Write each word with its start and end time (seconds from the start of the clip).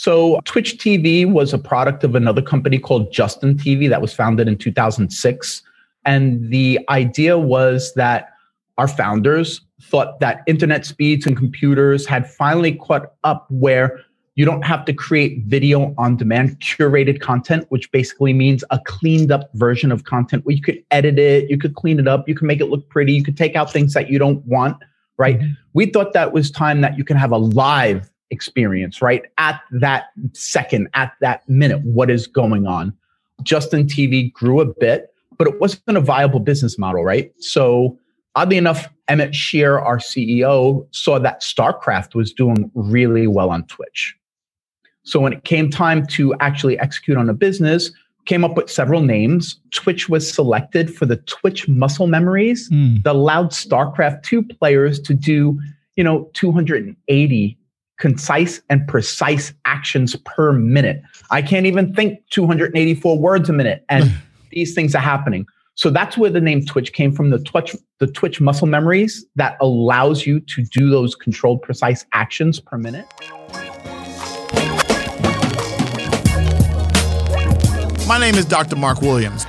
So, 0.00 0.40
Twitch 0.46 0.78
TV 0.78 1.30
was 1.30 1.52
a 1.52 1.58
product 1.58 2.04
of 2.04 2.14
another 2.14 2.40
company 2.40 2.78
called 2.78 3.12
Justin 3.12 3.58
TV 3.58 3.86
that 3.90 4.00
was 4.00 4.14
founded 4.14 4.48
in 4.48 4.56
2006. 4.56 5.62
And 6.06 6.48
the 6.48 6.80
idea 6.88 7.36
was 7.36 7.92
that 7.96 8.30
our 8.78 8.88
founders 8.88 9.60
thought 9.82 10.18
that 10.20 10.40
internet 10.46 10.86
speeds 10.86 11.26
and 11.26 11.36
computers 11.36 12.06
had 12.06 12.26
finally 12.30 12.76
caught 12.76 13.12
up 13.24 13.46
where 13.50 14.00
you 14.36 14.46
don't 14.46 14.62
have 14.62 14.86
to 14.86 14.94
create 14.94 15.44
video 15.44 15.94
on 15.98 16.16
demand 16.16 16.58
curated 16.60 17.20
content, 17.20 17.66
which 17.68 17.92
basically 17.92 18.32
means 18.32 18.64
a 18.70 18.80
cleaned 18.86 19.30
up 19.30 19.50
version 19.52 19.92
of 19.92 20.04
content 20.04 20.46
where 20.46 20.56
you 20.56 20.62
could 20.62 20.82
edit 20.90 21.18
it, 21.18 21.50
you 21.50 21.58
could 21.58 21.74
clean 21.74 22.00
it 22.00 22.08
up, 22.08 22.26
you 22.26 22.34
can 22.34 22.46
make 22.46 22.62
it 22.62 22.70
look 22.70 22.88
pretty, 22.88 23.12
you 23.12 23.22
could 23.22 23.36
take 23.36 23.54
out 23.54 23.70
things 23.70 23.92
that 23.92 24.08
you 24.08 24.18
don't 24.18 24.42
want, 24.46 24.78
right? 25.18 25.38
Mm-hmm. 25.38 25.52
We 25.74 25.84
thought 25.84 26.14
that 26.14 26.32
was 26.32 26.50
time 26.50 26.80
that 26.80 26.96
you 26.96 27.04
can 27.04 27.18
have 27.18 27.32
a 27.32 27.36
live 27.36 28.09
experience, 28.30 29.02
right? 29.02 29.24
At 29.38 29.60
that 29.72 30.06
second, 30.32 30.88
at 30.94 31.12
that 31.20 31.48
minute, 31.48 31.82
what 31.82 32.10
is 32.10 32.26
going 32.26 32.66
on? 32.66 32.92
Justin 33.42 33.86
TV 33.86 34.32
grew 34.32 34.60
a 34.60 34.66
bit, 34.66 35.12
but 35.38 35.48
it 35.48 35.60
wasn't 35.60 35.96
a 35.96 36.00
viable 36.00 36.40
business 36.40 36.78
model, 36.78 37.04
right? 37.04 37.32
So 37.38 37.98
oddly 38.34 38.56
enough, 38.56 38.88
Emmett 39.08 39.34
Shear, 39.34 39.78
our 39.78 39.98
CEO, 39.98 40.86
saw 40.92 41.18
that 41.18 41.42
StarCraft 41.42 42.14
was 42.14 42.32
doing 42.32 42.70
really 42.74 43.26
well 43.26 43.50
on 43.50 43.64
Twitch. 43.64 44.14
So 45.02 45.18
when 45.20 45.32
it 45.32 45.44
came 45.44 45.70
time 45.70 46.06
to 46.08 46.34
actually 46.40 46.78
execute 46.78 47.16
on 47.16 47.28
a 47.28 47.34
business, 47.34 47.90
came 48.26 48.44
up 48.44 48.56
with 48.56 48.70
several 48.70 49.00
names. 49.00 49.58
Twitch 49.72 50.08
was 50.08 50.30
selected 50.30 50.94
for 50.94 51.06
the 51.06 51.16
Twitch 51.16 51.66
muscle 51.68 52.06
memories 52.06 52.70
mm. 52.70 53.02
that 53.02 53.14
allowed 53.14 53.50
StarCraft 53.50 54.22
2 54.22 54.42
players 54.42 55.00
to 55.00 55.14
do, 55.14 55.58
you 55.96 56.04
know, 56.04 56.30
280 56.34 57.58
concise 58.00 58.60
and 58.68 58.86
precise 58.88 59.52
actions 59.66 60.16
per 60.24 60.52
minute. 60.52 61.02
I 61.30 61.42
can't 61.42 61.66
even 61.66 61.94
think 61.94 62.18
284 62.30 63.18
words 63.18 63.48
a 63.48 63.52
minute 63.52 63.84
and 63.88 64.12
these 64.50 64.74
things 64.74 64.94
are 64.94 65.00
happening. 65.00 65.46
So 65.74 65.90
that's 65.90 66.18
where 66.18 66.30
the 66.30 66.40
name 66.40 66.64
Twitch 66.64 66.92
came 66.92 67.12
from, 67.12 67.30
the 67.30 67.38
Twitch 67.38 67.76
the 68.00 68.06
Twitch 68.06 68.40
muscle 68.40 68.66
memories 68.66 69.24
that 69.36 69.56
allows 69.60 70.26
you 70.26 70.40
to 70.40 70.62
do 70.62 70.90
those 70.90 71.14
controlled 71.14 71.62
precise 71.62 72.04
actions 72.12 72.58
per 72.58 72.78
minute. 72.78 73.06
My 78.08 78.18
name 78.18 78.34
is 78.34 78.46
Dr. 78.46 78.76
Mark 78.76 79.02
Williams. 79.02 79.46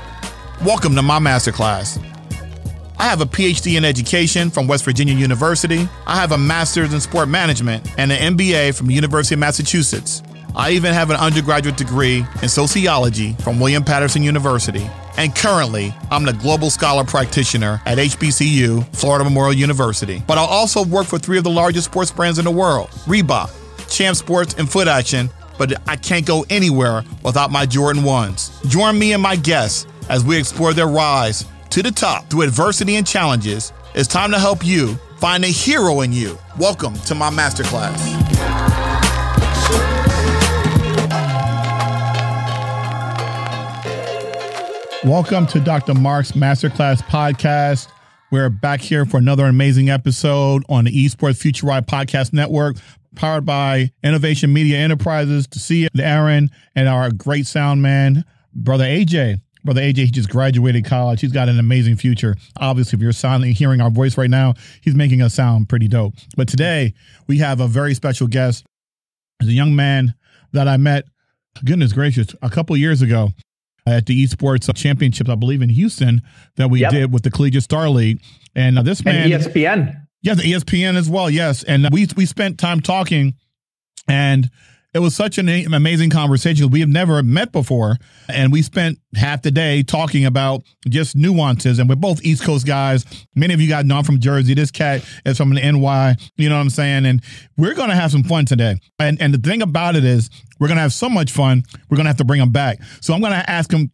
Welcome 0.64 0.96
to 0.96 1.02
my 1.02 1.20
masterclass. 1.20 2.11
I 3.02 3.06
have 3.06 3.20
a 3.20 3.26
PhD 3.26 3.78
in 3.78 3.84
education 3.84 4.52
from 4.52 4.68
West 4.68 4.86
Virginia 4.86 5.16
University. 5.16 5.90
I 6.06 6.18
have 6.18 6.34
a 6.34 6.38
master's 6.38 6.94
in 6.94 7.02
sport 7.02 7.30
management 7.30 7.84
and 7.98 8.12
an 8.12 8.38
MBA 8.38 8.76
from 8.76 8.86
the 8.86 8.94
University 8.94 9.34
of 9.34 9.40
Massachusetts. 9.40 10.22
I 10.56 10.70
even 10.74 10.94
have 10.94 11.10
an 11.10 11.16
undergraduate 11.16 11.78
degree 11.78 12.24
in 12.44 12.48
sociology 12.48 13.34
from 13.40 13.60
William 13.60 13.84
Paterson 13.84 14.22
University. 14.22 14.88
And 15.18 15.36
currently, 15.36 15.96
I'm 16.12 16.26
the 16.26 16.34
Global 16.34 16.70
Scholar 16.70 17.04
Practitioner 17.04 17.82
at 17.88 17.98
HBCU, 17.98 18.96
Florida 18.96 19.24
Memorial 19.24 19.54
University. 19.54 20.22
But 20.28 20.38
I 20.38 20.42
also 20.42 20.86
work 20.86 21.08
for 21.08 21.18
three 21.18 21.40
of 21.40 21.44
the 21.44 21.50
largest 21.50 21.86
sports 21.86 22.12
brands 22.12 22.38
in 22.38 22.46
the 22.46 22.52
world 22.52 22.90
Reebok, 23.08 23.50
Champ 23.90 24.16
Sports, 24.16 24.54
and 24.60 24.72
Foot 24.72 24.88
Action. 24.88 25.28
But 25.58 25.82
I 25.90 25.96
can't 25.96 26.28
go 26.28 26.46
anywhere 26.52 27.04
without 27.24 27.50
my 27.50 27.66
Jordan 27.66 28.04
1s. 28.04 28.70
Join 28.70 29.00
me 29.00 29.14
and 29.14 29.24
my 29.24 29.38
guests 29.38 29.88
as 30.08 30.24
we 30.24 30.38
explore 30.38 30.76
their 30.76 30.88
rise 30.88 31.46
to 31.72 31.82
the 31.82 31.92
top 31.92 32.30
through 32.30 32.42
adversity 32.42 32.98
and 32.98 33.08
challenges. 33.08 33.72
It's 33.96 34.08
time 34.08 34.32
to 34.32 34.40
help 34.40 34.66
you 34.66 34.96
find 35.20 35.46
a 35.46 35.48
hero 35.48 36.02
in 36.02 36.12
you. 36.12 36.38
Welcome 36.60 36.96
to 36.96 37.16
my 37.16 37.30
masterclass. 37.30 37.98
Welcome 45.06 45.48
to 45.48 45.62
Dr. 45.62 45.94
Mark's 45.94 46.34
Masterclass 46.34 47.02
podcast. 47.04 47.88
We're 48.32 48.50
back 48.50 48.82
here 48.82 49.06
for 49.06 49.18
another 49.18 49.46
amazing 49.46 49.90
episode 49.90 50.64
on 50.68 50.84
the 50.84 50.92
Esports 50.92 51.38
Future 51.38 51.68
Ride 51.68 51.88
Podcast 51.88 52.34
Network, 52.34 52.76
powered 53.16 53.46
by 53.46 53.92
Innovation 54.04 54.52
Media 54.52 54.78
Enterprises. 54.78 55.48
To 55.48 55.60
see 55.60 55.88
Aaron 55.98 56.50
and 56.76 56.90
our 56.90 57.12
great 57.12 57.48
sound 57.48 57.82
man, 57.82 58.26
brother 58.54 58.84
AJ. 58.84 59.40
Brother 59.64 59.82
AJ, 59.82 59.98
he 59.98 60.12
just 60.12 60.30
graduated 60.30 60.86
college. 60.86 61.22
He's 61.22 61.32
got 61.32 61.50
an 61.50 61.60
amazing 61.60 61.96
future. 61.96 62.36
Obviously, 62.58 62.98
if 62.98 63.04
you're 63.04 63.12
silently 63.12 63.54
hearing 63.54 63.82
our 63.82 63.92
voice 63.92 64.18
right 64.18 64.30
now, 64.30 64.56
he's 64.82 64.96
making 64.96 65.22
us 65.22 65.34
sound 65.34 65.70
pretty 65.70 65.88
dope. 65.88 66.14
But 66.36 66.48
today, 66.48 66.94
we 67.28 67.38
have 67.40 67.60
a 67.60 67.68
very 67.68 67.94
special 67.94 68.28
guest. 68.28 68.66
He's 69.40 69.50
a 69.50 69.54
young 69.54 69.76
man 69.76 70.16
that 70.54 70.68
I 70.68 70.78
met, 70.78 71.06
goodness 71.64 71.94
gracious, 71.94 72.28
a 72.42 72.50
couple 72.50 72.76
years 72.76 73.02
ago 73.02 73.30
at 73.86 74.06
the 74.06 74.24
esports 74.24 74.74
championships, 74.76 75.30
I 75.30 75.36
believe 75.36 75.62
in 75.62 75.70
Houston, 75.70 76.22
that 76.56 76.70
we 76.70 76.82
yep. 76.82 76.92
did 76.92 77.14
with 77.14 77.24
the 77.24 77.32
Collegiate 77.32 77.64
Star 77.64 77.90
League. 77.90 78.22
And 78.56 78.80
uh, 78.80 78.84
this 78.84 79.04
man, 79.04 79.32
and 79.32 79.42
ESPN, 79.42 80.08
the 80.24 80.44
ESPN 80.44 80.96
as 80.96 81.10
well, 81.10 81.30
yes. 81.30 81.64
And 81.64 81.88
we 81.92 82.08
we 82.16 82.26
spent 82.26 82.60
time 82.60 82.82
talking, 82.82 83.36
and 84.08 84.50
it 84.94 85.00
was 85.00 85.16
such 85.16 85.38
an 85.38 85.48
amazing 85.74 86.10
conversation. 86.10 86.70
We 86.70 86.82
have 86.82 86.90
never 86.90 87.24
met 87.24 87.54
before, 87.54 87.98
and 88.28 88.52
we 88.52 88.62
spent 88.62 89.00
half 89.16 89.42
the 89.42 89.52
day 89.52 89.84
talking 89.84 90.26
about 90.26 90.64
just 90.90 91.16
nuances. 91.16 91.80
And 91.80 91.88
we're 91.88 91.96
both 91.96 92.24
East 92.26 92.44
Coast 92.44 92.68
guys. 92.68 93.06
Many 93.34 93.54
of 93.54 93.62
you 93.62 93.70
guys 93.70 93.86
know 93.86 93.98
I'm 93.98 94.04
from 94.04 94.20
Jersey. 94.20 94.54
This 94.54 94.70
cat 94.70 95.06
is 95.26 95.38
from 95.38 95.54
the 95.54 95.62
NY. 95.62 96.16
You 96.36 96.50
know 96.50 96.56
what 96.56 96.62
I'm 96.62 96.70
saying? 96.70 97.06
And 97.06 97.24
we're 97.58 97.74
gonna 97.74 97.96
have 97.96 98.12
some 98.12 98.24
fun 98.24 98.46
today. 98.46 98.76
And 99.00 99.22
and 99.22 99.34
the 99.34 99.38
thing 99.38 99.62
about 99.62 99.96
it 99.96 100.04
is, 100.04 100.30
we're 100.60 100.68
gonna 100.68 100.82
have 100.82 100.94
so 100.94 101.10
much 101.10 101.32
fun. 101.32 101.64
We're 101.90 101.98
gonna 101.98 102.10
have 102.10 102.18
to 102.18 102.26
bring 102.26 102.42
him 102.42 102.52
back. 102.52 102.80
So 103.00 103.14
I'm 103.14 103.22
gonna 103.22 103.46
ask 103.48 103.72
him 103.72 103.92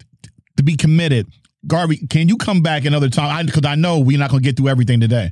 to 0.57 0.63
be 0.63 0.75
committed. 0.75 1.27
Garvey, 1.67 2.07
can 2.07 2.27
you 2.27 2.37
come 2.37 2.61
back 2.61 2.85
another 2.85 3.09
time? 3.09 3.45
Because 3.45 3.65
I, 3.65 3.73
I 3.73 3.75
know 3.75 3.99
we're 3.99 4.17
not 4.17 4.31
gonna 4.31 4.41
get 4.41 4.57
through 4.57 4.69
everything 4.69 4.99
today. 4.99 5.31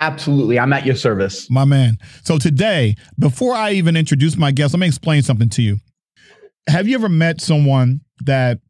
Absolutely. 0.00 0.58
I'm 0.58 0.72
at 0.72 0.86
your 0.86 0.94
service. 0.94 1.50
My 1.50 1.64
man. 1.64 1.98
So 2.22 2.38
today, 2.38 2.96
before 3.18 3.54
I 3.54 3.72
even 3.72 3.96
introduce 3.96 4.36
my 4.36 4.52
guest, 4.52 4.72
let 4.74 4.80
me 4.80 4.86
explain 4.86 5.22
something 5.22 5.48
to 5.50 5.62
you. 5.62 5.78
Have 6.68 6.86
you 6.86 6.94
ever 6.94 7.08
met 7.08 7.40
someone 7.40 8.02
that 8.24 8.60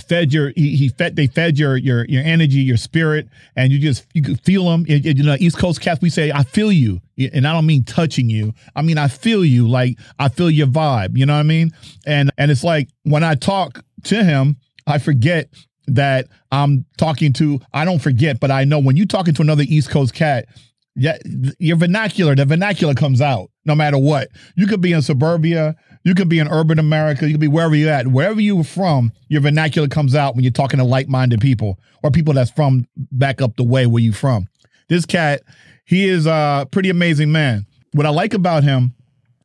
fed 0.00 0.32
your 0.32 0.52
he, 0.56 0.74
he, 0.76 0.88
fed 0.88 1.16
they 1.16 1.26
fed 1.26 1.58
your 1.58 1.76
your 1.76 2.06
your 2.06 2.22
energy 2.22 2.60
your 2.60 2.78
spirit 2.78 3.28
and 3.56 3.72
you 3.72 3.78
just 3.78 4.06
you 4.14 4.22
could 4.22 4.40
feel 4.40 4.64
them 4.64 4.86
it, 4.88 5.04
it, 5.04 5.18
you 5.18 5.22
know 5.22 5.36
east 5.38 5.58
coast 5.58 5.82
cats 5.82 6.00
we 6.00 6.08
say 6.08 6.32
i 6.32 6.42
feel 6.42 6.72
you 6.72 6.98
and 7.34 7.46
i 7.46 7.52
don't 7.52 7.66
mean 7.66 7.84
touching 7.84 8.30
you 8.30 8.54
i 8.74 8.80
mean 8.80 8.96
i 8.96 9.06
feel 9.06 9.44
you 9.44 9.68
like 9.68 9.98
i 10.18 10.30
feel 10.30 10.50
your 10.50 10.66
vibe 10.66 11.16
you 11.16 11.26
know 11.26 11.34
what 11.34 11.40
i 11.40 11.42
mean 11.42 11.70
and 12.06 12.30
and 12.38 12.50
it's 12.50 12.64
like 12.64 12.88
when 13.02 13.22
i 13.22 13.34
talk 13.34 13.84
to 14.02 14.24
him 14.24 14.56
i 14.86 14.96
forget 14.96 15.50
that 15.86 16.28
I'm 16.50 16.84
talking 16.96 17.32
to, 17.34 17.60
I 17.72 17.84
don't 17.84 18.00
forget, 18.00 18.40
but 18.40 18.50
I 18.50 18.64
know 18.64 18.78
when 18.78 18.96
you're 18.96 19.06
talking 19.06 19.34
to 19.34 19.42
another 19.42 19.64
East 19.66 19.90
Coast 19.90 20.14
cat, 20.14 20.46
yeah, 20.94 21.16
your 21.58 21.76
vernacular, 21.76 22.34
the 22.34 22.44
vernacular 22.44 22.94
comes 22.94 23.20
out 23.20 23.50
no 23.64 23.74
matter 23.74 23.96
what. 23.96 24.28
You 24.56 24.66
could 24.66 24.80
be 24.80 24.92
in 24.92 25.02
suburbia, 25.02 25.74
you 26.04 26.14
could 26.14 26.28
be 26.28 26.38
in 26.38 26.48
urban 26.48 26.78
America, 26.78 27.26
you 27.26 27.32
could 27.32 27.40
be 27.40 27.48
wherever 27.48 27.74
you're 27.74 27.90
at, 27.90 28.08
wherever 28.08 28.40
you're 28.40 28.64
from, 28.64 29.12
your 29.28 29.40
vernacular 29.40 29.88
comes 29.88 30.14
out 30.14 30.34
when 30.34 30.44
you're 30.44 30.52
talking 30.52 30.78
to 30.78 30.84
like-minded 30.84 31.40
people 31.40 31.78
or 32.02 32.10
people 32.10 32.34
that's 32.34 32.50
from 32.50 32.86
back 32.96 33.40
up 33.40 33.56
the 33.56 33.64
way 33.64 33.86
where 33.86 34.02
you're 34.02 34.12
from. 34.12 34.46
This 34.88 35.06
cat, 35.06 35.42
he 35.84 36.08
is 36.08 36.26
a 36.26 36.68
pretty 36.70 36.90
amazing 36.90 37.32
man. 37.32 37.66
What 37.92 38.04
I 38.06 38.10
like 38.10 38.34
about 38.34 38.62
him 38.62 38.94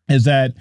is 0.10 0.26
that 0.26 0.54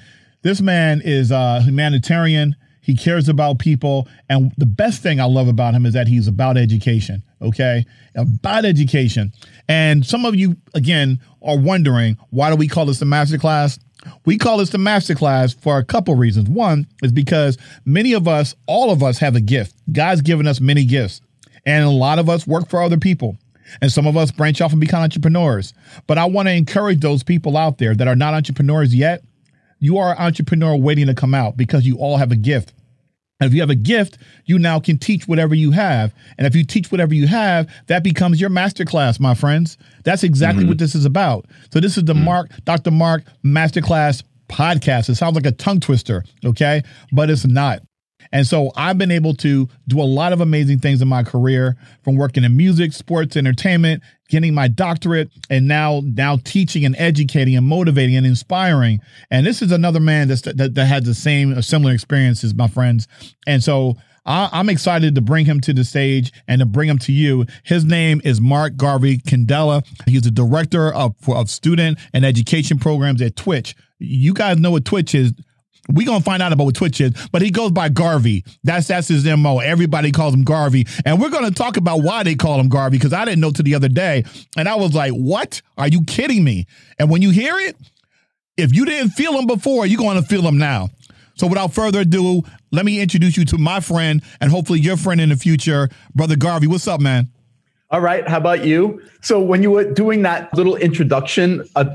this 0.42 0.60
man 0.60 1.00
is 1.04 1.30
a 1.30 1.60
humanitarian 1.62 2.54
he 2.86 2.94
cares 2.94 3.28
about 3.28 3.58
people. 3.58 4.06
And 4.30 4.52
the 4.58 4.64
best 4.64 5.02
thing 5.02 5.20
I 5.20 5.24
love 5.24 5.48
about 5.48 5.74
him 5.74 5.84
is 5.86 5.94
that 5.94 6.06
he's 6.06 6.28
about 6.28 6.56
education. 6.56 7.24
Okay. 7.42 7.84
About 8.14 8.64
education. 8.64 9.32
And 9.68 10.06
some 10.06 10.24
of 10.24 10.36
you, 10.36 10.56
again, 10.72 11.18
are 11.42 11.58
wondering 11.58 12.16
why 12.30 12.48
do 12.48 12.54
we 12.54 12.68
call 12.68 12.86
this 12.86 13.00
the 13.00 13.04
masterclass? 13.04 13.80
We 14.24 14.38
call 14.38 14.58
this 14.58 14.70
the 14.70 14.78
masterclass 14.78 15.58
for 15.60 15.78
a 15.78 15.84
couple 15.84 16.14
reasons. 16.14 16.48
One 16.48 16.86
is 17.02 17.10
because 17.10 17.58
many 17.84 18.12
of 18.12 18.28
us, 18.28 18.54
all 18.66 18.92
of 18.92 19.02
us 19.02 19.18
have 19.18 19.34
a 19.34 19.40
gift. 19.40 19.74
God's 19.90 20.20
given 20.20 20.46
us 20.46 20.60
many 20.60 20.84
gifts. 20.84 21.20
And 21.66 21.84
a 21.84 21.90
lot 21.90 22.20
of 22.20 22.28
us 22.28 22.46
work 22.46 22.68
for 22.68 22.80
other 22.80 22.98
people. 22.98 23.36
And 23.82 23.90
some 23.90 24.06
of 24.06 24.16
us 24.16 24.30
branch 24.30 24.60
off 24.60 24.70
and 24.70 24.80
become 24.80 25.02
entrepreneurs. 25.02 25.74
But 26.06 26.18
I 26.18 26.26
want 26.26 26.46
to 26.46 26.54
encourage 26.54 27.00
those 27.00 27.24
people 27.24 27.56
out 27.56 27.78
there 27.78 27.96
that 27.96 28.06
are 28.06 28.14
not 28.14 28.32
entrepreneurs 28.32 28.94
yet. 28.94 29.24
You 29.80 29.98
are 29.98 30.12
an 30.12 30.18
entrepreneur 30.18 30.76
waiting 30.76 31.08
to 31.08 31.14
come 31.14 31.34
out 31.34 31.56
because 31.56 31.84
you 31.84 31.98
all 31.98 32.16
have 32.18 32.30
a 32.30 32.36
gift. 32.36 32.72
And 33.38 33.48
if 33.48 33.54
you 33.54 33.60
have 33.60 33.70
a 33.70 33.74
gift, 33.74 34.16
you 34.46 34.58
now 34.58 34.80
can 34.80 34.98
teach 34.98 35.28
whatever 35.28 35.54
you 35.54 35.70
have. 35.72 36.14
And 36.38 36.46
if 36.46 36.56
you 36.56 36.64
teach 36.64 36.90
whatever 36.90 37.12
you 37.12 37.26
have, 37.26 37.70
that 37.86 38.02
becomes 38.02 38.40
your 38.40 38.48
masterclass, 38.48 39.20
my 39.20 39.34
friends. 39.34 39.76
That's 40.04 40.24
exactly 40.24 40.62
mm-hmm. 40.62 40.70
what 40.70 40.78
this 40.78 40.94
is 40.94 41.04
about. 41.04 41.46
So 41.70 41.80
this 41.80 41.98
is 41.98 42.04
the 42.04 42.14
mm-hmm. 42.14 42.24
Mark, 42.24 42.50
Dr. 42.64 42.90
Mark 42.90 43.24
Masterclass 43.44 44.22
podcast. 44.48 45.10
It 45.10 45.16
sounds 45.16 45.34
like 45.34 45.44
a 45.44 45.52
tongue 45.52 45.80
twister, 45.80 46.24
okay? 46.44 46.82
But 47.12 47.28
it's 47.28 47.46
not. 47.46 47.80
And 48.32 48.46
so 48.46 48.72
I've 48.76 48.98
been 48.98 49.10
able 49.10 49.34
to 49.36 49.68
do 49.88 50.00
a 50.00 50.04
lot 50.04 50.32
of 50.32 50.40
amazing 50.40 50.78
things 50.78 51.02
in 51.02 51.08
my 51.08 51.22
career 51.22 51.76
from 52.02 52.16
working 52.16 52.44
in 52.44 52.56
music, 52.56 52.92
sports, 52.92 53.36
entertainment, 53.36 54.02
getting 54.28 54.54
my 54.54 54.68
doctorate, 54.68 55.30
and 55.50 55.68
now 55.68 56.02
now 56.04 56.38
teaching 56.44 56.84
and 56.84 56.96
educating 56.98 57.56
and 57.56 57.66
motivating 57.66 58.16
and 58.16 58.26
inspiring. 58.26 59.00
And 59.30 59.46
this 59.46 59.62
is 59.62 59.72
another 59.72 60.00
man 60.00 60.28
that's, 60.28 60.42
that, 60.42 60.74
that 60.74 60.86
has 60.86 61.04
the 61.04 61.14
same 61.14 61.56
uh, 61.56 61.62
similar 61.62 61.92
experiences, 61.92 62.54
my 62.54 62.68
friends. 62.68 63.08
And 63.46 63.62
so 63.62 63.96
I, 64.26 64.60
am 64.60 64.68
excited 64.68 65.14
to 65.14 65.20
bring 65.20 65.46
him 65.46 65.60
to 65.62 65.72
the 65.72 65.84
stage 65.84 66.32
and 66.48 66.58
to 66.58 66.66
bring 66.66 66.88
him 66.88 66.98
to 67.00 67.12
you. 67.12 67.46
His 67.62 67.84
name 67.84 68.20
is 68.24 68.40
Mark 68.40 68.76
Garvey 68.76 69.18
Candela. 69.18 69.86
He's 70.06 70.22
the 70.22 70.30
director 70.30 70.92
of, 70.92 71.14
of 71.28 71.48
student 71.48 71.98
and 72.12 72.24
education 72.24 72.78
programs 72.78 73.22
at 73.22 73.36
Twitch. 73.36 73.76
You 73.98 74.34
guys 74.34 74.58
know 74.58 74.72
what 74.72 74.84
Twitch 74.84 75.14
is. 75.14 75.32
We 75.88 76.04
gonna 76.04 76.20
find 76.20 76.42
out 76.42 76.52
about 76.52 76.64
what 76.64 76.74
Twitch 76.74 77.00
is, 77.00 77.12
but 77.32 77.42
he 77.42 77.50
goes 77.50 77.70
by 77.70 77.88
Garvey. 77.88 78.44
That's 78.64 78.88
that's 78.88 79.08
his 79.08 79.24
mo. 79.24 79.58
Everybody 79.58 80.10
calls 80.10 80.34
him 80.34 80.42
Garvey, 80.42 80.86
and 81.04 81.20
we're 81.20 81.30
gonna 81.30 81.50
talk 81.50 81.76
about 81.76 82.02
why 82.02 82.22
they 82.22 82.34
call 82.34 82.58
him 82.58 82.68
Garvey 82.68 82.98
because 82.98 83.12
I 83.12 83.24
didn't 83.24 83.40
know 83.40 83.52
to 83.52 83.62
the 83.62 83.74
other 83.74 83.88
day, 83.88 84.24
and 84.56 84.68
I 84.68 84.74
was 84.74 84.94
like, 84.94 85.12
"What? 85.12 85.62
Are 85.78 85.88
you 85.88 86.02
kidding 86.04 86.42
me?" 86.42 86.66
And 86.98 87.10
when 87.10 87.22
you 87.22 87.30
hear 87.30 87.58
it, 87.58 87.76
if 88.56 88.74
you 88.74 88.84
didn't 88.84 89.10
feel 89.10 89.38
him 89.38 89.46
before, 89.46 89.86
you're 89.86 90.00
gonna 90.00 90.22
feel 90.22 90.42
him 90.42 90.58
now. 90.58 90.88
So 91.36 91.46
without 91.46 91.74
further 91.74 92.00
ado, 92.00 92.42
let 92.72 92.84
me 92.84 93.00
introduce 93.00 93.36
you 93.36 93.44
to 93.46 93.58
my 93.58 93.80
friend 93.80 94.22
and 94.40 94.50
hopefully 94.50 94.80
your 94.80 94.96
friend 94.96 95.20
in 95.20 95.28
the 95.28 95.36
future, 95.36 95.88
Brother 96.14 96.36
Garvey. 96.36 96.66
What's 96.66 96.88
up, 96.88 97.00
man? 97.00 97.28
All 97.90 98.00
right. 98.00 98.26
How 98.26 98.38
about 98.38 98.64
you? 98.64 99.02
So 99.20 99.40
when 99.40 99.62
you 99.62 99.70
were 99.70 99.84
doing 99.92 100.22
that 100.22 100.52
little 100.54 100.76
introduction, 100.76 101.62
a, 101.76 101.86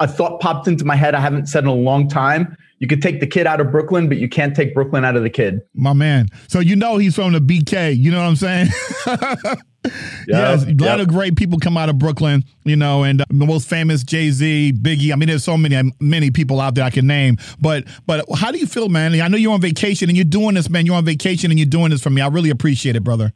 a 0.00 0.08
thought 0.08 0.40
popped 0.40 0.68
into 0.68 0.84
my 0.84 0.96
head 0.96 1.14
I 1.14 1.20
haven't 1.20 1.46
said 1.46 1.64
in 1.64 1.70
a 1.70 1.74
long 1.74 2.08
time. 2.08 2.56
You 2.78 2.86
could 2.86 3.02
take 3.02 3.20
the 3.20 3.26
kid 3.26 3.46
out 3.46 3.60
of 3.60 3.72
Brooklyn, 3.72 4.08
but 4.08 4.18
you 4.18 4.28
can't 4.28 4.54
take 4.54 4.72
Brooklyn 4.72 5.04
out 5.04 5.16
of 5.16 5.22
the 5.22 5.30
kid. 5.30 5.60
My 5.74 5.92
man. 5.92 6.28
So 6.46 6.60
you 6.60 6.76
know 6.76 6.96
he's 6.98 7.14
from 7.14 7.32
the 7.32 7.40
BK. 7.40 7.96
You 7.96 8.12
know 8.12 8.18
what 8.18 8.28
I'm 8.28 8.36
saying? 8.36 8.68
yes, 10.28 10.64
a 10.64 10.74
lot 10.74 11.00
of 11.00 11.08
great 11.08 11.36
people 11.36 11.58
come 11.58 11.76
out 11.76 11.88
of 11.88 11.98
Brooklyn, 11.98 12.44
you 12.64 12.76
know, 12.76 13.02
and 13.02 13.20
uh, 13.20 13.24
the 13.30 13.46
most 13.46 13.68
famous 13.68 14.04
Jay 14.04 14.30
Z, 14.30 14.74
Biggie. 14.80 15.12
I 15.12 15.16
mean, 15.16 15.28
there's 15.28 15.44
so 15.44 15.56
many 15.56 15.74
um, 15.74 15.92
many 16.00 16.30
people 16.30 16.60
out 16.60 16.76
there 16.76 16.84
I 16.84 16.90
can 16.90 17.06
name. 17.06 17.36
But 17.60 17.84
but 18.06 18.24
how 18.36 18.52
do 18.52 18.58
you 18.58 18.66
feel, 18.66 18.88
man? 18.88 19.20
I 19.20 19.28
know 19.28 19.36
you're 19.36 19.52
on 19.52 19.60
vacation 19.60 20.08
and 20.08 20.16
you're 20.16 20.24
doing 20.24 20.54
this, 20.54 20.70
man. 20.70 20.86
You're 20.86 20.96
on 20.96 21.04
vacation 21.04 21.50
and 21.50 21.58
you're 21.58 21.66
doing 21.66 21.90
this 21.90 22.02
for 22.02 22.10
me. 22.10 22.20
I 22.20 22.28
really 22.28 22.50
appreciate 22.50 22.94
it, 22.94 23.02
brother. 23.02 23.32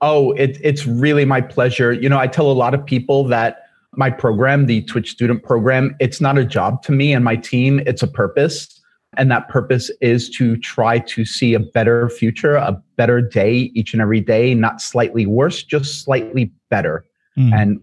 Oh, 0.00 0.32
it, 0.32 0.58
it's 0.60 0.86
really 0.86 1.24
my 1.24 1.40
pleasure. 1.40 1.92
You 1.92 2.08
know, 2.08 2.18
I 2.18 2.26
tell 2.26 2.50
a 2.50 2.52
lot 2.52 2.74
of 2.74 2.84
people 2.84 3.24
that 3.28 3.63
my 3.96 4.10
program, 4.10 4.66
the 4.66 4.82
Twitch 4.82 5.10
student 5.10 5.42
program, 5.42 5.94
it's 6.00 6.20
not 6.20 6.38
a 6.38 6.44
job 6.44 6.82
to 6.84 6.92
me 6.92 7.12
and 7.12 7.24
my 7.24 7.36
team. 7.36 7.80
It's 7.86 8.02
a 8.02 8.06
purpose. 8.06 8.80
And 9.16 9.30
that 9.30 9.48
purpose 9.48 9.90
is 10.00 10.28
to 10.30 10.56
try 10.56 10.98
to 10.98 11.24
see 11.24 11.54
a 11.54 11.60
better 11.60 12.08
future, 12.08 12.56
a 12.56 12.80
better 12.96 13.20
day 13.20 13.70
each 13.74 13.92
and 13.92 14.02
every 14.02 14.20
day, 14.20 14.54
not 14.54 14.80
slightly 14.80 15.26
worse, 15.26 15.62
just 15.62 16.02
slightly 16.02 16.52
better. 16.68 17.04
Mm. 17.38 17.52
And 17.54 17.80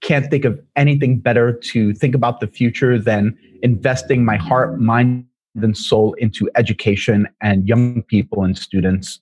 can't 0.00 0.30
think 0.30 0.44
of 0.44 0.60
anything 0.76 1.18
better 1.18 1.52
to 1.52 1.92
think 1.94 2.14
about 2.14 2.40
the 2.40 2.46
future 2.46 2.98
than 2.98 3.36
investing 3.62 4.24
my 4.24 4.36
heart, 4.36 4.80
mind, 4.80 5.26
and 5.60 5.76
soul 5.76 6.14
into 6.14 6.48
education 6.54 7.26
and 7.40 7.66
young 7.66 8.02
people 8.04 8.44
and 8.44 8.56
students. 8.56 9.20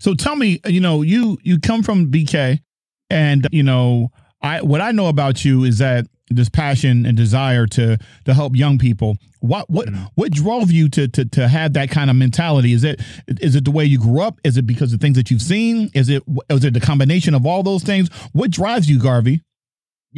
So 0.00 0.14
tell 0.14 0.36
me, 0.36 0.60
you 0.66 0.80
know, 0.80 1.02
you 1.02 1.38
you 1.44 1.60
come 1.60 1.82
from 1.82 2.10
BK 2.10 2.60
and 3.10 3.46
you 3.52 3.62
know, 3.62 4.10
I 4.40 4.62
what 4.62 4.80
I 4.80 4.92
know 4.92 5.08
about 5.08 5.44
you 5.44 5.64
is 5.64 5.78
that 5.78 6.06
this 6.30 6.48
passion 6.48 7.06
and 7.06 7.16
desire 7.16 7.66
to 7.66 7.98
to 8.24 8.34
help 8.34 8.54
young 8.54 8.78
people. 8.78 9.16
What 9.40 9.68
what 9.70 9.88
mm-hmm. 9.88 10.04
what 10.14 10.32
drove 10.32 10.70
you 10.70 10.88
to 10.90 11.08
to 11.08 11.24
to 11.24 11.48
have 11.48 11.72
that 11.74 11.90
kind 11.90 12.10
of 12.10 12.16
mentality? 12.16 12.72
Is 12.72 12.84
it 12.84 13.00
is 13.26 13.56
it 13.56 13.64
the 13.64 13.70
way 13.70 13.84
you 13.84 13.98
grew 13.98 14.20
up? 14.20 14.40
Is 14.44 14.56
it 14.56 14.66
because 14.66 14.92
of 14.92 15.00
things 15.00 15.16
that 15.16 15.30
you've 15.30 15.42
seen? 15.42 15.90
Is 15.94 16.08
it 16.08 16.22
is 16.50 16.64
it 16.64 16.74
the 16.74 16.80
combination 16.80 17.34
of 17.34 17.46
all 17.46 17.62
those 17.62 17.82
things? 17.82 18.08
What 18.32 18.50
drives 18.50 18.88
you, 18.88 19.00
Garvey? 19.00 19.42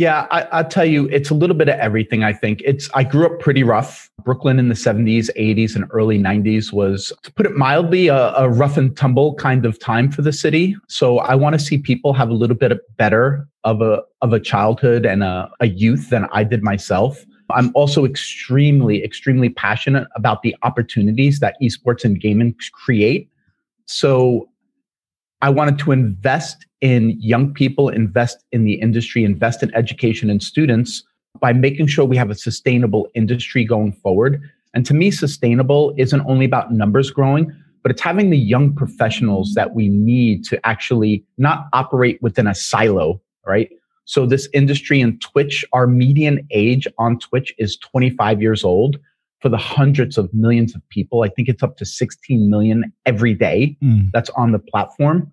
Yeah, 0.00 0.26
I, 0.30 0.62
will 0.62 0.68
tell 0.70 0.86
you, 0.86 1.08
it's 1.08 1.28
a 1.28 1.34
little 1.34 1.54
bit 1.54 1.68
of 1.68 1.78
everything. 1.78 2.24
I 2.24 2.32
think 2.32 2.62
it's. 2.64 2.88
I 2.94 3.04
grew 3.04 3.26
up 3.26 3.38
pretty 3.38 3.62
rough. 3.62 4.10
Brooklyn 4.24 4.58
in 4.58 4.70
the 4.70 4.74
'70s, 4.74 5.28
'80s, 5.38 5.76
and 5.76 5.84
early 5.90 6.18
'90s 6.18 6.72
was, 6.72 7.12
to 7.22 7.30
put 7.30 7.44
it 7.44 7.54
mildly, 7.54 8.08
a, 8.08 8.32
a 8.34 8.48
rough 8.48 8.78
and 8.78 8.96
tumble 8.96 9.34
kind 9.34 9.66
of 9.66 9.78
time 9.78 10.10
for 10.10 10.22
the 10.22 10.32
city. 10.32 10.74
So 10.88 11.18
I 11.18 11.34
want 11.34 11.52
to 11.52 11.58
see 11.58 11.76
people 11.76 12.14
have 12.14 12.30
a 12.30 12.32
little 12.32 12.56
bit 12.56 12.72
better 12.96 13.46
of 13.64 13.82
a 13.82 14.02
of 14.22 14.32
a 14.32 14.40
childhood 14.40 15.04
and 15.04 15.22
a, 15.22 15.50
a 15.60 15.66
youth 15.66 16.08
than 16.08 16.26
I 16.32 16.44
did 16.44 16.62
myself. 16.62 17.22
I'm 17.50 17.70
also 17.74 18.06
extremely, 18.06 19.04
extremely 19.04 19.50
passionate 19.50 20.08
about 20.16 20.40
the 20.40 20.56
opportunities 20.62 21.40
that 21.40 21.56
esports 21.62 22.06
and 22.06 22.18
gaming 22.18 22.56
create. 22.72 23.28
So 23.84 24.48
I 25.42 25.48
wanted 25.48 25.78
to 25.80 25.92
invest 25.92 26.66
in 26.80 27.16
young 27.18 27.54
people, 27.54 27.88
invest 27.88 28.44
in 28.52 28.64
the 28.64 28.74
industry, 28.74 29.24
invest 29.24 29.62
in 29.62 29.74
education 29.74 30.28
and 30.28 30.42
students 30.42 31.02
by 31.40 31.52
making 31.52 31.86
sure 31.86 32.04
we 32.04 32.16
have 32.16 32.30
a 32.30 32.34
sustainable 32.34 33.08
industry 33.14 33.64
going 33.64 33.92
forward. 33.92 34.42
And 34.74 34.84
to 34.86 34.94
me, 34.94 35.10
sustainable 35.10 35.94
isn't 35.96 36.22
only 36.26 36.44
about 36.44 36.72
numbers 36.72 37.10
growing, 37.10 37.52
but 37.82 37.90
it's 37.90 38.02
having 38.02 38.30
the 38.30 38.38
young 38.38 38.74
professionals 38.74 39.54
that 39.54 39.74
we 39.74 39.88
need 39.88 40.44
to 40.44 40.66
actually 40.66 41.24
not 41.38 41.68
operate 41.72 42.20
within 42.20 42.46
a 42.46 42.54
silo, 42.54 43.20
right? 43.46 43.70
So 44.04 44.26
this 44.26 44.48
industry 44.52 45.00
in 45.00 45.18
Twitch, 45.20 45.64
our 45.72 45.86
median 45.86 46.46
age 46.50 46.86
on 46.98 47.18
Twitch 47.18 47.54
is 47.58 47.76
25 47.78 48.42
years 48.42 48.64
old 48.64 48.98
for 49.40 49.48
the 49.48 49.56
hundreds 49.56 50.18
of 50.18 50.32
millions 50.32 50.74
of 50.74 50.86
people. 50.90 51.22
I 51.22 51.28
think 51.28 51.48
it's 51.48 51.62
up 51.62 51.76
to 51.78 51.84
16 51.84 52.50
million 52.50 52.92
every 53.06 53.34
day 53.34 53.76
mm. 53.82 54.10
that's 54.12 54.30
on 54.30 54.52
the 54.52 54.58
platform. 54.58 55.32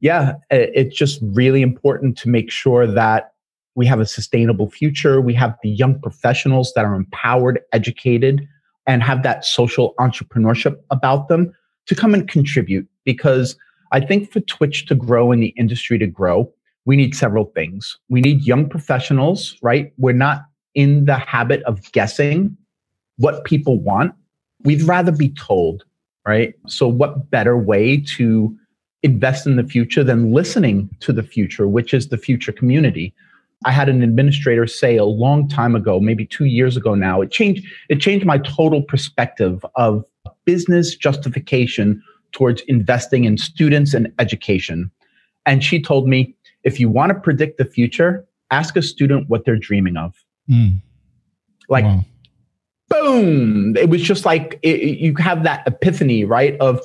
Yeah, 0.00 0.34
it's 0.50 0.96
just 0.96 1.20
really 1.22 1.60
important 1.60 2.16
to 2.18 2.28
make 2.28 2.50
sure 2.50 2.86
that 2.86 3.32
we 3.74 3.86
have 3.86 4.00
a 4.00 4.06
sustainable 4.06 4.70
future. 4.70 5.20
We 5.20 5.34
have 5.34 5.56
the 5.62 5.68
young 5.68 6.00
professionals 6.00 6.72
that 6.74 6.84
are 6.84 6.94
empowered, 6.94 7.60
educated, 7.72 8.48
and 8.86 9.02
have 9.02 9.22
that 9.24 9.44
social 9.44 9.94
entrepreneurship 9.98 10.76
about 10.90 11.28
them 11.28 11.52
to 11.86 11.94
come 11.94 12.14
and 12.14 12.28
contribute. 12.28 12.88
Because 13.04 13.56
I 13.92 14.00
think 14.00 14.32
for 14.32 14.40
Twitch 14.40 14.86
to 14.86 14.94
grow 14.94 15.32
and 15.32 15.42
the 15.42 15.54
industry 15.56 15.98
to 15.98 16.06
grow, 16.06 16.52
we 16.86 16.96
need 16.96 17.14
several 17.14 17.46
things. 17.54 17.98
We 18.08 18.20
need 18.20 18.42
young 18.42 18.68
professionals, 18.68 19.56
right? 19.60 19.92
We're 19.98 20.12
not 20.12 20.42
in 20.74 21.04
the 21.04 21.16
habit 21.16 21.62
of 21.64 21.92
guessing 21.92 22.56
what 23.20 23.44
people 23.44 23.78
want. 23.78 24.12
We'd 24.64 24.82
rather 24.82 25.12
be 25.12 25.28
told, 25.30 25.84
right? 26.26 26.54
So, 26.66 26.88
what 26.88 27.30
better 27.30 27.56
way 27.56 27.98
to 28.16 28.54
invest 29.02 29.46
in 29.46 29.56
the 29.56 29.64
future 29.64 30.04
than 30.04 30.32
listening 30.32 30.90
to 31.00 31.12
the 31.12 31.22
future, 31.22 31.68
which 31.68 31.94
is 31.94 32.08
the 32.08 32.18
future 32.18 32.52
community? 32.52 33.14
I 33.66 33.72
had 33.72 33.88
an 33.90 34.02
administrator 34.02 34.66
say 34.66 34.96
a 34.96 35.04
long 35.04 35.46
time 35.46 35.76
ago, 35.76 36.00
maybe 36.00 36.24
two 36.24 36.46
years 36.46 36.76
ago 36.76 36.94
now, 36.94 37.20
it 37.20 37.30
changed, 37.30 37.66
it 37.90 38.00
changed 38.00 38.24
my 38.24 38.38
total 38.38 38.82
perspective 38.82 39.64
of 39.76 40.04
business 40.46 40.94
justification 40.96 42.02
towards 42.32 42.62
investing 42.62 43.24
in 43.24 43.36
students 43.36 43.92
and 43.92 44.10
education. 44.18 44.90
And 45.44 45.62
she 45.62 45.80
told 45.80 46.08
me, 46.08 46.34
if 46.64 46.80
you 46.80 46.88
want 46.88 47.10
to 47.10 47.18
predict 47.18 47.58
the 47.58 47.64
future, 47.64 48.26
ask 48.50 48.76
a 48.76 48.82
student 48.82 49.28
what 49.28 49.44
they're 49.44 49.56
dreaming 49.56 49.96
of. 49.96 50.14
Mm. 50.48 50.80
Like, 51.68 51.84
wow. 51.84 52.04
Boom. 52.90 53.76
It 53.76 53.88
was 53.88 54.02
just 54.02 54.26
like 54.26 54.58
it, 54.62 54.98
you 54.98 55.14
have 55.16 55.42
that 55.44 55.66
epiphany, 55.66 56.24
right? 56.24 56.56
Of, 56.60 56.80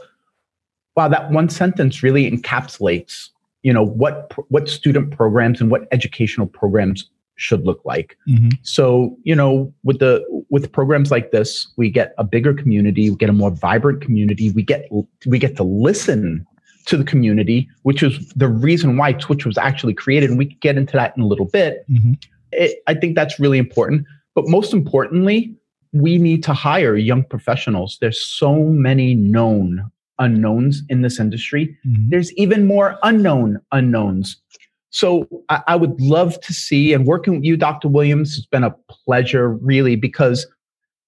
wow, 0.95 1.09
that 1.09 1.31
one 1.31 1.49
sentence 1.49 2.01
really 2.01 2.29
encapsulates, 2.31 3.29
you 3.63 3.73
know, 3.73 3.83
what 3.83 4.31
what 4.49 4.69
student 4.69 5.11
programs 5.11 5.59
and 5.59 5.69
what 5.69 5.87
educational 5.91 6.47
programs 6.47 7.09
should 7.35 7.65
look 7.65 7.81
like. 7.83 8.17
Mm-hmm. 8.29 8.49
So, 8.61 9.17
you 9.23 9.35
know, 9.35 9.73
with 9.83 9.99
the 9.99 10.23
with 10.49 10.71
programs 10.71 11.11
like 11.11 11.31
this, 11.31 11.67
we 11.75 11.89
get 11.89 12.13
a 12.17 12.23
bigger 12.23 12.53
community, 12.53 13.09
we 13.09 13.17
get 13.17 13.29
a 13.29 13.33
more 13.33 13.51
vibrant 13.51 14.01
community, 14.01 14.51
we 14.51 14.63
get 14.63 14.87
we 15.25 15.39
get 15.39 15.57
to 15.57 15.63
listen 15.63 16.45
to 16.85 16.97
the 16.97 17.03
community, 17.03 17.67
which 17.81 18.03
is 18.03 18.29
the 18.35 18.47
reason 18.47 18.95
why 18.95 19.11
Twitch 19.13 19.45
was 19.45 19.57
actually 19.57 19.93
created. 19.93 20.29
And 20.29 20.37
we 20.37 20.45
can 20.45 20.57
get 20.61 20.77
into 20.77 20.93
that 20.93 21.17
in 21.17 21.23
a 21.23 21.27
little 21.27 21.47
bit. 21.47 21.83
Mm-hmm. 21.89 22.13
It, 22.51 22.83
I 22.87 22.93
think 22.93 23.15
that's 23.15 23.39
really 23.39 23.57
important. 23.57 24.05
But 24.35 24.47
most 24.47 24.71
importantly, 24.71 25.55
we 25.95 26.17
need 26.17 26.43
to 26.43 26.53
hire 26.53 26.95
young 26.97 27.23
professionals. 27.23 27.97
There's 28.01 28.23
so 28.23 28.65
many 28.65 29.15
known 29.15 29.89
unknowns 30.19 30.83
in 30.89 31.01
this 31.01 31.19
industry. 31.19 31.75
Mm-hmm. 31.87 32.09
There's 32.09 32.33
even 32.33 32.65
more 32.65 32.97
unknown 33.01 33.59
unknowns. 33.71 34.41
So 34.89 35.27
I, 35.49 35.61
I 35.67 35.75
would 35.77 35.99
love 35.99 36.39
to 36.41 36.53
see, 36.53 36.93
and 36.93 37.05
working 37.05 37.35
with 37.35 37.43
you, 37.43 37.55
Dr. 37.57 37.87
Williams, 37.87 38.35
has 38.35 38.45
been 38.45 38.63
a 38.63 38.75
pleasure, 38.89 39.49
really, 39.49 39.95
because 39.95 40.45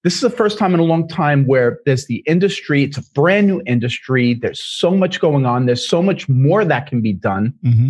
this 0.03 0.15
is 0.15 0.21
the 0.21 0.29
first 0.29 0.57
time 0.57 0.73
in 0.73 0.79
a 0.79 0.83
long 0.83 1.05
time 1.05 1.45
where 1.47 1.79
there's 1.85 2.05
the 2.05 2.23
industry 2.27 2.83
it's 2.83 2.97
a 2.97 3.03
brand 3.13 3.47
new 3.47 3.61
industry 3.65 4.35
there's 4.35 4.63
so 4.63 4.91
much 4.91 5.19
going 5.19 5.45
on 5.45 5.65
there's 5.65 5.85
so 5.85 6.01
much 6.01 6.29
more 6.29 6.63
that 6.63 6.87
can 6.87 7.01
be 7.01 7.11
done 7.11 7.53
mm-hmm. 7.61 7.89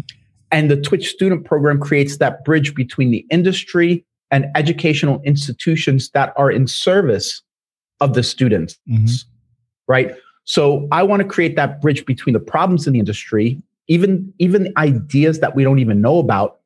and 0.51 0.71
the 0.71 0.81
twitch 0.81 1.09
student 1.09 1.45
program 1.45 1.79
creates 1.79 2.17
that 2.17 2.43
bridge 2.43 2.73
between 2.73 3.11
the 3.11 3.23
industry 3.29 4.03
and 4.31 4.45
educational 4.55 5.21
institutions 5.23 6.09
that 6.11 6.33
are 6.37 6.51
in 6.51 6.67
service 6.67 7.41
of 7.99 8.13
the 8.13 8.23
students 8.23 8.77
mm-hmm. 8.89 9.05
right 9.87 10.15
So 10.47 10.87
I 10.91 11.03
want 11.03 11.21
to 11.21 11.27
create 11.27 11.57
that 11.57 11.81
bridge 11.81 12.05
between 12.05 12.33
the 12.33 12.39
problems 12.39 12.87
in 12.87 12.93
the 12.93 12.99
industry, 12.99 13.61
even, 13.89 14.33
even 14.39 14.71
ideas 14.77 15.39
that 15.41 15.55
we 15.55 15.63
don't 15.63 15.79
even 15.79 15.99
know 15.99 16.19
about, 16.19 16.59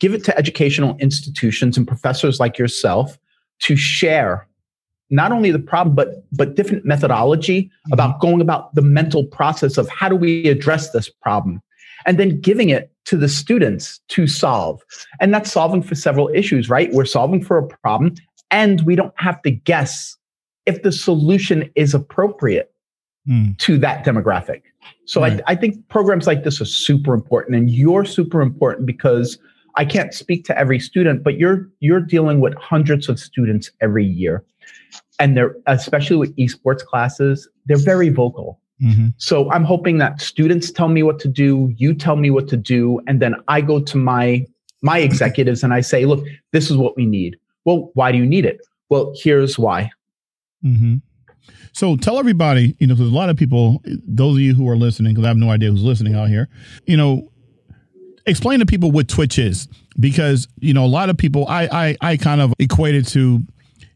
give 0.00 0.14
it 0.14 0.24
to 0.24 0.36
educational 0.36 0.96
institutions 0.98 1.76
and 1.76 1.86
professors 1.86 2.40
like 2.40 2.58
yourself 2.58 3.16
to 3.60 3.76
share 3.76 4.48
not 5.10 5.30
only 5.30 5.52
the 5.52 5.58
problem 5.58 5.94
but 5.94 6.24
but 6.32 6.56
different 6.56 6.84
methodology 6.84 7.62
mm-hmm. 7.62 7.92
about 7.92 8.20
going 8.20 8.40
about 8.40 8.74
the 8.74 8.82
mental 8.82 9.24
process 9.24 9.78
of 9.78 9.88
how 9.90 10.08
do 10.08 10.16
we 10.16 10.48
address 10.48 10.90
this 10.90 11.08
problem 11.08 11.62
and 12.06 12.18
then 12.18 12.40
giving 12.40 12.70
it 12.70 12.90
to 13.04 13.16
the 13.16 13.28
students 13.28 14.00
to 14.08 14.26
solve 14.26 14.82
and 15.20 15.32
that's 15.32 15.52
solving 15.52 15.82
for 15.82 15.94
several 15.94 16.28
issues 16.34 16.68
right 16.68 16.92
we're 16.92 17.04
solving 17.04 17.42
for 17.42 17.58
a 17.58 17.66
problem 17.66 18.14
and 18.50 18.82
we 18.82 18.96
don't 18.96 19.14
have 19.16 19.40
to 19.42 19.50
guess 19.50 20.16
if 20.66 20.82
the 20.82 20.92
solution 20.92 21.70
is 21.74 21.94
appropriate 21.94 22.72
mm. 23.28 23.56
to 23.58 23.78
that 23.78 24.04
demographic. 24.04 24.62
So 25.06 25.20
right. 25.20 25.40
I, 25.46 25.52
I 25.52 25.54
think 25.54 25.88
programs 25.88 26.26
like 26.26 26.44
this 26.44 26.60
are 26.60 26.66
super 26.66 27.14
important, 27.14 27.56
and 27.56 27.70
you're 27.70 28.04
super 28.04 28.40
important 28.40 28.86
because 28.86 29.38
I 29.76 29.84
can't 29.84 30.14
speak 30.14 30.44
to 30.46 30.58
every 30.58 30.78
student, 30.78 31.22
but 31.22 31.38
you're 31.38 31.68
you're 31.80 32.00
dealing 32.00 32.40
with 32.40 32.54
hundreds 32.54 33.08
of 33.08 33.18
students 33.18 33.70
every 33.80 34.04
year, 34.04 34.44
and 35.18 35.36
they're 35.36 35.56
especially 35.66 36.16
with 36.16 36.36
esports 36.36 36.84
classes, 36.84 37.48
they're 37.66 37.76
very 37.76 38.08
vocal. 38.08 38.60
Mm-hmm. 38.82 39.08
So 39.18 39.50
I'm 39.50 39.64
hoping 39.64 39.98
that 39.98 40.20
students 40.20 40.70
tell 40.70 40.88
me 40.88 41.02
what 41.02 41.18
to 41.20 41.28
do, 41.28 41.72
you 41.76 41.94
tell 41.94 42.16
me 42.16 42.30
what 42.30 42.48
to 42.48 42.56
do, 42.56 43.00
and 43.06 43.20
then 43.20 43.34
I 43.48 43.60
go 43.60 43.80
to 43.80 43.96
my 43.96 44.44
my 44.82 44.98
executives 45.08 45.62
and 45.62 45.72
I 45.72 45.80
say, 45.80 46.04
look, 46.04 46.24
this 46.52 46.70
is 46.70 46.76
what 46.76 46.96
we 46.96 47.06
need. 47.06 47.36
Well, 47.64 47.90
why 47.94 48.12
do 48.12 48.18
you 48.18 48.26
need 48.26 48.44
it? 48.44 48.60
Well, 48.90 49.14
here's 49.16 49.58
why. 49.58 49.90
Mm-hmm. 50.64 50.96
So 51.72 51.96
tell 51.96 52.18
everybody, 52.18 52.76
you 52.78 52.86
know, 52.86 52.94
because 52.94 53.10
a 53.10 53.14
lot 53.14 53.30
of 53.30 53.36
people, 53.36 53.82
those 53.84 54.36
of 54.36 54.40
you 54.40 54.54
who 54.54 54.68
are 54.68 54.76
listening, 54.76 55.14
because 55.14 55.24
I 55.24 55.28
have 55.28 55.36
no 55.36 55.50
idea 55.50 55.70
who's 55.70 55.82
listening 55.82 56.14
out 56.14 56.28
here, 56.28 56.48
you 56.86 56.96
know, 56.96 57.28
explain 58.26 58.60
to 58.60 58.66
people 58.66 58.90
what 58.90 59.08
Twitch 59.08 59.38
is 59.38 59.68
because 59.98 60.48
you 60.58 60.74
know 60.74 60.84
a 60.84 60.86
lot 60.86 61.10
of 61.10 61.16
people 61.16 61.46
I 61.48 61.68
I 61.70 61.96
I 62.00 62.16
kind 62.16 62.40
of 62.40 62.52
equated 62.58 63.06
to 63.08 63.42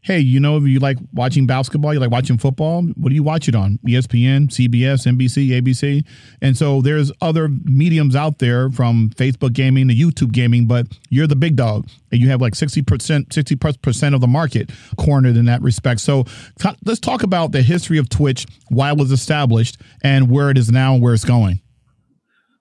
hey, 0.01 0.19
you 0.19 0.39
know, 0.39 0.57
if 0.57 0.63
you 0.63 0.79
like 0.79 0.97
watching 1.13 1.45
basketball, 1.45 1.93
you 1.93 1.99
like 1.99 2.11
watching 2.11 2.37
football, 2.37 2.83
what 2.95 3.09
do 3.09 3.15
you 3.15 3.23
watch 3.23 3.47
it 3.47 3.55
on? 3.55 3.79
ESPN, 3.85 4.47
CBS, 4.47 5.05
NBC, 5.05 5.61
ABC. 5.61 6.05
And 6.41 6.57
so 6.57 6.81
there's 6.81 7.11
other 7.21 7.49
mediums 7.65 8.15
out 8.15 8.39
there 8.39 8.69
from 8.69 9.09
Facebook 9.15 9.53
gaming 9.53 9.87
to 9.89 9.93
YouTube 9.93 10.31
gaming, 10.31 10.67
but 10.67 10.87
you're 11.09 11.27
the 11.27 11.35
big 11.35 11.55
dog 11.55 11.87
and 12.11 12.21
you 12.21 12.29
have 12.29 12.41
like 12.41 12.53
60%, 12.53 13.33
60 13.33 13.55
percent 13.55 14.15
of 14.15 14.21
the 14.21 14.27
market 14.27 14.71
cornered 14.97 15.35
in 15.35 15.45
that 15.45 15.61
respect. 15.61 15.99
So 15.99 16.25
let's 16.85 16.99
talk 16.99 17.23
about 17.23 17.51
the 17.51 17.61
history 17.61 17.97
of 17.97 18.09
Twitch, 18.09 18.45
why 18.69 18.91
it 18.91 18.97
was 18.97 19.11
established 19.11 19.79
and 20.03 20.29
where 20.31 20.49
it 20.49 20.57
is 20.57 20.71
now 20.71 20.93
and 20.93 21.03
where 21.03 21.13
it's 21.13 21.25
going. 21.25 21.61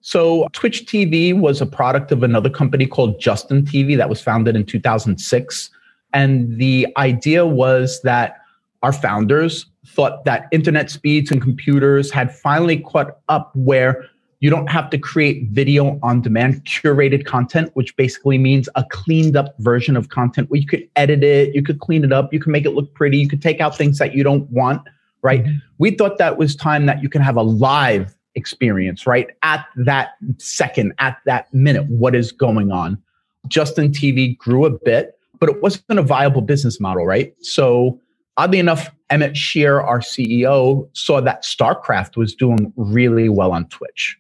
So, 0.01 0.49
Twitch 0.53 0.87
TV 0.87 1.39
was 1.39 1.61
a 1.61 1.67
product 1.67 2.13
of 2.13 2.23
another 2.23 2.49
company 2.49 2.87
called 2.87 3.21
Justin 3.21 3.63
TV 3.63 3.97
that 3.97 4.09
was 4.09 4.23
founded 4.23 4.57
in 4.57 4.65
2006. 4.65 5.71
And 6.13 6.59
the 6.59 6.87
idea 6.97 7.47
was 7.47 8.01
that 8.03 8.39
our 8.83 8.93
founders 8.93 9.67
thought 9.87 10.25
that 10.25 10.47
internet 10.53 10.91
speeds 10.91 11.31
and 11.31 11.43
computers 11.43 12.11
had 12.11 12.35
finally 12.35 12.79
caught 12.79 13.19
up 13.29 13.51
where 13.55 14.05
you 14.41 14.51
don't 14.51 14.69
have 14.69 14.89
to 14.91 14.99
create 14.99 15.49
video 15.51 15.99
on 16.03 16.21
demand 16.21 16.65
curated 16.65 17.27
content, 17.27 17.71
which 17.75 17.97
basically 17.97 18.39
means 18.39 18.69
a 18.77 18.85
cleaned 18.91 19.37
up 19.37 19.55
version 19.59 19.97
of 19.97 20.11
content 20.11 20.49
where 20.49 20.61
you 20.61 20.67
could 20.67 20.89
edit 20.95 21.25
it, 21.25 21.55
you 21.55 21.63
could 21.63 21.81
clean 21.81 22.05
it 22.05 22.13
up, 22.13 22.33
you 22.33 22.39
can 22.39 22.53
make 22.53 22.65
it 22.65 22.71
look 22.71 22.95
pretty, 22.95 23.19
you 23.19 23.29
could 23.29 23.43
take 23.43 23.61
out 23.61 23.77
things 23.77 23.99
that 23.99 24.15
you 24.15 24.23
don't 24.23 24.49
want, 24.51 24.81
right? 25.23 25.43
Mm-hmm. 25.43 25.57
We 25.79 25.91
thought 25.91 26.19
that 26.19 26.39
was 26.39 26.55
time 26.55 26.87
that 26.87 27.03
you 27.03 27.09
can 27.09 27.21
have 27.21 27.37
a 27.37 27.43
live 27.43 28.15
experience, 28.37 29.07
right? 29.07 29.29
At 29.43 29.67
that 29.77 30.11
second, 30.37 30.95
at 30.99 31.19
that 31.27 31.53
minute, 31.53 31.87
what 31.87 32.15
is 32.15 32.31
going 32.31 32.71
on? 32.71 33.03
Justin 33.49 33.91
TV 33.91 34.39
grew 34.39 34.65
a 34.65 34.71
bit 34.71 35.18
but 35.41 35.49
it 35.49 35.63
wasn't 35.63 35.99
a 35.99 36.03
viable 36.03 36.43
business 36.43 36.81
model, 36.81 37.07
right? 37.07 37.35
So 37.41 38.01
oddly 38.37 38.59
enough, 38.59 38.91
Emmett 39.11 39.37
Shear, 39.37 39.81
our 39.81 40.01
CEO, 40.01 40.89
saw 40.95 41.21
that 41.21 41.45
StarCraft 41.45 42.17
was 42.17 42.35
doing 42.35 42.73
really 42.77 43.29
well 43.29 43.53
on 43.53 43.69
Twitch. 43.69 44.17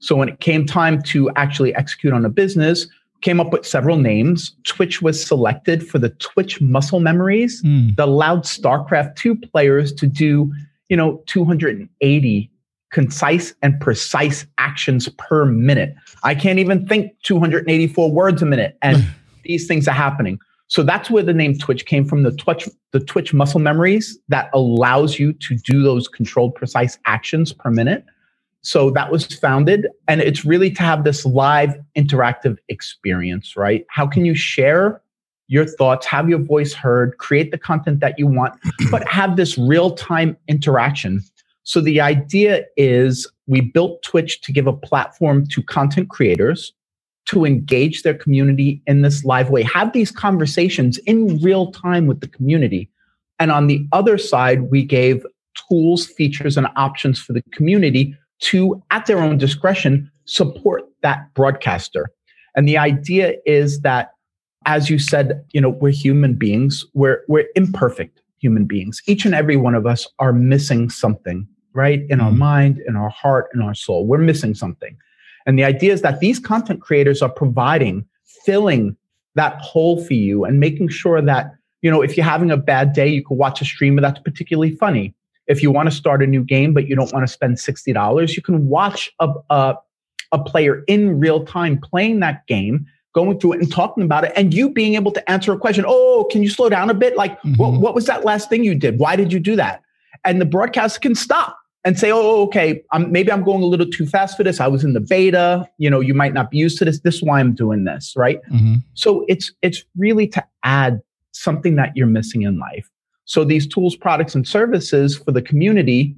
So 0.00 0.16
when 0.16 0.28
it 0.28 0.40
came 0.40 0.66
time 0.66 1.00
to 1.02 1.30
actually 1.36 1.74
execute 1.74 2.12
on 2.12 2.24
a 2.24 2.28
business, 2.28 2.86
came 3.22 3.40
up 3.40 3.52
with 3.52 3.64
several 3.64 3.96
names. 3.96 4.54
Twitch 4.64 5.00
was 5.00 5.24
selected 5.24 5.86
for 5.86 5.98
the 5.98 6.10
Twitch 6.10 6.60
muscle 6.60 7.00
memories 7.00 7.62
mm. 7.62 7.94
that 7.96 8.08
allowed 8.08 8.42
StarCraft 8.42 9.16
2 9.16 9.36
players 9.36 9.92
to 9.94 10.06
do, 10.06 10.52
you 10.88 10.96
know, 10.96 11.22
280 11.26 12.50
concise 12.90 13.54
and 13.62 13.80
precise 13.80 14.44
actions 14.58 15.08
per 15.16 15.46
minute. 15.46 15.94
I 16.24 16.34
can't 16.34 16.58
even 16.58 16.86
think 16.86 17.12
284 17.22 18.12
words 18.12 18.42
a 18.42 18.46
minute. 18.46 18.76
And 18.82 19.06
these 19.44 19.66
things 19.66 19.88
are 19.88 19.92
happening. 19.92 20.38
So 20.68 20.82
that's 20.82 21.10
where 21.10 21.22
the 21.22 21.34
name 21.34 21.58
Twitch 21.58 21.84
came 21.84 22.04
from, 22.04 22.22
the 22.22 22.32
Twitch, 22.32 22.68
the 22.92 23.00
Twitch 23.00 23.34
muscle 23.34 23.60
memories 23.60 24.18
that 24.28 24.48
allows 24.54 25.18
you 25.18 25.34
to 25.34 25.56
do 25.56 25.82
those 25.82 26.08
controlled 26.08 26.54
precise 26.54 26.98
actions 27.04 27.52
per 27.52 27.70
minute. 27.70 28.04
So 28.62 28.90
that 28.92 29.10
was 29.10 29.26
founded 29.26 29.88
and 30.08 30.20
it's 30.20 30.44
really 30.44 30.70
to 30.70 30.82
have 30.82 31.04
this 31.04 31.26
live 31.26 31.74
interactive 31.96 32.56
experience, 32.68 33.56
right? 33.56 33.84
How 33.90 34.06
can 34.06 34.24
you 34.24 34.34
share 34.34 35.02
your 35.48 35.66
thoughts, 35.66 36.06
have 36.06 36.30
your 36.30 36.38
voice 36.38 36.72
heard, 36.72 37.18
create 37.18 37.50
the 37.50 37.58
content 37.58 38.00
that 38.00 38.18
you 38.18 38.26
want, 38.26 38.58
but 38.90 39.06
have 39.06 39.36
this 39.36 39.58
real-time 39.58 40.34
interaction. 40.48 41.20
So 41.64 41.82
the 41.82 42.00
idea 42.00 42.64
is 42.78 43.30
we 43.46 43.60
built 43.60 44.02
Twitch 44.02 44.40
to 44.40 44.52
give 44.52 44.66
a 44.66 44.72
platform 44.72 45.46
to 45.48 45.62
content 45.62 46.08
creators 46.08 46.72
to 47.26 47.44
engage 47.44 48.02
their 48.02 48.14
community 48.14 48.82
in 48.86 49.02
this 49.02 49.24
live 49.24 49.50
way, 49.50 49.62
have 49.62 49.92
these 49.92 50.10
conversations 50.10 50.98
in 50.98 51.38
real 51.38 51.70
time 51.70 52.06
with 52.06 52.20
the 52.20 52.28
community. 52.28 52.90
And 53.38 53.50
on 53.50 53.66
the 53.66 53.86
other 53.92 54.18
side, 54.18 54.70
we 54.70 54.84
gave 54.84 55.24
tools, 55.68 56.06
features, 56.06 56.56
and 56.56 56.66
options 56.76 57.18
for 57.18 57.32
the 57.32 57.42
community 57.52 58.16
to, 58.40 58.82
at 58.90 59.06
their 59.06 59.18
own 59.18 59.38
discretion, 59.38 60.10
support 60.24 60.82
that 61.02 61.32
broadcaster. 61.34 62.10
And 62.56 62.68
the 62.68 62.78
idea 62.78 63.34
is 63.46 63.80
that, 63.80 64.12
as 64.66 64.90
you 64.90 64.98
said, 64.98 65.44
you 65.52 65.60
know, 65.60 65.70
we're 65.70 65.90
human 65.90 66.34
beings, 66.34 66.84
we're, 66.94 67.22
we're 67.28 67.46
imperfect 67.54 68.20
human 68.38 68.64
beings. 68.66 69.00
Each 69.06 69.24
and 69.24 69.34
every 69.34 69.56
one 69.56 69.74
of 69.74 69.86
us 69.86 70.06
are 70.18 70.32
missing 70.32 70.90
something, 70.90 71.46
right? 71.74 72.00
In 72.08 72.18
mm-hmm. 72.18 72.26
our 72.26 72.32
mind, 72.32 72.80
in 72.86 72.96
our 72.96 73.08
heart, 73.08 73.48
in 73.54 73.62
our 73.62 73.74
soul. 73.74 74.06
We're 74.06 74.18
missing 74.18 74.54
something. 74.54 74.96
And 75.46 75.58
the 75.58 75.64
idea 75.64 75.92
is 75.92 76.02
that 76.02 76.20
these 76.20 76.38
content 76.38 76.80
creators 76.80 77.22
are 77.22 77.28
providing, 77.28 78.04
filling 78.44 78.96
that 79.34 79.60
hole 79.60 80.04
for 80.04 80.14
you 80.14 80.44
and 80.44 80.60
making 80.60 80.88
sure 80.88 81.20
that, 81.22 81.54
you 81.80 81.90
know, 81.90 82.02
if 82.02 82.16
you're 82.16 82.26
having 82.26 82.50
a 82.50 82.56
bad 82.56 82.92
day, 82.92 83.08
you 83.08 83.24
can 83.24 83.36
watch 83.36 83.60
a 83.60 83.64
streamer 83.64 84.00
that's 84.00 84.20
particularly 84.20 84.76
funny. 84.76 85.14
If 85.46 85.62
you 85.62 85.70
want 85.70 85.90
to 85.90 85.94
start 85.94 86.22
a 86.22 86.26
new 86.26 86.44
game, 86.44 86.72
but 86.72 86.86
you 86.86 86.94
don't 86.94 87.12
want 87.12 87.26
to 87.26 87.32
spend 87.32 87.56
$60, 87.56 88.36
you 88.36 88.42
can 88.42 88.68
watch 88.68 89.10
a, 89.18 89.32
a, 89.50 89.76
a 90.32 90.38
player 90.38 90.84
in 90.86 91.18
real 91.18 91.44
time 91.44 91.78
playing 91.78 92.20
that 92.20 92.46
game 92.46 92.86
going 93.14 93.38
through 93.38 93.52
it 93.52 93.60
and 93.60 93.70
talking 93.70 94.02
about 94.02 94.24
it 94.24 94.32
and 94.36 94.54
you 94.54 94.70
being 94.70 94.94
able 94.94 95.12
to 95.12 95.30
answer 95.30 95.52
a 95.52 95.58
question 95.58 95.84
oh 95.86 96.26
can 96.30 96.42
you 96.42 96.48
slow 96.48 96.68
down 96.68 96.88
a 96.88 96.94
bit 96.94 97.16
like 97.16 97.38
mm-hmm. 97.42 97.54
what, 97.56 97.72
what 97.72 97.94
was 97.94 98.06
that 98.06 98.24
last 98.24 98.48
thing 98.48 98.64
you 98.64 98.74
did 98.74 98.98
why 98.98 99.16
did 99.16 99.32
you 99.32 99.38
do 99.38 99.54
that 99.54 99.82
and 100.24 100.40
the 100.40 100.46
broadcast 100.46 101.00
can 101.02 101.14
stop 101.14 101.58
and 101.84 101.98
say, 101.98 102.12
oh, 102.12 102.42
okay, 102.42 102.82
I'm, 102.92 103.10
maybe 103.10 103.32
I'm 103.32 103.42
going 103.42 103.62
a 103.62 103.66
little 103.66 103.86
too 103.86 104.06
fast 104.06 104.36
for 104.36 104.44
this. 104.44 104.60
I 104.60 104.68
was 104.68 104.84
in 104.84 104.92
the 104.92 105.00
beta. 105.00 105.68
You 105.78 105.90
know, 105.90 106.00
you 106.00 106.14
might 106.14 106.32
not 106.32 106.50
be 106.50 106.58
used 106.58 106.78
to 106.78 106.84
this. 106.84 107.00
This 107.00 107.16
is 107.16 107.22
why 107.22 107.40
I'm 107.40 107.54
doing 107.54 107.84
this, 107.84 108.14
right? 108.16 108.38
Mm-hmm. 108.50 108.76
So 108.94 109.24
it's 109.28 109.52
it's 109.62 109.84
really 109.96 110.28
to 110.28 110.44
add 110.62 111.00
something 111.32 111.76
that 111.76 111.92
you're 111.96 112.06
missing 112.06 112.42
in 112.42 112.58
life. 112.58 112.88
So 113.24 113.44
these 113.44 113.66
tools, 113.66 113.96
products, 113.96 114.34
and 114.34 114.46
services 114.46 115.16
for 115.16 115.32
the 115.32 115.42
community 115.42 116.14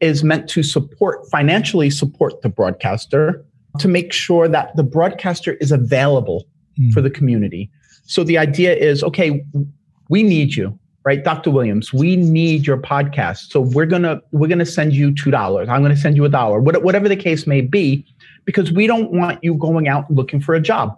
is 0.00 0.22
meant 0.22 0.48
to 0.50 0.62
support 0.62 1.28
financially 1.30 1.90
support 1.90 2.42
the 2.42 2.48
broadcaster 2.48 3.44
to 3.78 3.88
make 3.88 4.12
sure 4.12 4.48
that 4.48 4.74
the 4.76 4.82
broadcaster 4.82 5.54
is 5.54 5.72
available 5.72 6.46
mm-hmm. 6.78 6.90
for 6.90 7.00
the 7.00 7.10
community. 7.10 7.70
So 8.04 8.24
the 8.24 8.38
idea 8.38 8.74
is, 8.74 9.04
okay, 9.04 9.44
we 10.08 10.22
need 10.22 10.54
you 10.54 10.78
right? 11.04 11.24
Dr 11.24 11.50
williams 11.50 11.92
we 11.92 12.16
need 12.16 12.66
your 12.66 12.78
podcast. 12.78 13.50
So 13.50 13.60
we're 13.60 13.86
gonna 13.86 14.20
we're 14.32 14.48
gonna 14.48 14.66
send 14.66 14.92
you 14.92 15.14
two 15.14 15.30
dollars. 15.30 15.68
I'm 15.68 15.82
gonna 15.82 15.96
send 15.96 16.16
you 16.16 16.24
a 16.24 16.28
dollar 16.28 16.60
whatever 16.60 17.08
the 17.08 17.16
case 17.16 17.46
may 17.46 17.60
be 17.60 18.04
because 18.44 18.72
we 18.72 18.86
don't 18.86 19.12
want 19.12 19.42
you 19.42 19.54
going 19.54 19.88
out 19.88 20.10
looking 20.10 20.40
for 20.40 20.54
a 20.54 20.60
job. 20.60 20.96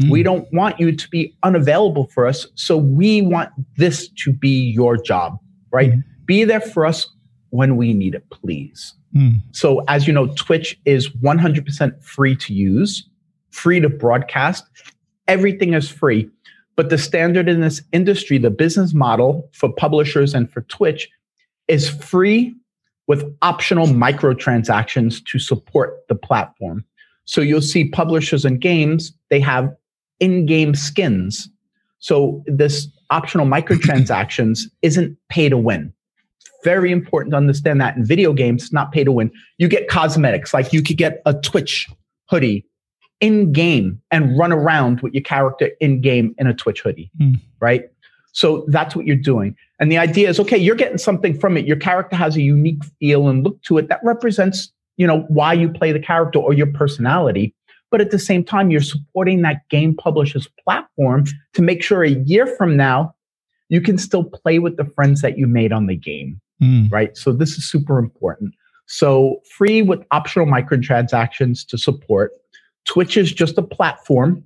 Mm. 0.00 0.10
we 0.10 0.22
don't 0.22 0.50
want 0.54 0.80
you 0.80 0.90
to 0.96 1.08
be 1.10 1.36
unavailable 1.42 2.06
for 2.06 2.26
us 2.26 2.46
so 2.54 2.78
we 2.78 3.20
want 3.20 3.50
this 3.76 4.08
to 4.08 4.32
be 4.32 4.70
your 4.70 4.96
job 4.96 5.38
right? 5.70 5.92
Mm. 5.92 6.02
be 6.24 6.44
there 6.44 6.62
for 6.62 6.86
us 6.86 7.06
when 7.50 7.76
we 7.76 7.92
need 7.92 8.14
it 8.14 8.24
please. 8.30 8.94
Mm. 9.14 9.42
so 9.52 9.84
as 9.88 10.06
you 10.06 10.12
know 10.14 10.28
twitch 10.28 10.80
is 10.86 11.10
100% 11.10 12.02
free 12.02 12.34
to 12.36 12.54
use 12.54 13.06
free 13.52 13.80
to 13.80 13.88
broadcast. 13.88 14.64
Everything 15.28 15.74
is 15.74 15.88
free 15.88 16.28
but 16.82 16.90
the 16.90 16.98
standard 16.98 17.48
in 17.48 17.60
this 17.60 17.80
industry, 17.92 18.38
the 18.38 18.50
business 18.50 18.92
model 18.92 19.48
for 19.52 19.72
publishers 19.72 20.34
and 20.34 20.50
for 20.50 20.62
Twitch 20.62 21.08
is 21.68 21.88
free 21.88 22.52
with 23.06 23.24
optional 23.40 23.86
microtransactions 23.86 25.24
to 25.26 25.38
support 25.38 26.00
the 26.08 26.16
platform. 26.16 26.84
So 27.24 27.40
you'll 27.40 27.62
see 27.62 27.88
publishers 27.88 28.44
and 28.44 28.60
games, 28.60 29.12
they 29.30 29.38
have 29.38 29.72
in 30.18 30.44
game 30.44 30.74
skins. 30.74 31.48
So 32.00 32.42
this 32.46 32.88
optional 33.10 33.46
microtransactions 33.46 34.62
isn't 34.82 35.16
pay 35.28 35.48
to 35.48 35.56
win. 35.56 35.92
Very 36.64 36.90
important 36.90 37.30
to 37.30 37.36
understand 37.36 37.80
that 37.80 37.96
in 37.96 38.04
video 38.04 38.32
games, 38.32 38.72
not 38.72 38.90
pay 38.90 39.04
to 39.04 39.12
win. 39.12 39.30
You 39.58 39.68
get 39.68 39.86
cosmetics, 39.86 40.52
like 40.52 40.72
you 40.72 40.82
could 40.82 40.96
get 40.96 41.22
a 41.26 41.34
Twitch 41.34 41.88
hoodie 42.28 42.66
in 43.22 43.52
game 43.52 44.02
and 44.10 44.36
run 44.36 44.52
around 44.52 45.00
with 45.00 45.14
your 45.14 45.22
character 45.22 45.70
in 45.80 46.02
game 46.02 46.34
in 46.36 46.46
a 46.48 46.52
Twitch 46.52 46.80
hoodie, 46.80 47.10
mm. 47.18 47.40
right? 47.60 47.84
So 48.32 48.64
that's 48.68 48.96
what 48.96 49.06
you're 49.06 49.16
doing. 49.16 49.56
And 49.78 49.90
the 49.90 49.96
idea 49.96 50.28
is 50.28 50.40
okay, 50.40 50.58
you're 50.58 50.76
getting 50.76 50.98
something 50.98 51.38
from 51.38 51.56
it. 51.56 51.64
Your 51.64 51.76
character 51.76 52.16
has 52.16 52.36
a 52.36 52.42
unique 52.42 52.84
feel 52.98 53.28
and 53.28 53.44
look 53.44 53.62
to 53.62 53.78
it 53.78 53.88
that 53.88 54.00
represents, 54.02 54.72
you 54.96 55.06
know, 55.06 55.20
why 55.28 55.52
you 55.52 55.70
play 55.70 55.92
the 55.92 56.00
character 56.00 56.40
or 56.40 56.52
your 56.52 56.66
personality. 56.66 57.54
But 57.90 58.00
at 58.00 58.10
the 58.10 58.18
same 58.18 58.42
time, 58.42 58.70
you're 58.70 58.80
supporting 58.80 59.42
that 59.42 59.68
game 59.68 59.94
publisher's 59.94 60.48
platform 60.64 61.26
to 61.52 61.62
make 61.62 61.82
sure 61.82 62.02
a 62.02 62.10
year 62.10 62.46
from 62.46 62.76
now, 62.76 63.14
you 63.68 63.80
can 63.80 63.98
still 63.98 64.24
play 64.24 64.58
with 64.58 64.76
the 64.76 64.84
friends 64.84 65.20
that 65.20 65.38
you 65.38 65.46
made 65.46 65.72
on 65.72 65.86
the 65.86 65.96
game, 65.96 66.40
mm. 66.60 66.90
right? 66.90 67.16
So 67.16 67.32
this 67.32 67.52
is 67.52 67.70
super 67.70 67.98
important. 67.98 68.54
So 68.86 69.40
free 69.56 69.82
with 69.82 70.04
optional 70.10 70.46
microtransactions 70.46 71.66
to 71.68 71.78
support. 71.78 72.32
Twitch 72.84 73.16
is 73.16 73.32
just 73.32 73.58
a 73.58 73.62
platform 73.62 74.44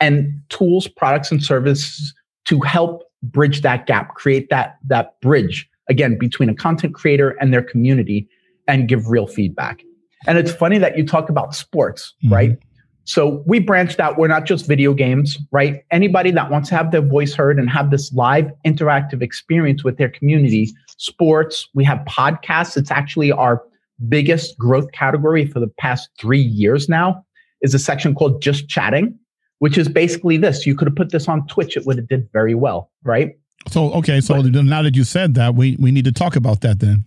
and 0.00 0.40
tools, 0.48 0.88
products, 0.88 1.30
and 1.30 1.42
services 1.42 2.14
to 2.46 2.60
help 2.60 3.04
bridge 3.22 3.60
that 3.62 3.86
gap, 3.86 4.14
create 4.14 4.48
that 4.50 4.78
that 4.86 5.20
bridge 5.20 5.68
again 5.88 6.18
between 6.18 6.48
a 6.48 6.54
content 6.54 6.94
creator 6.94 7.30
and 7.40 7.52
their 7.52 7.62
community 7.62 8.28
and 8.66 8.88
give 8.88 9.08
real 9.08 9.26
feedback. 9.26 9.82
And 10.26 10.38
it's 10.38 10.52
funny 10.52 10.78
that 10.78 10.96
you 10.96 11.06
talk 11.06 11.28
about 11.28 11.54
sports, 11.54 12.14
mm-hmm. 12.24 12.34
right? 12.34 12.58
So 13.04 13.42
we 13.46 13.58
branched 13.58 13.98
out. 13.98 14.18
We're 14.18 14.28
not 14.28 14.44
just 14.44 14.66
video 14.66 14.94
games, 14.94 15.36
right? 15.50 15.82
Anybody 15.90 16.30
that 16.30 16.50
wants 16.50 16.68
to 16.68 16.76
have 16.76 16.92
their 16.92 17.00
voice 17.00 17.34
heard 17.34 17.58
and 17.58 17.68
have 17.68 17.90
this 17.90 18.12
live 18.12 18.50
interactive 18.64 19.22
experience 19.22 19.82
with 19.82 19.96
their 19.96 20.10
community, 20.10 20.70
sports, 20.96 21.68
we 21.74 21.82
have 21.84 21.98
podcasts. 22.06 22.76
It's 22.76 22.90
actually 22.90 23.32
our 23.32 23.62
biggest 24.08 24.56
growth 24.58 24.92
category 24.92 25.46
for 25.46 25.60
the 25.60 25.66
past 25.66 26.10
three 26.18 26.40
years 26.40 26.88
now 26.88 27.24
is 27.62 27.74
a 27.74 27.78
section 27.78 28.14
called 28.14 28.42
just 28.42 28.68
chatting 28.68 29.18
which 29.60 29.78
is 29.78 29.88
basically 29.88 30.36
this. 30.36 30.66
You 30.66 30.74
could 30.74 30.88
have 30.88 30.96
put 30.96 31.12
this 31.12 31.28
on 31.28 31.46
Twitch, 31.46 31.76
it 31.76 31.86
would 31.86 31.96
have 31.96 32.08
did 32.08 32.28
very 32.32 32.54
well, 32.54 32.90
right? 33.04 33.38
So 33.68 33.92
okay, 33.92 34.20
so 34.20 34.42
but, 34.42 34.52
now 34.52 34.82
that 34.82 34.96
you 34.96 35.04
said 35.04 35.34
that, 35.34 35.54
we 35.54 35.76
we 35.78 35.92
need 35.92 36.06
to 36.06 36.12
talk 36.12 36.34
about 36.34 36.62
that 36.62 36.80
then. 36.80 37.04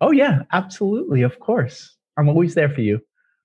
Oh 0.00 0.12
yeah, 0.12 0.42
absolutely, 0.52 1.22
of 1.22 1.38
course. 1.40 1.96
I'm 2.16 2.28
always 2.28 2.54
there 2.54 2.70
for 2.70 2.80
you. 2.80 3.00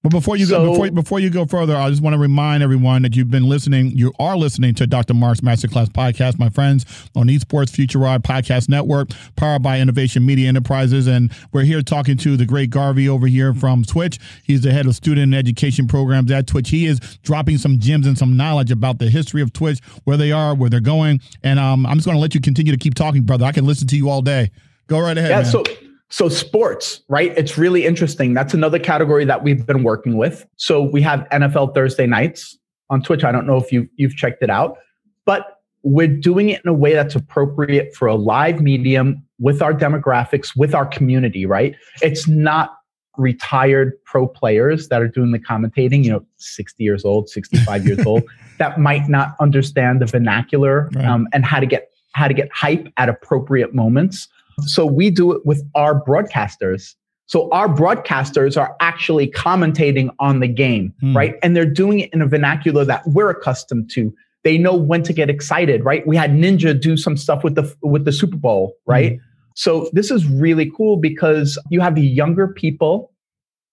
But 0.05 0.11
before 0.11 0.37
you 0.37 0.45
so, 0.45 0.63
go, 0.63 0.71
before 0.71 0.91
before 0.91 1.19
you 1.19 1.31
go 1.31 1.47
further, 1.47 1.75
I 1.75 1.89
just 1.89 2.03
want 2.03 2.13
to 2.13 2.19
remind 2.19 2.61
everyone 2.61 3.01
that 3.01 3.15
you've 3.15 3.31
been 3.31 3.49
listening. 3.49 3.89
You 3.89 4.13
are 4.19 4.37
listening 4.37 4.75
to 4.75 4.85
Dr. 4.85 5.15
Mark's 5.15 5.41
Masterclass 5.41 5.87
podcast, 5.87 6.37
my 6.37 6.49
friends, 6.49 6.85
on 7.15 7.25
Esports 7.25 7.71
Future 7.71 7.97
Rod 7.97 8.21
Podcast 8.23 8.69
Network, 8.69 9.09
powered 9.35 9.63
by 9.63 9.79
Innovation 9.79 10.23
Media 10.23 10.47
Enterprises, 10.47 11.07
and 11.07 11.31
we're 11.51 11.63
here 11.63 11.81
talking 11.81 12.17
to 12.17 12.37
the 12.37 12.45
great 12.45 12.69
Garvey 12.69 13.09
over 13.09 13.25
here 13.25 13.55
from 13.55 13.83
Twitch. 13.83 14.19
He's 14.43 14.61
the 14.61 14.71
head 14.71 14.85
of 14.85 14.93
student 14.93 15.33
education 15.33 15.87
programs 15.87 16.29
at 16.29 16.45
Twitch. 16.45 16.69
He 16.69 16.85
is 16.85 16.99
dropping 17.23 17.57
some 17.57 17.79
gems 17.79 18.05
and 18.05 18.15
some 18.15 18.37
knowledge 18.37 18.69
about 18.69 18.99
the 18.99 19.09
history 19.09 19.41
of 19.41 19.53
Twitch, 19.53 19.79
where 20.03 20.17
they 20.17 20.31
are, 20.31 20.53
where 20.53 20.69
they're 20.69 20.81
going, 20.81 21.19
and 21.41 21.57
um, 21.57 21.83
I'm 21.87 21.97
just 21.97 22.05
going 22.05 22.15
to 22.15 22.21
let 22.21 22.35
you 22.35 22.41
continue 22.41 22.71
to 22.71 22.77
keep 22.77 22.93
talking, 22.93 23.23
brother. 23.23 23.45
I 23.45 23.51
can 23.51 23.65
listen 23.65 23.87
to 23.87 23.97
you 23.97 24.11
all 24.11 24.21
day. 24.21 24.51
Go 24.85 24.99
right 24.99 25.17
ahead. 25.17 25.31
Yeah. 25.31 25.41
Man. 25.41 25.45
So 25.45 25.63
so 26.09 26.29
sports, 26.29 27.01
right? 27.09 27.33
It's 27.37 27.57
really 27.57 27.85
interesting. 27.85 28.33
That's 28.33 28.53
another 28.53 28.79
category 28.79 29.25
that 29.25 29.43
we've 29.43 29.65
been 29.65 29.83
working 29.83 30.17
with. 30.17 30.45
So 30.55 30.81
we 30.81 31.01
have 31.01 31.27
NFL 31.31 31.73
Thursday 31.73 32.05
nights 32.05 32.57
on 32.89 33.01
Twitch. 33.01 33.23
I 33.23 33.31
don't 33.31 33.47
know 33.47 33.57
if 33.57 33.71
you 33.71 33.89
you've 33.95 34.15
checked 34.15 34.43
it 34.43 34.49
out, 34.49 34.77
but 35.25 35.59
we're 35.83 36.07
doing 36.07 36.49
it 36.49 36.61
in 36.63 36.69
a 36.69 36.73
way 36.73 36.93
that's 36.93 37.15
appropriate 37.15 37.95
for 37.95 38.07
a 38.07 38.15
live 38.15 38.61
medium 38.61 39.23
with 39.39 39.61
our 39.61 39.73
demographics, 39.73 40.55
with 40.55 40.73
our 40.73 40.85
community, 40.85 41.45
right? 41.45 41.75
It's 42.01 42.27
not 42.27 42.77
retired 43.17 43.93
pro 44.03 44.27
players 44.27 44.89
that 44.89 45.01
are 45.01 45.07
doing 45.07 45.31
the 45.31 45.39
commentating, 45.39 46.03
you 46.03 46.11
know, 46.11 46.25
60 46.37 46.83
years 46.83 47.05
old, 47.05 47.29
65 47.29 47.85
years 47.85 48.05
old, 48.05 48.23
that 48.57 48.79
might 48.79 49.07
not 49.07 49.35
understand 49.39 50.01
the 50.01 50.05
vernacular 50.05 50.89
right. 50.95 51.05
um, 51.05 51.27
and 51.33 51.45
how 51.45 51.59
to 51.59 51.65
get 51.65 51.89
how 52.13 52.29
to 52.29 52.33
get 52.33 52.49
hype 52.53 52.87
at 52.95 53.09
appropriate 53.09 53.75
moments. 53.75 54.29
So 54.61 54.85
we 54.85 55.09
do 55.09 55.31
it 55.31 55.45
with 55.45 55.63
our 55.75 55.99
broadcasters. 56.03 56.95
So 57.27 57.49
our 57.51 57.67
broadcasters 57.67 58.59
are 58.59 58.75
actually 58.79 59.27
commentating 59.27 60.09
on 60.19 60.39
the 60.39 60.47
game, 60.47 60.93
mm. 61.01 61.15
right? 61.15 61.35
And 61.41 61.55
they're 61.55 61.65
doing 61.65 62.01
it 62.01 62.13
in 62.13 62.21
a 62.21 62.27
vernacular 62.27 62.85
that 62.85 63.05
we're 63.07 63.29
accustomed 63.29 63.89
to. 63.91 64.13
They 64.43 64.57
know 64.59 64.75
when 64.75 65.01
to 65.03 65.13
get 65.13 65.29
excited, 65.29 65.83
right? 65.83 66.05
We 66.05 66.15
had 66.15 66.31
Ninja 66.31 66.79
do 66.79 66.97
some 66.97 67.17
stuff 67.17 67.43
with 67.43 67.55
the 67.55 67.75
with 67.81 68.05
the 68.05 68.11
Super 68.11 68.37
Bowl, 68.37 68.75
right? 68.85 69.13
Mm. 69.13 69.19
So 69.55 69.89
this 69.93 70.11
is 70.11 70.27
really 70.27 70.71
cool 70.75 70.97
because 70.97 71.57
you 71.69 71.81
have 71.81 71.95
the 71.95 72.05
younger 72.05 72.47
people, 72.47 73.11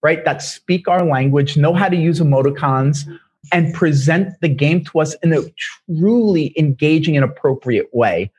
right, 0.03 0.25
that 0.25 0.41
speak 0.41 0.89
our 0.89 1.05
language, 1.05 1.57
know 1.57 1.75
how 1.75 1.89
to 1.89 1.97
use 1.97 2.21
emoticons, 2.21 3.05
and 3.51 3.75
present 3.75 4.41
the 4.41 4.49
game 4.49 4.85
to 4.85 5.01
us 5.01 5.15
in 5.23 5.33
a 5.33 5.43
truly 5.91 6.55
engaging 6.57 7.17
and 7.17 7.25
appropriate 7.25 7.89
way. 7.93 8.31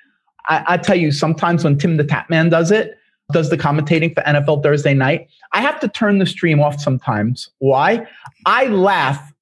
I, 0.48 0.64
I 0.68 0.78
tell 0.78 0.96
you, 0.96 1.12
sometimes 1.12 1.64
when 1.64 1.78
Tim 1.78 1.98
the 1.98 2.04
Tatman 2.04 2.50
does 2.50 2.72
it, 2.72 2.98
does 3.32 3.50
the 3.50 3.58
commentating 3.58 4.14
for 4.14 4.22
NFL 4.22 4.64
Thursday 4.64 4.94
night, 4.94 5.28
I 5.54 5.62
have 5.62 5.80
to 5.80 5.88
turn 5.88 6.20
the 6.20 6.26
stream 6.26 6.60
off 6.60 6.80
sometimes. 6.80 7.50
Why? 7.60 8.08
I 8.46 8.66
laugh 8.66 9.34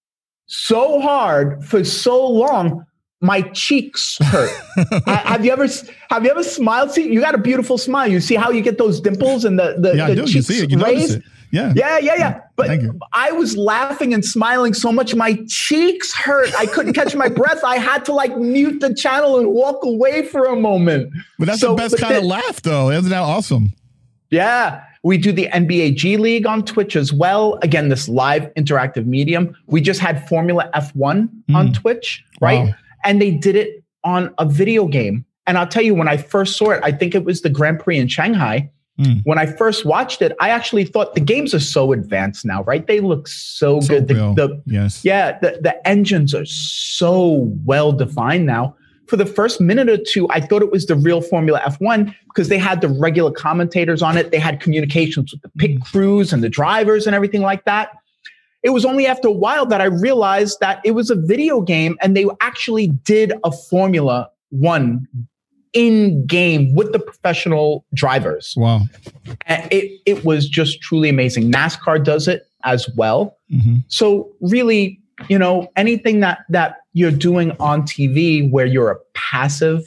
so 0.45 0.99
hard 1.01 1.63
for 1.65 1.83
so 1.83 2.27
long 2.27 2.85
my 3.21 3.41
cheeks 3.53 4.17
hurt. 4.19 4.49
have 5.05 5.45
you 5.45 5.51
ever 5.51 5.67
have 6.09 6.23
you 6.23 6.31
ever 6.31 6.43
smiled? 6.43 6.91
See, 6.91 7.11
you 7.11 7.21
got 7.21 7.35
a 7.35 7.37
beautiful 7.37 7.77
smile. 7.77 8.07
You 8.07 8.19
see 8.19 8.35
how 8.35 8.49
you 8.49 8.61
get 8.61 8.79
those 8.79 8.99
dimples 8.99 9.45
and 9.45 9.59
the 9.59 9.75
the, 9.77 9.95
yeah, 9.95 10.07
the 10.07 10.13
I 10.13 10.25
cheeks 10.25 10.33
you 10.33 10.41
see 10.41 10.63
it. 10.63 10.71
You 10.71 10.79
raised? 10.79 11.17
It. 11.17 11.23
Yeah. 11.51 11.73
Yeah, 11.75 11.97
yeah, 11.97 12.15
yeah. 12.17 12.41
But 12.55 12.69
I 13.13 13.31
was 13.31 13.57
laughing 13.57 14.13
and 14.13 14.23
smiling 14.23 14.73
so 14.73 14.91
much 14.91 15.15
my 15.15 15.37
cheeks 15.47 16.13
hurt. 16.13 16.53
I 16.57 16.65
couldn't 16.65 16.93
catch 16.93 17.15
my 17.15 17.27
breath. 17.27 17.63
I 17.63 17.77
had 17.77 18.05
to 18.05 18.13
like 18.13 18.37
mute 18.37 18.79
the 18.79 18.93
channel 18.93 19.39
and 19.39 19.49
walk 19.49 19.83
away 19.83 20.25
for 20.25 20.45
a 20.45 20.55
moment. 20.55 21.11
But 21.37 21.47
that's 21.47 21.61
so, 21.61 21.69
the 21.69 21.75
best 21.75 21.97
kind 21.97 22.15
then, 22.15 22.23
of 22.23 22.27
laugh 22.27 22.61
though. 22.61 22.89
Isn't 22.89 23.09
that 23.09 23.21
awesome? 23.21 23.73
Yeah. 24.29 24.83
We 25.03 25.17
do 25.17 25.31
the 25.31 25.47
NBA 25.47 25.95
G 25.95 26.17
League 26.17 26.45
on 26.45 26.63
Twitch 26.63 26.95
as 26.95 27.11
well. 27.11 27.57
Again, 27.63 27.89
this 27.89 28.07
live 28.07 28.53
interactive 28.53 29.05
medium. 29.05 29.55
We 29.65 29.81
just 29.81 29.99
had 29.99 30.27
Formula 30.29 30.69
F1 30.75 31.27
mm. 31.49 31.55
on 31.55 31.73
Twitch, 31.73 32.23
right? 32.39 32.67
Wow. 32.67 32.73
And 33.03 33.21
they 33.21 33.31
did 33.31 33.55
it 33.55 33.83
on 34.03 34.33
a 34.37 34.45
video 34.45 34.87
game. 34.87 35.25
And 35.47 35.57
I'll 35.57 35.67
tell 35.67 35.81
you, 35.81 35.95
when 35.95 36.07
I 36.07 36.17
first 36.17 36.55
saw 36.55 36.69
it, 36.69 36.81
I 36.83 36.91
think 36.91 37.15
it 37.15 37.25
was 37.25 37.41
the 37.41 37.49
Grand 37.49 37.79
Prix 37.79 37.97
in 37.97 38.07
Shanghai. 38.07 38.69
Mm. 39.01 39.21
When 39.23 39.39
I 39.39 39.47
first 39.47 39.83
watched 39.83 40.21
it, 40.21 40.35
I 40.39 40.49
actually 40.49 40.85
thought 40.85 41.15
the 41.15 41.21
games 41.21 41.53
are 41.53 41.59
so 41.59 41.91
advanced 41.91 42.45
now, 42.45 42.63
right? 42.63 42.85
They 42.85 42.99
look 42.99 43.27
so, 43.27 43.79
so 43.79 43.87
good. 43.87 44.07
The, 44.07 44.13
the, 44.13 44.61
yes. 44.65 45.03
Yeah, 45.03 45.39
the, 45.39 45.59
the 45.61 45.87
engines 45.87 46.35
are 46.35 46.45
so 46.45 47.51
well 47.65 47.91
defined 47.91 48.45
now. 48.45 48.75
For 49.07 49.17
the 49.17 49.25
first 49.25 49.59
minute 49.59 49.89
or 49.89 49.97
two, 49.97 50.29
I 50.29 50.39
thought 50.39 50.61
it 50.61 50.71
was 50.71 50.85
the 50.85 50.95
real 50.95 51.21
Formula 51.21 51.59
F1 51.61 52.15
because 52.27 52.47
they 52.47 52.59
had 52.59 52.79
the 52.79 52.89
regular 52.89 53.31
commentators 53.31 54.01
on 54.01 54.17
it. 54.17 54.31
They 54.31 54.39
had 54.39 54.59
communications 54.59 55.31
with 55.33 55.41
the 55.41 55.49
pit 55.57 55.71
mm. 55.79 55.83
crews 55.83 56.31
and 56.31 56.43
the 56.43 56.49
drivers 56.49 57.07
and 57.07 57.15
everything 57.15 57.41
like 57.41 57.65
that. 57.65 57.89
It 58.63 58.69
was 58.69 58.85
only 58.85 59.07
after 59.07 59.27
a 59.27 59.33
while 59.33 59.65
that 59.65 59.81
I 59.81 59.85
realized 59.85 60.59
that 60.61 60.79
it 60.85 60.91
was 60.91 61.09
a 61.09 61.15
video 61.15 61.61
game 61.61 61.97
and 62.01 62.15
they 62.15 62.27
actually 62.39 62.87
did 62.87 63.33
a 63.43 63.51
Formula 63.51 64.29
One 64.49 65.07
in 65.73 66.25
game 66.25 66.73
with 66.73 66.91
the 66.91 66.99
professional 66.99 67.85
drivers. 67.93 68.53
Wow. 68.57 68.81
And 69.45 69.71
it, 69.71 70.01
it 70.05 70.25
was 70.25 70.47
just 70.49 70.81
truly 70.81 71.09
amazing. 71.09 71.51
NASCAR 71.51 72.03
does 72.03 72.27
it 72.27 72.47
as 72.63 72.89
well. 72.95 73.37
Mm-hmm. 73.51 73.77
So 73.87 74.29
really, 74.41 74.99
you 75.29 75.37
know, 75.37 75.71
anything 75.75 76.19
that 76.21 76.39
that 76.49 76.77
you're 76.93 77.11
doing 77.11 77.51
on 77.59 77.83
TV 77.83 78.49
where 78.49 78.65
you're 78.65 78.91
a 78.91 78.97
passive 79.13 79.83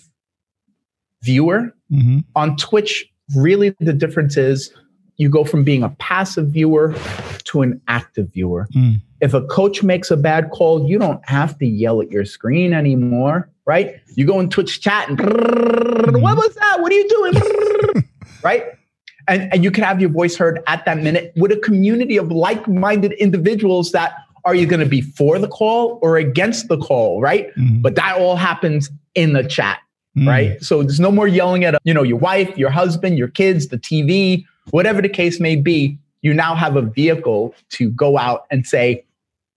viewer 1.22 1.74
mm-hmm. 1.90 2.18
on 2.34 2.56
Twitch, 2.56 3.06
really 3.36 3.74
the 3.80 3.92
difference 3.92 4.36
is 4.36 4.72
you 5.16 5.28
go 5.28 5.44
from 5.44 5.64
being 5.64 5.82
a 5.82 5.90
passive 5.90 6.48
viewer 6.48 6.94
to 7.44 7.62
an 7.62 7.80
active 7.88 8.32
viewer. 8.32 8.68
Mm. 8.74 9.00
If 9.20 9.34
a 9.34 9.42
coach 9.42 9.82
makes 9.82 10.10
a 10.10 10.16
bad 10.16 10.50
call, 10.50 10.88
you 10.88 10.98
don't 10.98 11.26
have 11.28 11.58
to 11.58 11.66
yell 11.66 12.00
at 12.00 12.10
your 12.10 12.24
screen 12.24 12.72
anymore 12.72 13.50
right? 13.66 14.00
You 14.14 14.26
go 14.26 14.40
in 14.40 14.48
Twitch 14.50 14.80
chat 14.80 15.08
and 15.08 15.18
mm-hmm. 15.18 16.20
what 16.20 16.36
was 16.36 16.54
that? 16.54 16.80
What 16.80 16.92
are 16.92 16.94
you 16.94 17.08
doing? 17.08 18.04
right? 18.42 18.64
And, 19.26 19.52
and 19.52 19.64
you 19.64 19.70
can 19.70 19.84
have 19.84 20.00
your 20.00 20.10
voice 20.10 20.36
heard 20.36 20.60
at 20.66 20.84
that 20.84 20.98
minute 20.98 21.32
with 21.36 21.50
a 21.50 21.56
community 21.56 22.16
of 22.16 22.30
like-minded 22.30 23.12
individuals 23.12 23.92
that 23.92 24.14
are 24.44 24.54
you 24.54 24.66
going 24.66 24.80
to 24.80 24.86
be 24.86 25.00
for 25.00 25.38
the 25.38 25.48
call 25.48 25.98
or 26.02 26.18
against 26.18 26.68
the 26.68 26.76
call, 26.76 27.22
right? 27.22 27.48
Mm-hmm. 27.56 27.80
But 27.80 27.94
that 27.94 28.18
all 28.18 28.36
happens 28.36 28.90
in 29.14 29.32
the 29.32 29.42
chat, 29.42 29.78
mm-hmm. 30.16 30.28
right? 30.28 30.62
So 30.62 30.82
there's 30.82 31.00
no 31.00 31.10
more 31.10 31.26
yelling 31.26 31.64
at 31.64 31.76
you 31.84 31.94
know 31.94 32.02
your 32.02 32.18
wife, 32.18 32.54
your 32.58 32.68
husband, 32.68 33.16
your 33.16 33.28
kids, 33.28 33.68
the 33.68 33.78
TV, 33.78 34.44
whatever 34.70 35.00
the 35.00 35.08
case 35.08 35.40
may 35.40 35.56
be, 35.56 35.98
you 36.24 36.32
now 36.32 36.54
have 36.54 36.74
a 36.74 36.82
vehicle 36.82 37.54
to 37.68 37.90
go 37.90 38.16
out 38.16 38.46
and 38.50 38.66
say, 38.66 39.04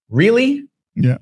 really? 0.10 0.68
Yeah. 0.96 1.18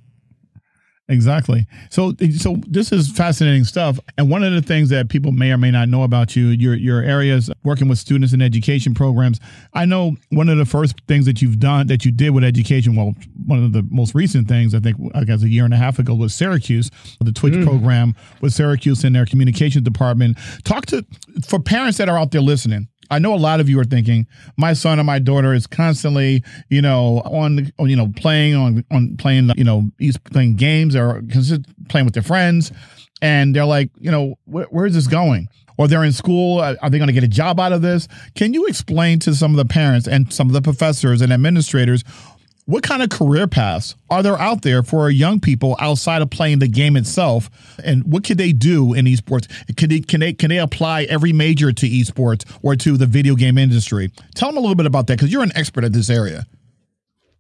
Exactly. 1.08 1.67
So, 1.91 2.13
so 2.36 2.55
this 2.67 2.91
is 2.91 3.12
fascinating 3.12 3.63
stuff. 3.63 3.99
And 4.17 4.31
one 4.31 4.43
of 4.43 4.53
the 4.53 4.62
things 4.63 4.89
that 4.89 5.08
people 5.08 5.31
may 5.31 5.51
or 5.51 5.58
may 5.58 5.69
not 5.69 5.88
know 5.88 6.01
about 6.01 6.36
you, 6.36 6.47
your 6.47 6.73
your 6.73 7.03
areas 7.03 7.51
working 7.63 7.88
with 7.88 7.99
students 7.99 8.34
in 8.34 8.41
education 8.41 8.95
programs. 8.95 9.39
I 9.75 9.86
know 9.86 10.15
one 10.31 10.49
of 10.49 10.58
the 10.58 10.65
first 10.65 10.95
things 11.08 11.27
that 11.27 11.43
you've 11.43 11.60
done 11.60 11.86
that 11.88 12.05
you 12.05 12.12
did 12.12 12.31
with 12.31 12.43
education. 12.43 12.95
Well, 12.95 13.13
one 13.45 13.63
of 13.63 13.71
the 13.71 13.86
most 13.91 14.15
recent 14.15 14.47
things 14.47 14.73
I 14.73 14.79
think 14.79 14.97
I 15.13 15.25
guess 15.25 15.43
a 15.43 15.47
year 15.47 15.63
and 15.63 15.75
a 15.75 15.77
half 15.77 15.99
ago 15.99 16.15
was 16.15 16.34
Syracuse, 16.34 16.89
with 17.19 17.27
the 17.27 17.39
Twitch 17.39 17.53
mm. 17.53 17.63
program 17.63 18.15
with 18.41 18.53
Syracuse 18.53 19.03
in 19.03 19.13
their 19.13 19.27
communications 19.27 19.84
department. 19.84 20.39
Talk 20.63 20.88
to 20.88 21.05
for 21.47 21.60
parents 21.60 21.99
that 21.99 22.10
are 22.10 22.17
out 22.17 22.31
there 22.31 22.41
listening. 22.41 22.88
I 23.10 23.20
know 23.20 23.34
a 23.34 23.38
lot 23.38 23.60
of 23.60 23.70
you 23.70 23.80
are 23.80 23.86
thinking 23.86 24.28
my 24.58 24.74
son 24.74 25.00
or 25.00 25.04
my 25.04 25.20
daughter 25.20 25.54
is 25.54 25.68
constantly, 25.68 26.44
you 26.70 26.82
know, 26.82 27.22
on, 27.26 27.72
you 27.80 27.96
know, 27.96 28.12
playing 28.15 28.56
on 28.56 28.84
on 28.91 29.18
playing, 29.18 29.52
you 29.56 29.63
know, 29.63 29.89
he's 30.00 30.18
playing 30.18 30.56
games 30.56 30.96
or 30.96 31.22
playing 31.89 32.06
with 32.06 32.13
their 32.13 32.24
friends, 32.24 32.72
and 33.22 33.56
they're 33.56 33.65
like, 33.65 33.89
you 34.00 34.12
know, 34.12 34.36
wh- 34.46 34.72
where 34.74 34.86
is 34.86 34.94
this 34.94 35.08
going? 35.08 35.48
Or 35.78 35.89
they're 35.89 36.06
in 36.06 36.13
school. 36.13 36.62
Are 36.62 36.89
they 36.89 36.98
going 36.98 37.08
to 37.08 37.13
get 37.13 37.26
a 37.26 37.28
job 37.28 37.60
out 37.60 37.74
of 37.74 37.82
this? 37.82 38.08
Can 38.34 38.54
you 38.54 38.65
explain 38.65 39.20
to 39.20 39.36
some 39.36 39.52
of 39.52 39.58
the 39.58 39.65
parents 39.65 40.08
and 40.08 40.32
some 40.32 40.48
of 40.48 40.54
the 40.54 40.62
professors 40.62 41.22
and 41.22 41.34
administrators 41.34 42.06
what 42.65 42.84
kind 42.84 43.04
of 43.04 43.10
career 43.10 43.47
paths 43.47 43.95
are 44.10 44.23
there 44.23 44.39
out 44.39 44.63
there 44.63 44.82
for 44.82 45.10
young 45.10 45.39
people 45.39 45.75
outside 45.80 46.21
of 46.21 46.30
playing 46.30 46.60
the 46.60 46.67
game 46.67 46.95
itself? 46.95 47.49
And 47.84 48.04
what 48.12 48.23
could 48.23 48.38
they 48.38 48.51
do 48.51 48.93
in 48.93 49.06
esports? 49.06 49.47
Can 49.75 49.89
they, 49.89 49.99
can 49.99 50.19
they, 50.19 50.34
can 50.34 50.49
they 50.49 50.58
apply 50.58 51.04
every 51.04 51.32
major 51.32 51.71
to 51.71 51.88
esports 51.88 52.43
or 52.63 52.75
to 52.75 52.97
the 52.97 53.06
video 53.06 53.36
game 53.36 53.58
industry? 53.58 54.12
Tell 54.34 54.49
them 54.49 54.58
a 54.58 54.62
little 54.62 54.75
bit 54.75 54.88
about 54.88 55.08
that 55.08 55.17
because 55.17 55.32
you're 55.32 55.43
an 55.43 55.56
expert 55.56 55.84
at 55.84 55.93
this 55.93 56.10
area. 56.10 56.45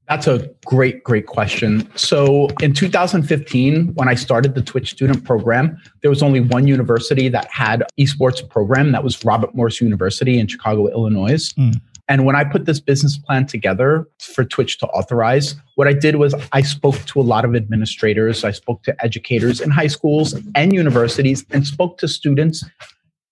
That's 0.07 0.27
a 0.27 0.47
great, 0.65 1.03
great 1.03 1.25
question. 1.25 1.89
So 1.95 2.47
in 2.61 2.73
2015, 2.73 3.95
when 3.95 4.07
I 4.07 4.13
started 4.13 4.53
the 4.53 4.61
Twitch 4.61 4.91
student 4.91 5.23
program, 5.23 5.81
there 6.01 6.11
was 6.11 6.21
only 6.21 6.41
one 6.41 6.67
university 6.67 7.27
that 7.29 7.49
had 7.49 7.83
esports 7.99 8.47
program. 8.47 8.91
That 8.91 9.03
was 9.03 9.25
Robert 9.25 9.55
Morris 9.55 9.81
University 9.81 10.37
in 10.37 10.45
Chicago, 10.45 10.87
Illinois. 10.89 11.51
Mm. 11.53 11.81
And 12.07 12.23
when 12.23 12.35
I 12.35 12.43
put 12.43 12.65
this 12.65 12.79
business 12.79 13.17
plan 13.17 13.47
together 13.47 14.07
for 14.19 14.43
Twitch 14.45 14.77
to 14.79 14.87
authorize, 14.87 15.55
what 15.75 15.87
I 15.87 15.93
did 15.93 16.17
was 16.17 16.35
I 16.51 16.61
spoke 16.61 16.97
to 17.05 17.19
a 17.19 17.23
lot 17.23 17.45
of 17.45 17.55
administrators, 17.55 18.43
I 18.43 18.51
spoke 18.51 18.83
to 18.83 18.95
educators 19.03 19.59
in 19.59 19.71
high 19.71 19.87
schools 19.87 20.35
and 20.53 20.73
universities, 20.73 21.45
and 21.49 21.65
spoke 21.65 21.97
to 21.99 22.07
students 22.07 22.63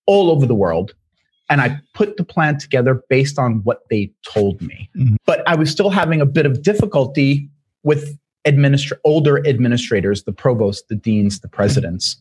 all 0.08 0.32
over 0.32 0.46
the 0.46 0.56
world. 0.56 0.94
And 1.50 1.62
I 1.62 1.80
put 1.94 2.18
the 2.18 2.24
plan 2.24 2.58
together 2.58 3.04
based 3.10 3.38
on 3.38 3.62
what 3.64 3.82
they 3.90 4.12
told 4.26 4.62
me. 4.62 4.90
Mm-hmm. 4.98 5.16
But 5.26 5.48
I 5.48 5.56
was 5.56 5.70
still 5.70 5.92
having 5.92 6.20
a 6.20 6.26
bit 6.26 6.48
of 6.48 6.64
difficulty 6.64 7.50
with 7.84 8.18
administra- 8.48 8.98
older 9.04 9.46
administrators, 9.48 10.24
the 10.24 10.34
provosts, 10.34 10.84
the 10.90 10.96
deans, 10.96 11.42
the 11.42 11.48
presidents. 11.48 12.18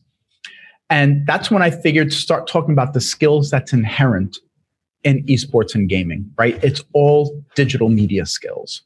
And 0.89 1.25
that's 1.25 1.49
when 1.49 1.63
I 1.63 1.71
figured 1.71 2.11
to 2.11 2.15
start 2.15 2.47
talking 2.47 2.73
about 2.73 2.93
the 2.93 3.01
skills 3.01 3.49
that's 3.49 3.73
inherent 3.73 4.37
in 5.03 5.23
esports 5.25 5.75
and 5.75 5.89
gaming, 5.89 6.29
right? 6.37 6.61
It's 6.63 6.83
all 6.93 7.43
digital 7.55 7.89
media 7.89 8.25
skills. 8.25 8.81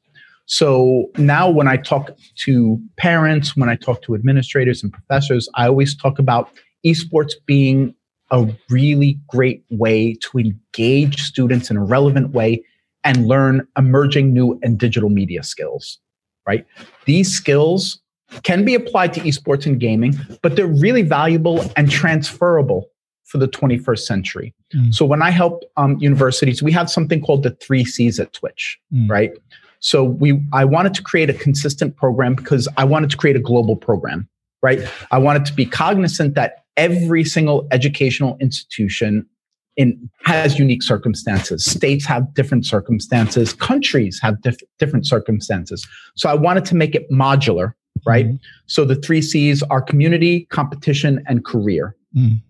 So 0.45 1.11
now 1.17 1.49
when 1.49 1.67
I 1.67 1.77
talk 1.77 2.11
to 2.45 2.81
parents, 2.95 3.55
when 3.57 3.69
I 3.69 3.75
talk 3.75 4.01
to 4.03 4.15
administrators 4.15 4.81
and 4.81 4.91
professors, 4.91 5.49
I 5.55 5.67
always 5.67 5.95
talk 5.95 6.19
about 6.19 6.49
esports 6.85 7.33
being 7.45 7.93
a 8.31 8.47
really 8.69 9.19
great 9.27 9.63
way 9.69 10.13
to 10.13 10.37
engage 10.39 11.21
students 11.21 11.69
in 11.69 11.77
a 11.77 11.83
relevant 11.83 12.31
way 12.31 12.63
and 13.03 13.27
learn 13.27 13.67
emerging 13.77 14.33
new 14.33 14.59
and 14.63 14.77
digital 14.77 15.09
media 15.09 15.43
skills, 15.43 15.99
right? 16.45 16.65
These 17.05 17.31
skills 17.31 18.01
can 18.43 18.65
be 18.65 18.75
applied 18.75 19.13
to 19.13 19.21
esports 19.21 19.65
and 19.65 19.79
gaming, 19.79 20.13
but 20.41 20.55
they're 20.55 20.67
really 20.67 21.03
valuable 21.03 21.63
and 21.75 21.89
transferable 21.89 22.89
for 23.27 23.37
the 23.37 23.47
21st 23.47 23.99
century. 23.99 24.55
Mm. 24.73 24.93
So 24.93 25.05
when 25.05 25.21
I 25.21 25.29
help 25.29 25.63
um, 25.75 25.97
universities, 25.99 26.63
we 26.63 26.71
have 26.71 26.89
something 26.89 27.21
called 27.21 27.43
the 27.43 27.51
three 27.51 27.83
C's 27.83 28.19
at 28.19 28.33
Twitch, 28.33 28.79
mm. 28.93 29.09
right? 29.09 29.31
So 29.79 30.03
we, 30.03 30.41
I 30.53 30.65
wanted 30.65 30.93
to 30.95 31.03
create 31.03 31.29
a 31.29 31.33
consistent 31.33 31.95
program 31.95 32.35
because 32.35 32.67
I 32.77 32.85
wanted 32.85 33.09
to 33.11 33.17
create 33.17 33.35
a 33.35 33.41
global 33.41 33.75
program, 33.75 34.27
right? 34.61 34.79
I 35.11 35.17
wanted 35.17 35.45
to 35.45 35.53
be 35.53 35.65
cognizant 35.65 36.35
that 36.35 36.63
every 36.77 37.23
single 37.23 37.67
educational 37.71 38.37
institution 38.39 39.27
in, 39.75 40.09
has 40.23 40.57
unique 40.57 40.81
circumstances. 40.81 41.63
States 41.65 42.05
have 42.05 42.33
different 42.33 42.65
circumstances. 42.65 43.53
Countries 43.53 44.19
have 44.21 44.41
diff- 44.41 44.63
different 44.79 45.05
circumstances. 45.05 45.87
So 46.15 46.29
I 46.29 46.33
wanted 46.33 46.65
to 46.65 46.75
make 46.75 46.95
it 46.95 47.09
modular, 47.11 47.73
right? 48.05 48.25
Mm. 48.25 48.39
So 48.65 48.85
the 48.85 48.95
three 48.95 49.21
C's 49.21 49.61
are 49.63 49.81
community, 49.81 50.45
competition, 50.45 51.23
and 51.27 51.45
career. 51.45 51.95
Mm. 52.15 52.41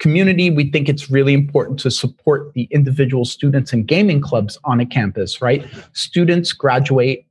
Community, 0.00 0.50
we 0.50 0.70
think 0.70 0.88
it's 0.88 1.10
really 1.10 1.32
important 1.32 1.78
to 1.80 1.90
support 1.90 2.52
the 2.52 2.68
individual 2.70 3.24
students 3.24 3.72
and 3.72 3.86
gaming 3.86 4.20
clubs 4.20 4.58
on 4.64 4.80
a 4.80 4.86
campus, 4.86 5.40
right? 5.40 5.64
Students 5.92 6.52
graduate, 6.52 7.26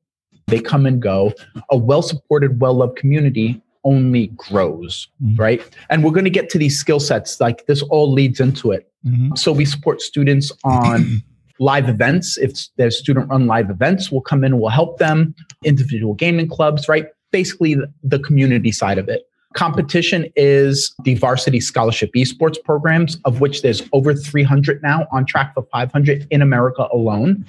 they 0.47 0.60
come 0.60 0.86
and 0.86 1.02
go. 1.02 1.34
A 1.69 1.78
well 1.78 2.02
supported, 2.02 2.60
well 2.62 2.73
loved 2.76 2.97
community 2.97 3.62
only 3.84 4.28
grows, 4.28 5.08
mm-hmm. 5.23 5.36
right? 5.41 5.62
And 5.89 6.04
we're 6.04 6.12
going 6.12 6.23
to 6.23 6.30
get 6.30 6.49
to 6.52 6.58
these 6.58 6.80
skill 6.80 6.99
sets. 6.99 7.39
Like 7.39 7.65
this 7.65 7.82
all 7.84 8.12
leads 8.12 8.39
into 8.39 8.71
it. 8.71 8.89
Mm-hmm. 9.06 9.36
So 9.36 9.52
we 9.52 9.65
support 9.65 10.02
students 10.02 10.52
on 10.63 11.21
live 11.60 11.89
events. 11.89 12.38
If 12.38 12.54
there's 12.78 12.97
student 12.97 13.30
run 13.30 13.47
live 13.47 13.69
events, 13.69 14.12
we'll 14.12 14.21
come 14.21 14.43
in 14.43 14.60
we'll 14.60 14.69
help 14.69 14.99
them. 14.99 15.36
Individual 15.63 16.13
gaming 16.13 16.47
clubs, 16.47 16.88
right? 16.88 17.08
Basically, 17.32 17.76
the 18.04 18.19
community 18.19 18.71
side 18.71 18.97
of 18.97 19.10
it. 19.10 19.28
Competition 19.53 20.25
is 20.35 20.93
the 21.03 21.15
varsity 21.15 21.59
scholarship 21.59 22.11
esports 22.15 22.61
programs, 22.63 23.17
of 23.25 23.39
which 23.39 23.61
there's 23.61 23.81
over 23.93 24.13
300 24.13 24.81
now, 24.81 25.07
on 25.11 25.25
track 25.25 25.53
for 25.53 25.63
500 25.71 26.27
in 26.31 26.41
America 26.41 26.87
alone. 26.91 27.45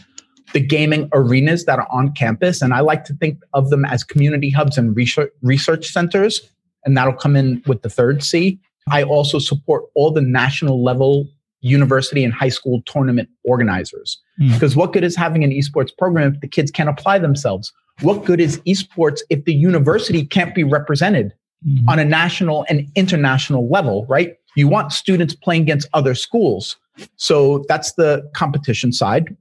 The 0.52 0.60
gaming 0.60 1.08
arenas 1.12 1.64
that 1.64 1.78
are 1.78 1.88
on 1.90 2.12
campus, 2.12 2.62
and 2.62 2.74
I 2.74 2.80
like 2.80 3.04
to 3.04 3.14
think 3.14 3.40
of 3.54 3.70
them 3.70 3.84
as 3.84 4.04
community 4.04 4.50
hubs 4.50 4.78
and 4.78 4.94
research, 4.94 5.32
research 5.42 5.86
centers, 5.86 6.40
and 6.84 6.96
that'll 6.96 7.14
come 7.14 7.36
in 7.36 7.62
with 7.66 7.82
the 7.82 7.90
third 7.90 8.22
C. 8.22 8.60
I 8.90 9.02
also 9.02 9.38
support 9.38 9.84
all 9.94 10.10
the 10.10 10.20
national 10.20 10.84
level 10.84 11.26
university 11.64 12.22
and 12.22 12.32
high 12.32 12.50
school 12.50 12.82
tournament 12.84 13.28
organizers. 13.44 14.20
Mm. 14.40 14.52
Because 14.52 14.76
what 14.76 14.92
good 14.92 15.02
is 15.02 15.16
having 15.16 15.42
an 15.42 15.50
esports 15.50 15.96
program 15.96 16.34
if 16.34 16.40
the 16.40 16.48
kids 16.48 16.70
can't 16.70 16.90
apply 16.90 17.18
themselves? 17.18 17.72
What 18.02 18.24
good 18.24 18.40
is 18.40 18.60
esports 18.60 19.20
if 19.30 19.44
the 19.44 19.54
university 19.54 20.26
can't 20.26 20.54
be 20.54 20.62
represented? 20.62 21.32
Mm-hmm. 21.66 21.88
on 21.88 21.98
a 21.98 22.04
national 22.04 22.64
and 22.68 22.88
international 22.94 23.68
level, 23.68 24.06
right? 24.06 24.36
You 24.56 24.68
want 24.68 24.92
students 24.92 25.34
playing 25.34 25.62
against 25.62 25.88
other 25.94 26.14
schools. 26.14 26.76
So 27.16 27.64
that's 27.68 27.94
the 27.94 28.28
competition 28.34 28.92
side. 28.92 29.36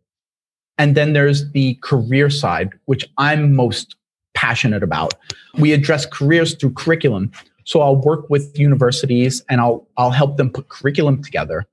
And 0.78 0.96
then 0.96 1.14
there's 1.14 1.52
the 1.52 1.76
career 1.82 2.30
side, 2.30 2.72
which 2.86 3.08
I'm 3.18 3.56
most 3.56 3.96
passionate 4.34 4.82
about. 4.82 5.14
We 5.60 5.72
address 5.72 6.06
careers 6.06 6.56
through 6.56 6.74
curriculum. 6.74 7.32
So 7.66 7.82
I'll 7.82 8.02
work 8.02 8.30
with 8.30 8.58
universities 8.58 9.44
and 9.50 9.62
I'll 9.62 9.88
I'll 9.98 10.12
help 10.12 10.38
them 10.38 10.50
put 10.50 10.70
curriculum 10.70 11.24
together. 11.24 11.66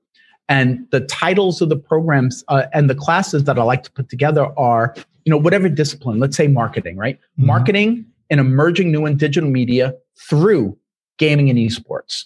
And 0.47 0.85
the 0.91 1.01
titles 1.01 1.61
of 1.61 1.69
the 1.69 1.77
programs 1.77 2.43
uh, 2.47 2.65
and 2.73 2.89
the 2.89 2.95
classes 2.95 3.45
that 3.45 3.57
I 3.57 3.63
like 3.63 3.83
to 3.83 3.91
put 3.91 4.09
together 4.09 4.47
are, 4.57 4.93
you 5.25 5.31
know, 5.31 5.37
whatever 5.37 5.69
discipline. 5.69 6.19
Let's 6.19 6.37
say 6.37 6.47
marketing, 6.47 6.97
right? 6.97 7.17
Mm-hmm. 7.17 7.45
Marketing 7.45 8.05
and 8.31 8.39
emerging 8.39 8.91
new 8.91 9.05
and 9.05 9.19
digital 9.19 9.49
media 9.49 9.93
through 10.27 10.75
gaming 11.17 11.49
and 11.49 11.59
esports. 11.59 12.25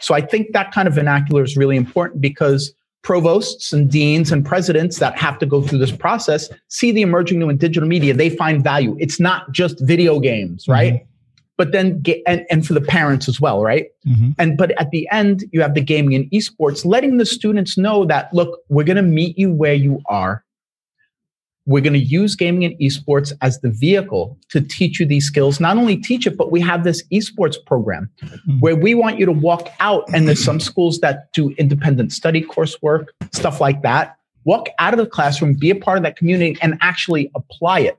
So 0.00 0.14
I 0.14 0.20
think 0.20 0.52
that 0.52 0.72
kind 0.72 0.88
of 0.88 0.94
vernacular 0.94 1.44
is 1.44 1.56
really 1.56 1.76
important 1.76 2.20
because 2.20 2.74
provosts 3.02 3.72
and 3.72 3.90
deans 3.90 4.30
and 4.32 4.44
presidents 4.44 4.98
that 4.98 5.16
have 5.18 5.38
to 5.38 5.46
go 5.46 5.60
through 5.62 5.78
this 5.78 5.92
process 5.92 6.48
see 6.68 6.92
the 6.92 7.02
emerging 7.02 7.38
new 7.38 7.48
and 7.48 7.58
digital 7.58 7.88
media. 7.88 8.14
They 8.14 8.30
find 8.30 8.62
value. 8.62 8.96
It's 8.98 9.20
not 9.20 9.50
just 9.52 9.80
video 9.80 10.20
games, 10.20 10.64
mm-hmm. 10.64 10.72
right? 10.72 10.94
Mm-hmm. 10.94 11.06
But 11.58 11.72
then, 11.72 12.02
and, 12.26 12.44
and 12.50 12.66
for 12.66 12.72
the 12.72 12.80
parents 12.80 13.28
as 13.28 13.40
well, 13.40 13.62
right? 13.62 13.86
Mm-hmm. 14.06 14.30
And 14.38 14.56
but 14.56 14.70
at 14.80 14.90
the 14.90 15.06
end, 15.12 15.44
you 15.52 15.60
have 15.60 15.74
the 15.74 15.82
gaming 15.82 16.14
and 16.14 16.30
esports, 16.30 16.84
letting 16.84 17.18
the 17.18 17.26
students 17.26 17.76
know 17.76 18.04
that 18.06 18.32
look, 18.32 18.60
we're 18.68 18.84
going 18.84 18.96
to 18.96 19.02
meet 19.02 19.38
you 19.38 19.52
where 19.52 19.74
you 19.74 20.00
are 20.06 20.44
we're 21.66 21.82
going 21.82 21.92
to 21.92 21.98
use 21.98 22.34
gaming 22.34 22.64
and 22.64 22.78
esports 22.80 23.32
as 23.40 23.60
the 23.60 23.70
vehicle 23.70 24.36
to 24.50 24.60
teach 24.60 24.98
you 24.98 25.06
these 25.06 25.24
skills. 25.24 25.60
Not 25.60 25.76
only 25.76 25.96
teach 25.96 26.26
it, 26.26 26.36
but 26.36 26.50
we 26.50 26.60
have 26.60 26.82
this 26.82 27.02
esports 27.12 27.56
program 27.64 28.10
mm-hmm. 28.22 28.58
where 28.58 28.74
we 28.74 28.94
want 28.94 29.18
you 29.18 29.26
to 29.26 29.32
walk 29.32 29.68
out. 29.78 30.04
And 30.12 30.26
there's 30.26 30.42
some 30.42 30.58
schools 30.58 30.98
that 31.00 31.32
do 31.32 31.50
independent 31.58 32.12
study 32.12 32.42
coursework, 32.42 33.06
stuff 33.32 33.60
like 33.60 33.82
that. 33.82 34.16
Walk 34.44 34.68
out 34.80 34.92
of 34.92 34.98
the 34.98 35.06
classroom, 35.06 35.54
be 35.54 35.70
a 35.70 35.76
part 35.76 35.98
of 35.98 36.02
that 36.02 36.16
community, 36.16 36.58
and 36.60 36.76
actually 36.80 37.30
apply 37.36 37.80
it. 37.80 37.98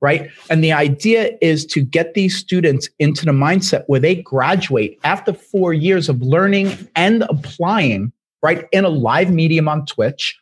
Right. 0.00 0.30
And 0.48 0.62
the 0.62 0.72
idea 0.72 1.36
is 1.40 1.66
to 1.66 1.82
get 1.82 2.14
these 2.14 2.36
students 2.36 2.88
into 3.00 3.24
the 3.24 3.32
mindset 3.32 3.82
where 3.88 3.98
they 3.98 4.14
graduate 4.14 4.98
after 5.02 5.32
four 5.32 5.72
years 5.72 6.08
of 6.08 6.22
learning 6.22 6.88
and 6.94 7.24
applying, 7.28 8.12
right, 8.40 8.68
in 8.70 8.84
a 8.84 8.88
live 8.88 9.32
medium 9.32 9.68
on 9.68 9.86
Twitch 9.86 10.38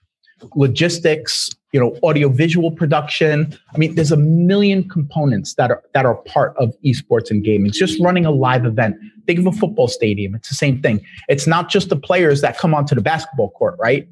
logistics, 0.55 1.51
you 1.73 1.81
know, 1.81 1.99
audiovisual 2.03 2.71
production. 2.71 3.59
I 3.75 3.79
mean, 3.79 3.95
there's 3.95 4.13
a 4.13 4.17
million 4.17 4.89
components 4.89 5.55
that 5.55 5.71
are 5.71 5.83
that 5.95 6.07
are 6.07 6.15
part 6.15 6.57
of 6.57 6.75
esports 6.85 7.31
and 7.31 7.45
gaming. 7.45 7.67
It's 7.69 7.79
just 7.79 8.01
running 8.01 8.25
a 8.27 8.31
live 8.31 8.65
event. 8.65 8.97
Think 9.27 9.39
of 9.41 9.47
a 9.47 9.53
football 9.53 9.89
stadium. 9.89 10.35
It's 10.35 10.49
the 10.49 10.55
same 10.55 10.81
thing. 10.81 11.05
It's 11.29 11.47
not 11.47 11.69
just 11.69 11.89
the 11.89 11.97
players 11.97 12.41
that 12.43 12.59
come 12.59 12.75
onto 12.75 12.95
the 12.95 13.01
basketball 13.01 13.51
court, 13.51 13.77
right? 13.79 14.09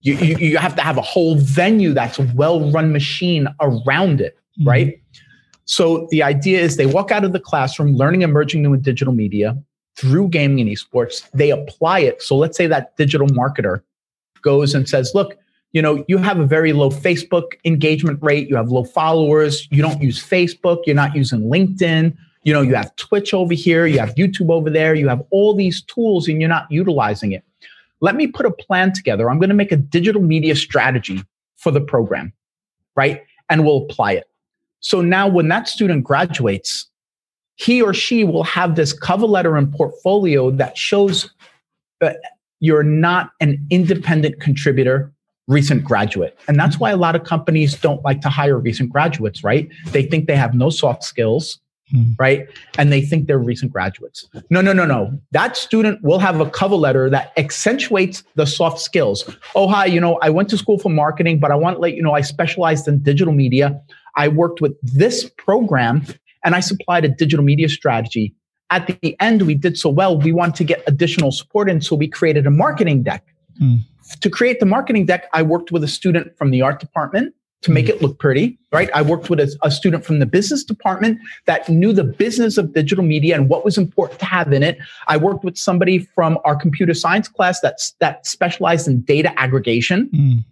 You, 0.00 0.14
you, 0.14 0.36
you 0.36 0.58
have 0.58 0.74
to 0.76 0.82
have 0.82 0.98
a 0.98 1.02
whole 1.02 1.36
venue 1.36 1.94
that's 1.94 2.18
a 2.18 2.30
well-run 2.34 2.92
machine 2.92 3.46
around 3.60 4.20
it, 4.20 4.36
mm-hmm. 4.58 4.68
right? 4.68 5.02
So 5.64 6.08
the 6.10 6.24
idea 6.24 6.60
is 6.60 6.76
they 6.76 6.86
walk 6.86 7.12
out 7.12 7.24
of 7.24 7.32
the 7.32 7.40
classroom 7.40 7.96
learning 7.96 8.22
emerging 8.22 8.62
new 8.62 8.74
and 8.74 8.82
digital 8.82 9.14
media 9.14 9.56
through 9.96 10.28
gaming 10.28 10.60
and 10.60 10.68
esports. 10.68 11.30
They 11.32 11.50
apply 11.50 12.00
it. 12.00 12.20
So 12.20 12.36
let's 12.36 12.56
say 12.56 12.66
that 12.66 12.96
digital 12.96 13.28
marketer 13.28 13.82
goes 14.42 14.74
and 14.74 14.88
says, 14.88 15.12
look, 15.14 15.36
you 15.72 15.80
know, 15.80 16.04
you 16.06 16.18
have 16.18 16.38
a 16.38 16.46
very 16.46 16.72
low 16.72 16.90
Facebook 16.90 17.52
engagement 17.64 18.18
rate, 18.22 18.48
you 18.48 18.56
have 18.56 18.68
low 18.68 18.84
followers, 18.84 19.66
you 19.70 19.82
don't 19.82 20.02
use 20.02 20.22
Facebook, 20.22 20.82
you're 20.86 20.94
not 20.94 21.16
using 21.16 21.50
LinkedIn, 21.50 22.14
you 22.44 22.52
know, 22.52 22.60
you 22.60 22.74
have 22.74 22.94
Twitch 22.96 23.32
over 23.32 23.54
here, 23.54 23.86
you 23.86 23.98
have 23.98 24.14
YouTube 24.14 24.50
over 24.50 24.68
there, 24.68 24.94
you 24.94 25.08
have 25.08 25.22
all 25.30 25.54
these 25.54 25.82
tools 25.82 26.28
and 26.28 26.40
you're 26.40 26.48
not 26.48 26.70
utilizing 26.70 27.32
it. 27.32 27.42
Let 28.00 28.16
me 28.16 28.26
put 28.26 28.46
a 28.46 28.50
plan 28.50 28.92
together. 28.92 29.30
I'm 29.30 29.38
going 29.38 29.48
to 29.48 29.54
make 29.54 29.72
a 29.72 29.76
digital 29.76 30.20
media 30.20 30.56
strategy 30.56 31.22
for 31.56 31.70
the 31.70 31.80
program, 31.80 32.32
right? 32.96 33.22
And 33.48 33.64
we'll 33.64 33.84
apply 33.88 34.12
it. 34.12 34.28
So 34.80 35.00
now 35.00 35.28
when 35.28 35.48
that 35.48 35.68
student 35.68 36.04
graduates, 36.04 36.86
he 37.54 37.80
or 37.80 37.94
she 37.94 38.24
will 38.24 38.42
have 38.42 38.74
this 38.74 38.92
cover 38.92 39.26
letter 39.26 39.56
and 39.56 39.72
portfolio 39.72 40.50
that 40.50 40.76
shows 40.76 41.32
that 42.00 42.18
you're 42.58 42.82
not 42.82 43.30
an 43.40 43.64
independent 43.70 44.40
contributor 44.40 45.12
recent 45.48 45.84
graduate. 45.84 46.38
And 46.48 46.58
that's 46.58 46.78
why 46.78 46.90
a 46.90 46.96
lot 46.96 47.16
of 47.16 47.24
companies 47.24 47.74
don't 47.74 48.02
like 48.04 48.20
to 48.22 48.28
hire 48.28 48.58
recent 48.58 48.90
graduates, 48.90 49.42
right? 49.42 49.68
They 49.86 50.02
think 50.04 50.26
they 50.26 50.36
have 50.36 50.54
no 50.54 50.70
soft 50.70 51.02
skills, 51.02 51.58
mm. 51.92 52.14
right? 52.18 52.46
And 52.78 52.92
they 52.92 53.00
think 53.00 53.26
they're 53.26 53.38
recent 53.38 53.72
graduates. 53.72 54.28
No, 54.50 54.60
no, 54.60 54.72
no, 54.72 54.86
no. 54.86 55.18
That 55.32 55.56
student 55.56 56.02
will 56.02 56.20
have 56.20 56.40
a 56.40 56.48
cover 56.48 56.76
letter 56.76 57.10
that 57.10 57.32
accentuates 57.36 58.22
the 58.36 58.46
soft 58.46 58.80
skills. 58.80 59.28
Oh, 59.54 59.68
hi, 59.68 59.86
you 59.86 60.00
know, 60.00 60.18
I 60.22 60.30
went 60.30 60.48
to 60.50 60.58
school 60.58 60.78
for 60.78 60.90
marketing, 60.90 61.40
but 61.40 61.50
I 61.50 61.56
want 61.56 61.76
to 61.76 61.80
let 61.80 61.94
you 61.94 62.02
know 62.02 62.12
I 62.12 62.20
specialized 62.20 62.86
in 62.86 63.02
digital 63.02 63.34
media. 63.34 63.80
I 64.16 64.28
worked 64.28 64.60
with 64.60 64.76
this 64.82 65.28
program 65.38 66.06
and 66.44 66.54
I 66.54 66.60
supplied 66.60 67.04
a 67.04 67.08
digital 67.08 67.44
media 67.44 67.68
strategy. 67.68 68.34
At 68.70 68.86
the 68.86 69.16
end, 69.20 69.42
we 69.42 69.54
did 69.54 69.76
so 69.76 69.90
well, 69.90 70.18
we 70.18 70.32
wanted 70.32 70.54
to 70.56 70.64
get 70.64 70.82
additional 70.86 71.30
support. 71.30 71.68
And 71.68 71.84
so 71.84 71.94
we 71.94 72.08
created 72.08 72.46
a 72.46 72.50
marketing 72.50 73.02
deck. 73.02 73.24
Mm 73.60 73.80
to 74.20 74.30
create 74.30 74.60
the 74.60 74.66
marketing 74.66 75.06
deck, 75.06 75.28
I 75.32 75.42
worked 75.42 75.72
with 75.72 75.84
a 75.84 75.88
student 75.88 76.36
from 76.36 76.50
the 76.50 76.62
art 76.62 76.80
department 76.80 77.34
to 77.62 77.70
make 77.70 77.88
it 77.88 78.02
look 78.02 78.18
pretty, 78.18 78.58
right? 78.72 78.90
I 78.92 79.02
worked 79.02 79.30
with 79.30 79.38
a, 79.38 79.56
a, 79.62 79.70
student 79.70 80.04
from 80.04 80.18
the 80.18 80.26
business 80.26 80.64
department 80.64 81.20
that 81.46 81.68
knew 81.68 81.92
the 81.92 82.04
business 82.04 82.58
of 82.58 82.74
digital 82.74 83.04
media 83.04 83.36
and 83.36 83.48
what 83.48 83.64
was 83.64 83.78
important 83.78 84.18
to 84.18 84.26
have 84.26 84.52
in 84.52 84.64
it. 84.64 84.78
I 85.06 85.16
worked 85.16 85.44
with 85.44 85.56
somebody 85.56 86.00
from 86.00 86.38
our 86.44 86.56
computer 86.56 86.92
science 86.92 87.28
class 87.28 87.60
that's 87.60 87.92
that 88.00 88.26
specialized 88.26 88.88
in 88.88 89.02
data 89.02 89.38
aggregation 89.38 90.10
mm. 90.12 90.44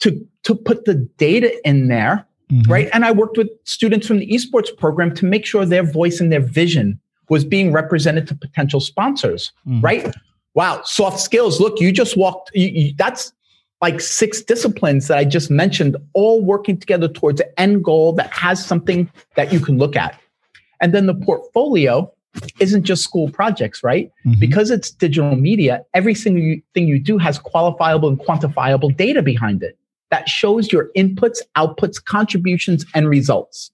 to, 0.00 0.26
to 0.44 0.54
put 0.54 0.86
the 0.86 0.94
data 1.18 1.54
in 1.68 1.88
there, 1.88 2.26
mm-hmm. 2.50 2.70
right? 2.70 2.88
And 2.94 3.04
I 3.04 3.12
worked 3.12 3.36
with 3.36 3.48
students 3.64 4.06
from 4.06 4.18
the 4.18 4.30
esports 4.30 4.74
program 4.74 5.14
to 5.16 5.26
make 5.26 5.44
sure 5.44 5.66
their 5.66 5.82
voice 5.82 6.18
and 6.18 6.32
their 6.32 6.40
vision 6.40 6.98
was 7.28 7.44
being 7.44 7.72
represented 7.72 8.26
to 8.26 8.34
potential 8.34 8.80
sponsors, 8.80 9.52
mm. 9.66 9.82
right? 9.82 10.14
Wow, 10.58 10.82
soft 10.82 11.20
skills. 11.20 11.60
Look, 11.60 11.80
you 11.80 11.92
just 11.92 12.16
walked. 12.16 12.50
You, 12.52 12.66
you, 12.66 12.94
that's 12.96 13.32
like 13.80 14.00
six 14.00 14.42
disciplines 14.42 15.06
that 15.06 15.16
I 15.16 15.24
just 15.24 15.52
mentioned, 15.52 15.96
all 16.14 16.44
working 16.44 16.76
together 16.76 17.06
towards 17.06 17.40
an 17.40 17.46
end 17.58 17.84
goal 17.84 18.12
that 18.14 18.32
has 18.32 18.66
something 18.66 19.08
that 19.36 19.52
you 19.52 19.60
can 19.60 19.78
look 19.78 19.94
at. 19.94 20.18
And 20.80 20.92
then 20.92 21.06
the 21.06 21.14
portfolio 21.14 22.12
isn't 22.58 22.82
just 22.82 23.04
school 23.04 23.30
projects, 23.30 23.84
right? 23.84 24.10
Mm-hmm. 24.26 24.40
Because 24.40 24.72
it's 24.72 24.90
digital 24.90 25.36
media, 25.36 25.84
every 25.94 26.16
single 26.16 26.60
thing 26.74 26.88
you 26.88 26.98
do 26.98 27.18
has 27.18 27.38
qualifiable 27.38 28.08
and 28.08 28.18
quantifiable 28.18 28.96
data 28.96 29.22
behind 29.22 29.62
it 29.62 29.78
that 30.10 30.28
shows 30.28 30.72
your 30.72 30.90
inputs, 30.96 31.38
outputs, 31.56 32.04
contributions, 32.04 32.84
and 32.96 33.08
results. 33.08 33.70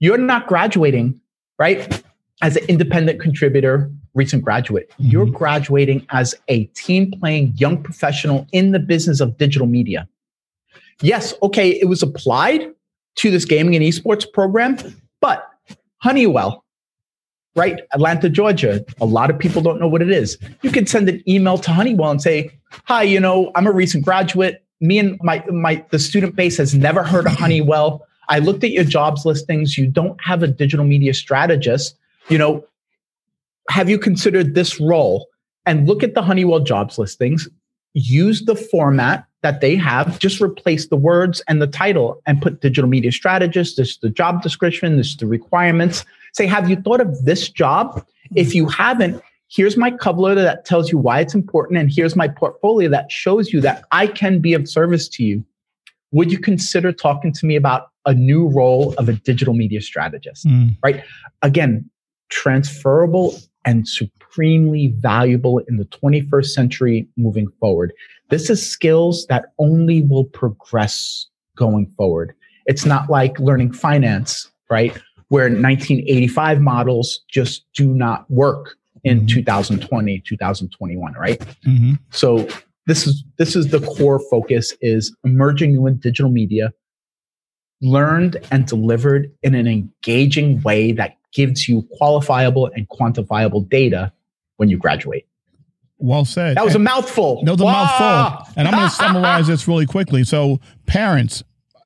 You're 0.00 0.18
not 0.18 0.48
graduating, 0.48 1.18
right, 1.58 2.02
as 2.42 2.56
an 2.56 2.64
independent 2.66 3.20
contributor 3.20 3.90
recent 4.14 4.44
graduate. 4.44 4.90
Mm-hmm. 4.90 5.04
You're 5.06 5.26
graduating 5.26 6.06
as 6.10 6.34
a 6.48 6.64
team 6.66 7.12
playing 7.12 7.54
young 7.56 7.82
professional 7.82 8.46
in 8.52 8.72
the 8.72 8.78
business 8.78 9.20
of 9.20 9.38
digital 9.38 9.66
media. 9.66 10.08
Yes, 11.00 11.34
okay, 11.42 11.70
it 11.70 11.86
was 11.86 12.02
applied 12.02 12.70
to 13.16 13.30
this 13.30 13.44
gaming 13.44 13.74
and 13.74 13.84
esports 13.84 14.30
program, 14.30 14.76
but 15.20 15.48
Honeywell, 15.98 16.64
right? 17.56 17.80
Atlanta, 17.92 18.28
Georgia. 18.28 18.84
A 19.00 19.06
lot 19.06 19.30
of 19.30 19.38
people 19.38 19.62
don't 19.62 19.80
know 19.80 19.88
what 19.88 20.02
it 20.02 20.10
is. 20.10 20.38
You 20.62 20.70
can 20.70 20.86
send 20.86 21.08
an 21.08 21.22
email 21.28 21.58
to 21.58 21.72
Honeywell 21.72 22.10
and 22.10 22.22
say, 22.22 22.50
"Hi, 22.86 23.02
you 23.02 23.20
know, 23.20 23.50
I'm 23.54 23.66
a 23.66 23.72
recent 23.72 24.04
graduate. 24.04 24.64
Me 24.80 24.98
and 24.98 25.18
my 25.22 25.44
my 25.50 25.84
the 25.90 25.98
student 25.98 26.36
base 26.36 26.56
has 26.58 26.74
never 26.74 27.02
heard 27.02 27.26
of 27.26 27.34
Honeywell. 27.34 28.06
I 28.28 28.38
looked 28.38 28.64
at 28.64 28.70
your 28.70 28.84
jobs 28.84 29.24
listings. 29.24 29.76
You 29.76 29.86
don't 29.86 30.18
have 30.24 30.42
a 30.42 30.48
digital 30.48 30.84
media 30.84 31.14
strategist. 31.14 31.96
You 32.28 32.38
know, 32.38 32.64
have 33.70 33.88
you 33.88 33.98
considered 33.98 34.54
this 34.54 34.80
role? 34.80 35.26
And 35.64 35.86
look 35.86 36.02
at 36.02 36.14
the 36.14 36.22
Honeywell 36.22 36.60
jobs 36.60 36.98
listings, 36.98 37.48
use 37.94 38.44
the 38.44 38.56
format 38.56 39.24
that 39.42 39.60
they 39.60 39.76
have, 39.76 40.18
just 40.18 40.40
replace 40.40 40.88
the 40.88 40.96
words 40.96 41.42
and 41.48 41.60
the 41.60 41.66
title 41.66 42.20
and 42.26 42.40
put 42.40 42.60
digital 42.60 42.88
media 42.88 43.12
strategist. 43.12 43.76
This 43.76 43.90
is 43.90 43.98
the 43.98 44.10
job 44.10 44.42
description, 44.42 44.96
this 44.96 45.08
is 45.08 45.16
the 45.16 45.26
requirements. 45.26 46.04
Say, 46.32 46.46
have 46.46 46.70
you 46.70 46.76
thought 46.76 47.00
of 47.00 47.24
this 47.24 47.48
job? 47.48 48.04
If 48.34 48.54
you 48.54 48.68
haven't, 48.68 49.22
here's 49.48 49.76
my 49.76 49.90
cover 49.90 50.20
letter 50.20 50.42
that 50.42 50.64
tells 50.64 50.90
you 50.90 50.98
why 50.98 51.20
it's 51.20 51.34
important. 51.34 51.78
And 51.78 51.92
here's 51.92 52.16
my 52.16 52.28
portfolio 52.28 52.88
that 52.90 53.12
shows 53.12 53.52
you 53.52 53.60
that 53.60 53.84
I 53.92 54.06
can 54.06 54.40
be 54.40 54.54
of 54.54 54.68
service 54.68 55.08
to 55.10 55.24
you. 55.24 55.44
Would 56.12 56.32
you 56.32 56.38
consider 56.38 56.92
talking 56.92 57.32
to 57.32 57.46
me 57.46 57.56
about 57.56 57.88
a 58.06 58.14
new 58.14 58.48
role 58.48 58.94
of 58.98 59.08
a 59.08 59.12
digital 59.12 59.54
media 59.54 59.80
strategist? 59.80 60.46
Mm. 60.46 60.76
Right. 60.82 61.02
Again, 61.42 61.88
transferable 62.32 63.38
and 63.64 63.86
supremely 63.86 64.94
valuable 64.98 65.58
in 65.68 65.76
the 65.76 65.84
21st 65.84 66.46
century 66.46 67.06
moving 67.16 67.46
forward. 67.60 67.92
This 68.30 68.48
is 68.48 68.66
skills 68.66 69.26
that 69.28 69.52
only 69.58 70.02
will 70.02 70.24
progress 70.24 71.26
going 71.56 71.92
forward. 71.96 72.34
It's 72.64 72.86
not 72.86 73.10
like 73.10 73.38
learning 73.38 73.74
finance, 73.74 74.50
right? 74.70 74.92
Where 75.28 75.44
1985 75.44 76.60
models 76.60 77.20
just 77.28 77.66
do 77.74 77.92
not 77.92 78.28
work 78.30 78.76
in 79.04 79.18
mm-hmm. 79.18 79.26
2020, 79.26 80.22
2021, 80.26 81.12
right? 81.12 81.38
Mm-hmm. 81.66 81.94
So 82.10 82.48
this 82.86 83.06
is 83.06 83.22
this 83.36 83.54
is 83.54 83.68
the 83.68 83.80
core 83.80 84.20
focus 84.30 84.72
is 84.80 85.14
emerging 85.22 85.72
new 85.72 85.86
and 85.86 86.00
digital 86.00 86.30
media 86.30 86.72
learned 87.82 88.36
and 88.50 88.66
delivered 88.66 89.30
in 89.42 89.54
an 89.54 89.66
engaging 89.66 90.62
way 90.62 90.92
that 90.92 91.16
gives 91.32 91.68
you 91.68 91.88
qualifiable 92.00 92.70
and 92.74 92.88
quantifiable 92.88 93.68
data 93.68 94.12
when 94.56 94.68
you 94.68 94.78
graduate. 94.78 95.26
Well 95.98 96.24
said. 96.24 96.56
That 96.56 96.64
was 96.64 96.74
a 96.74 96.80
mouthful. 96.80 97.44
That 97.44 97.52
was 97.52 97.60
a 97.60 97.64
mouthful. 97.64 98.52
And 98.56 98.66
I'm 98.66 98.74
going 98.74 98.88
to 98.88 98.94
summarize 98.94 99.46
this 99.46 99.68
really 99.68 99.86
quickly. 99.86 100.24
So, 100.24 100.60
parents, 100.86 101.44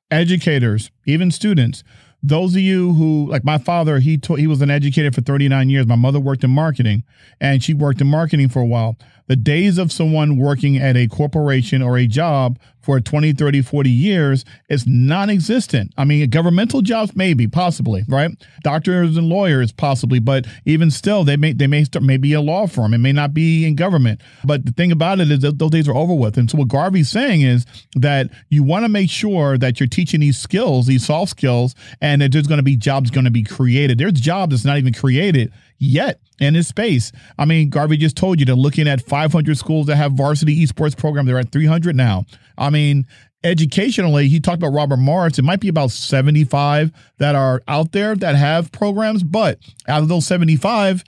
educators, 0.09 0.89
even 1.05 1.29
students, 1.29 1.83
those 2.23 2.55
of 2.55 2.61
you 2.61 2.93
who 2.93 3.29
like 3.29 3.43
my 3.43 3.57
father 3.57 3.99
he 3.99 4.17
taught, 4.17 4.39
he 4.39 4.47
was 4.47 4.61
an 4.61 4.71
educator 4.71 5.11
for 5.11 5.21
39 5.21 5.69
years 5.69 5.85
my 5.85 5.95
mother 5.95 6.19
worked 6.19 6.43
in 6.43 6.49
marketing 6.49 7.03
and 7.39 7.63
she 7.63 7.73
worked 7.73 8.01
in 8.01 8.07
marketing 8.07 8.49
for 8.49 8.59
a 8.59 8.65
while 8.65 8.97
the 9.27 9.35
days 9.35 9.77
of 9.77 9.91
someone 9.91 10.37
working 10.37 10.77
at 10.77 10.97
a 10.97 11.07
corporation 11.07 11.81
or 11.81 11.97
a 11.97 12.07
job 12.07 12.59
for 12.87 13.01
20 13.01 13.33
30 13.33 13.61
40 13.61 13.89
years 13.89 14.45
is 14.69 14.87
non-existent. 14.87 15.93
I 15.97 16.05
mean 16.05 16.29
governmental 16.29 16.81
jobs 16.81 17.13
maybe 17.15 17.45
possibly 17.45 18.03
right? 18.07 18.31
Doctors 18.63 19.17
and 19.17 19.27
lawyers 19.27 19.73
possibly 19.73 20.19
but 20.19 20.47
even 20.65 20.89
still 20.89 21.25
they 21.25 21.35
may 21.35 21.51
they 21.51 21.67
may 21.67 21.83
start 21.83 22.03
maybe 22.03 22.31
a 22.31 22.39
law 22.39 22.65
firm. 22.65 22.93
It 22.93 22.99
may 22.99 23.11
not 23.11 23.33
be 23.33 23.65
in 23.65 23.75
government. 23.75 24.21
But 24.45 24.65
the 24.65 24.71
thing 24.71 24.93
about 24.93 25.19
it 25.19 25.29
is 25.29 25.39
that 25.41 25.59
those 25.59 25.71
days 25.71 25.89
are 25.89 25.95
over 25.95 26.13
with. 26.13 26.37
And 26.37 26.49
so 26.49 26.57
what 26.59 26.69
garvey's 26.69 27.09
saying 27.09 27.41
is 27.41 27.65
that 27.95 28.29
you 28.49 28.63
want 28.63 28.85
to 28.85 28.89
make 28.89 29.09
sure 29.09 29.57
that 29.57 29.79
you're 29.79 29.87
teaching 29.87 30.21
these 30.21 30.37
skills 30.37 30.87
these 30.87 31.05
soft 31.05 31.31
skills 31.31 31.75
and 31.99 32.21
that 32.21 32.31
there's 32.31 32.47
going 32.47 32.59
to 32.59 32.63
be 32.63 32.77
jobs 32.77 33.11
going 33.11 33.25
to 33.25 33.31
be 33.31 33.43
created. 33.43 33.97
There's 33.97 34.13
jobs 34.13 34.51
that's 34.51 34.65
not 34.65 34.77
even 34.77 34.93
created 34.93 35.51
yet 35.79 36.19
in 36.39 36.53
this 36.53 36.67
space. 36.67 37.11
I 37.37 37.45
mean, 37.45 37.69
Garvey 37.69 37.97
just 37.97 38.17
told 38.17 38.39
you 38.39 38.45
they're 38.45 38.55
looking 38.55 38.87
at 38.87 39.01
500 39.01 39.57
schools 39.57 39.87
that 39.87 39.95
have 39.95 40.13
varsity 40.13 40.65
esports 40.65 40.97
program. 40.97 41.25
They're 41.25 41.39
at 41.39 41.51
300 41.51 41.95
now. 41.95 42.25
I 42.57 42.69
mean, 42.69 43.05
educationally, 43.43 44.27
he 44.27 44.39
talked 44.39 44.57
about 44.57 44.73
Robert 44.73 44.97
Morris. 44.97 45.39
It 45.39 45.43
might 45.43 45.59
be 45.59 45.69
about 45.69 45.91
75 45.91 46.91
that 47.19 47.35
are 47.35 47.61
out 47.67 47.91
there 47.91 48.15
that 48.15 48.35
have 48.35 48.71
programs, 48.71 49.23
but 49.23 49.59
out 49.87 50.01
of 50.01 50.09
those 50.09 50.27
75, 50.27 51.03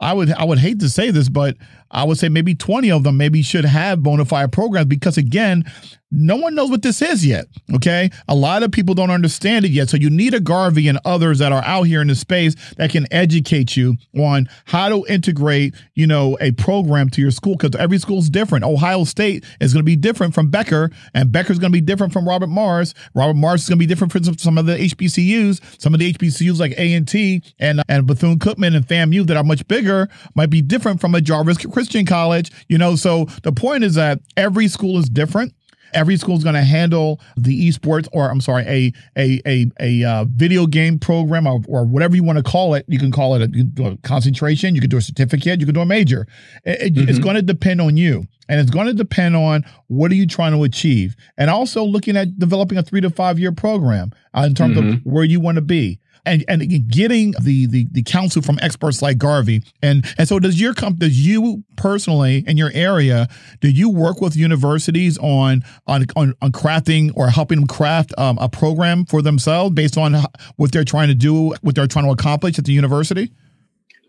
I 0.00 0.12
would 0.12 0.30
I 0.32 0.44
would 0.44 0.58
hate 0.58 0.80
to 0.80 0.90
say 0.90 1.10
this, 1.10 1.28
but 1.28 1.56
I 1.90 2.04
would 2.04 2.18
say 2.18 2.28
maybe 2.28 2.54
20 2.54 2.90
of 2.90 3.04
them 3.04 3.16
maybe 3.16 3.42
should 3.42 3.64
have 3.64 4.02
bona 4.02 4.24
fide 4.24 4.52
programs 4.52 4.86
because 4.86 5.16
again, 5.16 5.64
no 6.12 6.36
one 6.36 6.54
knows 6.54 6.70
what 6.70 6.82
this 6.82 7.02
is 7.02 7.26
yet. 7.26 7.46
Okay. 7.74 8.10
A 8.28 8.34
lot 8.34 8.62
of 8.62 8.70
people 8.70 8.94
don't 8.94 9.10
understand 9.10 9.64
it 9.64 9.70
yet. 9.70 9.88
So 9.88 9.96
you 9.96 10.08
need 10.08 10.34
a 10.34 10.40
Garvey 10.40 10.86
and 10.86 11.00
others 11.04 11.40
that 11.40 11.52
are 11.52 11.64
out 11.64 11.84
here 11.84 12.00
in 12.00 12.08
the 12.08 12.14
space 12.14 12.54
that 12.76 12.90
can 12.90 13.06
educate 13.10 13.76
you 13.76 13.96
on 14.16 14.48
how 14.66 14.88
to 14.88 15.04
integrate, 15.08 15.74
you 15.94 16.06
know, 16.06 16.38
a 16.40 16.52
program 16.52 17.10
to 17.10 17.20
your 17.20 17.32
school 17.32 17.56
because 17.56 17.78
every 17.78 17.98
school 17.98 18.18
is 18.18 18.30
different. 18.30 18.64
Ohio 18.64 19.02
State 19.04 19.44
is 19.60 19.72
going 19.72 19.82
to 19.82 19.86
be 19.86 19.96
different 19.96 20.32
from 20.32 20.48
Becker, 20.48 20.90
and 21.12 21.32
Becker's 21.32 21.58
going 21.58 21.72
to 21.72 21.76
be 21.76 21.80
different 21.80 22.12
from 22.12 22.26
Robert 22.26 22.48
Morris. 22.48 22.94
Robert 23.14 23.34
Morris 23.36 23.62
is 23.62 23.68
going 23.68 23.78
to 23.78 23.82
be 23.82 23.86
different 23.86 24.12
from 24.12 24.38
some 24.38 24.58
of 24.58 24.66
the 24.66 24.76
HBCUs. 24.76 25.80
Some 25.80 25.92
of 25.92 26.00
the 26.00 26.12
HBCUs 26.12 26.60
like 26.60 26.72
A&T 26.78 27.42
and, 27.58 27.82
and 27.88 28.06
Bethune 28.06 28.38
Cookman 28.38 28.76
and 28.76 28.86
FAMU 28.86 29.26
that 29.26 29.36
are 29.36 29.44
much 29.44 29.66
bigger 29.66 30.08
might 30.34 30.50
be 30.50 30.62
different 30.62 31.00
from 31.00 31.14
a 31.14 31.20
Jarvis 31.20 31.58
Christian 31.76 32.06
College, 32.06 32.50
you 32.70 32.78
know. 32.78 32.96
So 32.96 33.26
the 33.42 33.52
point 33.52 33.84
is 33.84 33.96
that 33.96 34.20
every 34.34 34.66
school 34.66 34.98
is 34.98 35.10
different 35.10 35.52
every 35.92 36.16
school 36.16 36.36
is 36.36 36.42
going 36.42 36.54
to 36.54 36.62
handle 36.62 37.20
the 37.36 37.68
esports 37.68 38.08
or 38.12 38.30
I'm 38.30 38.40
sorry, 38.40 38.64
a 38.64 38.92
a 39.16 39.40
a, 39.46 39.66
a 39.80 40.04
uh, 40.08 40.24
video 40.28 40.66
game 40.66 40.98
program 40.98 41.46
or, 41.46 41.60
or 41.68 41.84
whatever 41.84 42.16
you 42.16 42.22
want 42.22 42.38
to 42.38 42.42
call 42.42 42.74
it. 42.74 42.84
You 42.88 42.98
can 42.98 43.12
call 43.12 43.34
it 43.34 43.50
a, 43.50 43.84
a 43.84 43.96
concentration. 43.98 44.74
You 44.74 44.80
can 44.80 44.90
do 44.90 44.96
a 44.96 45.02
certificate. 45.02 45.60
You 45.60 45.66
can 45.66 45.74
do 45.74 45.82
a 45.82 45.86
major. 45.86 46.26
It, 46.64 46.94
mm-hmm. 46.94 47.08
It's 47.08 47.18
going 47.18 47.36
to 47.36 47.42
depend 47.42 47.80
on 47.80 47.96
you. 47.96 48.26
And 48.48 48.60
it's 48.60 48.70
going 48.70 48.86
to 48.86 48.94
depend 48.94 49.34
on 49.34 49.64
what 49.88 50.12
are 50.12 50.14
you 50.14 50.26
trying 50.26 50.52
to 50.52 50.62
achieve, 50.62 51.16
and 51.36 51.50
also 51.50 51.82
looking 51.82 52.16
at 52.16 52.38
developing 52.38 52.78
a 52.78 52.82
three 52.82 53.00
to 53.00 53.10
five 53.10 53.40
year 53.40 53.50
program 53.50 54.12
uh, 54.34 54.42
in 54.42 54.54
terms 54.54 54.76
mm-hmm. 54.76 54.88
of 54.94 55.00
where 55.02 55.24
you 55.24 55.40
want 55.40 55.56
to 55.56 55.62
be 55.62 55.98
and 56.26 56.44
and 56.48 56.90
getting 56.90 57.32
the 57.40 57.66
the 57.66 57.86
the 57.92 58.02
counsel 58.02 58.42
from 58.42 58.58
experts 58.60 59.00
like 59.00 59.16
Garvey. 59.18 59.62
And 59.82 60.04
and 60.18 60.28
so 60.28 60.38
does 60.38 60.60
your 60.60 60.74
comp 60.74 60.98
does 60.98 61.24
you 61.24 61.64
personally 61.76 62.44
in 62.46 62.56
your 62.56 62.70
area 62.74 63.28
do 63.60 63.70
you 63.70 63.88
work 63.88 64.20
with 64.20 64.36
universities 64.36 65.16
on 65.18 65.62
on 65.86 66.04
on, 66.16 66.34
on 66.42 66.52
crafting 66.52 67.12
or 67.14 67.28
helping 67.28 67.60
them 67.60 67.66
craft 67.66 68.12
um, 68.18 68.36
a 68.38 68.48
program 68.48 69.06
for 69.06 69.22
themselves 69.22 69.74
based 69.74 69.96
on 69.96 70.16
what 70.56 70.72
they're 70.72 70.84
trying 70.84 71.08
to 71.08 71.14
do, 71.14 71.54
what 71.62 71.74
they're 71.74 71.86
trying 71.86 72.04
to 72.04 72.10
accomplish 72.10 72.58
at 72.58 72.64
the 72.64 72.72
university? 72.72 73.32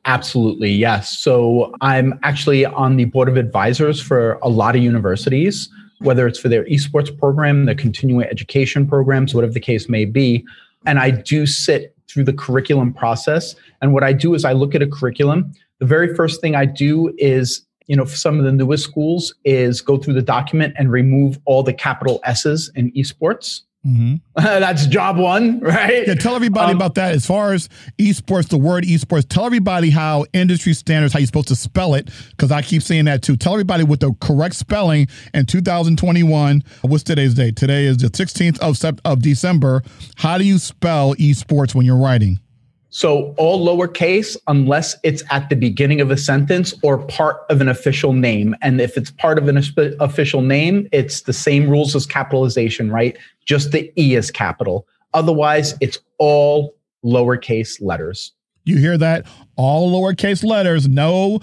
Absolutely, 0.06 0.72
yes. 0.72 1.20
So 1.20 1.76
I'm 1.82 2.18
actually 2.24 2.66
on 2.66 2.96
the 2.96 3.06
board 3.06 3.28
of 3.28 3.36
advisors 3.36 4.02
for 4.02 4.40
a 4.42 4.48
lot 4.48 4.76
of 4.76 4.82
universities, 4.82 5.70
whether 6.00 6.26
it's 6.26 6.40
for 6.40 6.48
their 6.48 6.64
esports 6.66 7.16
program, 7.18 7.66
their 7.66 7.76
continuing 7.76 8.26
education 8.26 8.88
programs, 8.88 9.36
whatever 9.36 9.52
the 9.52 9.60
case 9.60 9.90
may 9.90 10.06
be. 10.06 10.46
And 10.86 10.98
I 10.98 11.12
do 11.12 11.46
sit 11.46 11.97
through 12.10 12.24
the 12.24 12.34
curriculum 12.34 12.94
process. 12.94 13.56
And 13.82 13.94
what 13.94 14.04
I 14.04 14.14
do 14.14 14.34
is 14.34 14.46
I 14.46 14.54
look 14.54 14.76
at 14.76 14.82
a 14.82 14.88
curriculum. 14.88 15.52
The 15.80 15.86
very 15.86 16.16
first 16.16 16.42
thing 16.42 16.56
I 16.56 16.66
do 16.66 17.14
is, 17.18 17.66
you 17.88 17.96
know, 17.96 18.06
for 18.06 18.16
some 18.16 18.40
of 18.40 18.46
the 18.46 18.52
newest 18.52 18.84
schools, 18.84 19.34
is 19.46 19.82
go 19.82 19.98
through 19.98 20.16
the 20.16 20.22
document 20.22 20.74
and 20.78 20.92
remove 20.92 21.40
all 21.46 21.64
the 21.64 21.74
capital 21.74 22.20
S's 22.24 22.72
in 22.76 22.92
esports. 22.94 23.62
Mm-hmm. 23.88 24.16
That's 24.36 24.86
job 24.88 25.18
one, 25.18 25.60
right? 25.62 26.06
Yeah, 26.08 26.16
tell 26.16 26.36
everybody 26.36 26.72
um, 26.72 26.78
about 26.78 26.96
that. 26.96 27.14
As 27.14 27.26
far 27.26 27.54
as 27.54 27.70
esports, 27.98 28.50
the 28.50 28.58
word 28.58 28.84
esports, 28.84 29.28
tell 29.28 29.46
everybody 29.46 29.90
how 29.90 30.26
industry 30.34 30.74
standards, 30.74 31.14
how 31.14 31.20
you're 31.20 31.28
supposed 31.28 31.48
to 31.48 31.56
spell 31.56 31.94
it, 31.94 32.10
because 32.32 32.52
I 32.52 32.62
keep 32.62 32.84
saying 32.84 33.06
that 33.06 33.22
too. 33.22 33.38
Tell 33.38 33.54
everybody 33.54 33.84
with 33.84 34.02
the 34.02 34.14
correct 34.20 34.56
spelling 34.56 35.08
in 35.34 35.46
2021. 35.46 36.64
What's 36.82 37.04
today's 37.04 37.34
date? 37.34 37.56
Today 37.56 37.86
is 37.86 37.98
the 37.98 38.10
16th 38.10 38.60
of, 38.60 39.00
of 39.06 39.22
December. 39.22 39.84
How 40.16 40.38
do 40.38 40.44
you 40.44 40.58
spell 40.58 41.16
esports 41.16 41.74
when 41.74 41.86
you're 41.86 41.98
writing? 41.98 42.40
So 42.90 43.36
all 43.38 43.66
lowercase 43.66 44.38
unless 44.48 44.96
it's 45.04 45.24
at 45.30 45.50
the 45.50 45.56
beginning 45.56 46.02
of 46.02 46.10
a 46.10 46.18
sentence 46.18 46.74
or 46.84 46.98
part 46.98 47.38
of 47.50 47.62
an 47.62 47.68
official 47.68 48.14
name. 48.14 48.56
And 48.62 48.80
if 48.80 48.98
it's 48.98 49.12
part 49.12 49.38
of 49.38 49.48
an 49.48 49.58
official 50.00 50.42
name, 50.42 50.88
it's 50.92 51.22
the 51.22 51.34
same 51.34 51.70
rules 51.70 51.96
as 51.96 52.06
capitalization, 52.06 52.92
right? 52.92 53.18
Just 53.46 53.72
the 53.72 53.92
E 54.02 54.16
is 54.16 54.32
capital. 54.32 54.88
Otherwise, 55.14 55.76
it's 55.82 56.00
all 56.18 56.76
lowercase 57.04 57.82
letters. 57.82 58.34
You 58.66 58.78
hear 58.78 58.98
that? 58.98 59.26
All 59.56 59.92
lowercase 59.92 60.44
letters, 60.44 60.88
no 60.88 61.40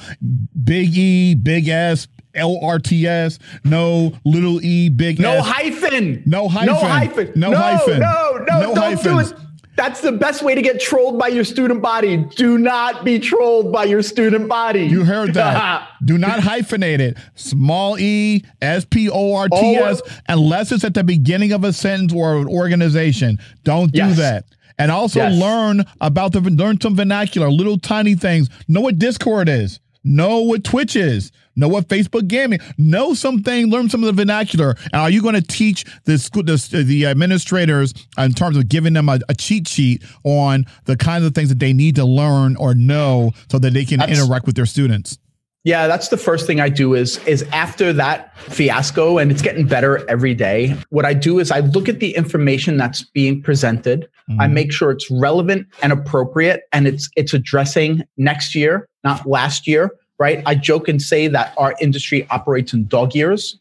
big 0.62 0.96
E, 0.96 1.34
big 1.34 1.68
S, 1.68 2.06
L 2.34 2.58
R 2.62 2.78
T 2.78 3.06
S, 3.06 3.38
no 3.64 4.12
little 4.24 4.62
e, 4.62 4.88
big 4.90 5.18
no 5.18 5.34
S. 5.34 5.46
hyphen. 5.46 6.22
No 6.26 6.48
hyphen. 6.48 6.66
No 6.66 6.80
hyphen. 6.80 7.32
No, 7.34 7.50
no 7.50 7.56
hyphen. 7.56 8.00
No, 8.00 8.44
no, 8.46 8.60
no, 8.60 8.74
don't 8.74 9.02
do 9.02 9.18
it. 9.20 9.34
That's 9.76 10.00
the 10.00 10.12
best 10.12 10.42
way 10.42 10.54
to 10.54 10.62
get 10.62 10.80
trolled 10.80 11.18
by 11.18 11.28
your 11.28 11.44
student 11.44 11.82
body. 11.82 12.16
Do 12.36 12.58
not 12.58 13.04
be 13.04 13.18
trolled 13.18 13.72
by 13.72 13.84
your 13.84 14.02
student 14.02 14.48
body. 14.48 14.84
You 14.84 15.04
heard 15.04 15.34
that. 15.34 15.88
Do 16.04 16.18
not 16.18 16.40
hyphenate 16.40 17.00
it. 17.00 17.16
Small 17.34 17.98
e, 17.98 18.44
S 18.60 18.84
P 18.84 19.08
O 19.10 19.34
R 19.34 19.48
T 19.48 19.76
S, 19.76 20.02
unless 20.28 20.70
it's 20.70 20.84
at 20.84 20.94
the 20.94 21.02
beginning 21.02 21.52
of 21.52 21.64
a 21.64 21.72
sentence 21.72 22.12
or 22.12 22.36
an 22.36 22.46
organization. 22.46 23.38
Don't 23.64 23.90
do 23.90 23.98
yes. 23.98 24.18
that. 24.18 24.44
And 24.78 24.90
also 24.90 25.20
yes. 25.20 25.40
learn 25.40 25.84
about 26.00 26.32
the 26.32 26.40
learn 26.40 26.80
some 26.80 26.94
vernacular, 26.94 27.50
little 27.50 27.78
tiny 27.78 28.14
things. 28.14 28.48
Know 28.68 28.82
what 28.82 28.98
Discord 28.98 29.48
is. 29.48 29.80
Know 30.04 30.40
what 30.40 30.62
Twitch 30.62 30.96
is 30.96 31.32
know 31.56 31.68
what 31.68 31.88
Facebook 31.88 32.28
gaming, 32.28 32.58
know 32.78 33.14
something, 33.14 33.70
learn 33.70 33.88
some 33.88 34.02
of 34.02 34.06
the 34.06 34.20
vernacular. 34.20 34.76
And 34.92 35.00
are 35.00 35.10
you 35.10 35.22
going 35.22 35.34
to 35.34 35.42
teach 35.42 35.84
the 36.04 36.18
school, 36.18 36.42
the, 36.42 36.84
the 36.86 37.06
administrators 37.06 37.94
in 38.18 38.32
terms 38.32 38.56
of 38.56 38.68
giving 38.68 38.94
them 38.94 39.08
a, 39.08 39.20
a, 39.28 39.34
cheat 39.34 39.68
sheet 39.68 40.02
on 40.24 40.64
the 40.84 40.96
kinds 40.96 41.24
of 41.24 41.34
things 41.34 41.48
that 41.48 41.58
they 41.58 41.72
need 41.72 41.96
to 41.96 42.04
learn 42.04 42.56
or 42.56 42.74
know 42.74 43.32
so 43.50 43.58
that 43.58 43.72
they 43.72 43.84
can 43.84 43.98
That's, 43.98 44.18
interact 44.18 44.46
with 44.46 44.56
their 44.56 44.66
students? 44.66 45.18
Yeah, 45.64 45.86
that's 45.86 46.08
the 46.08 46.18
first 46.18 46.46
thing 46.46 46.60
I 46.60 46.68
do 46.68 46.92
is 46.92 47.16
is 47.26 47.42
after 47.44 47.92
that 47.94 48.36
fiasco 48.38 49.16
and 49.16 49.30
it's 49.30 49.40
getting 49.40 49.66
better 49.66 50.08
every 50.10 50.34
day. 50.34 50.76
What 50.90 51.06
I 51.06 51.14
do 51.14 51.38
is 51.38 51.50
I 51.50 51.60
look 51.60 51.88
at 51.88 52.00
the 52.00 52.14
information 52.14 52.76
that's 52.76 53.02
being 53.02 53.40
presented. 53.40 54.06
Mm-hmm. 54.28 54.42
I 54.42 54.46
make 54.46 54.72
sure 54.72 54.90
it's 54.90 55.10
relevant 55.10 55.66
and 55.82 55.90
appropriate 55.90 56.64
and 56.72 56.86
it's 56.86 57.08
it's 57.16 57.32
addressing 57.32 58.02
next 58.18 58.54
year, 58.54 58.86
not 59.04 59.26
last 59.26 59.66
year 59.66 59.90
right? 60.18 60.42
I 60.46 60.54
joke 60.54 60.88
and 60.88 61.00
say 61.00 61.28
that 61.28 61.54
our 61.56 61.74
industry 61.80 62.26
operates 62.30 62.72
in 62.72 62.86
dog 62.86 63.14
years, 63.14 63.58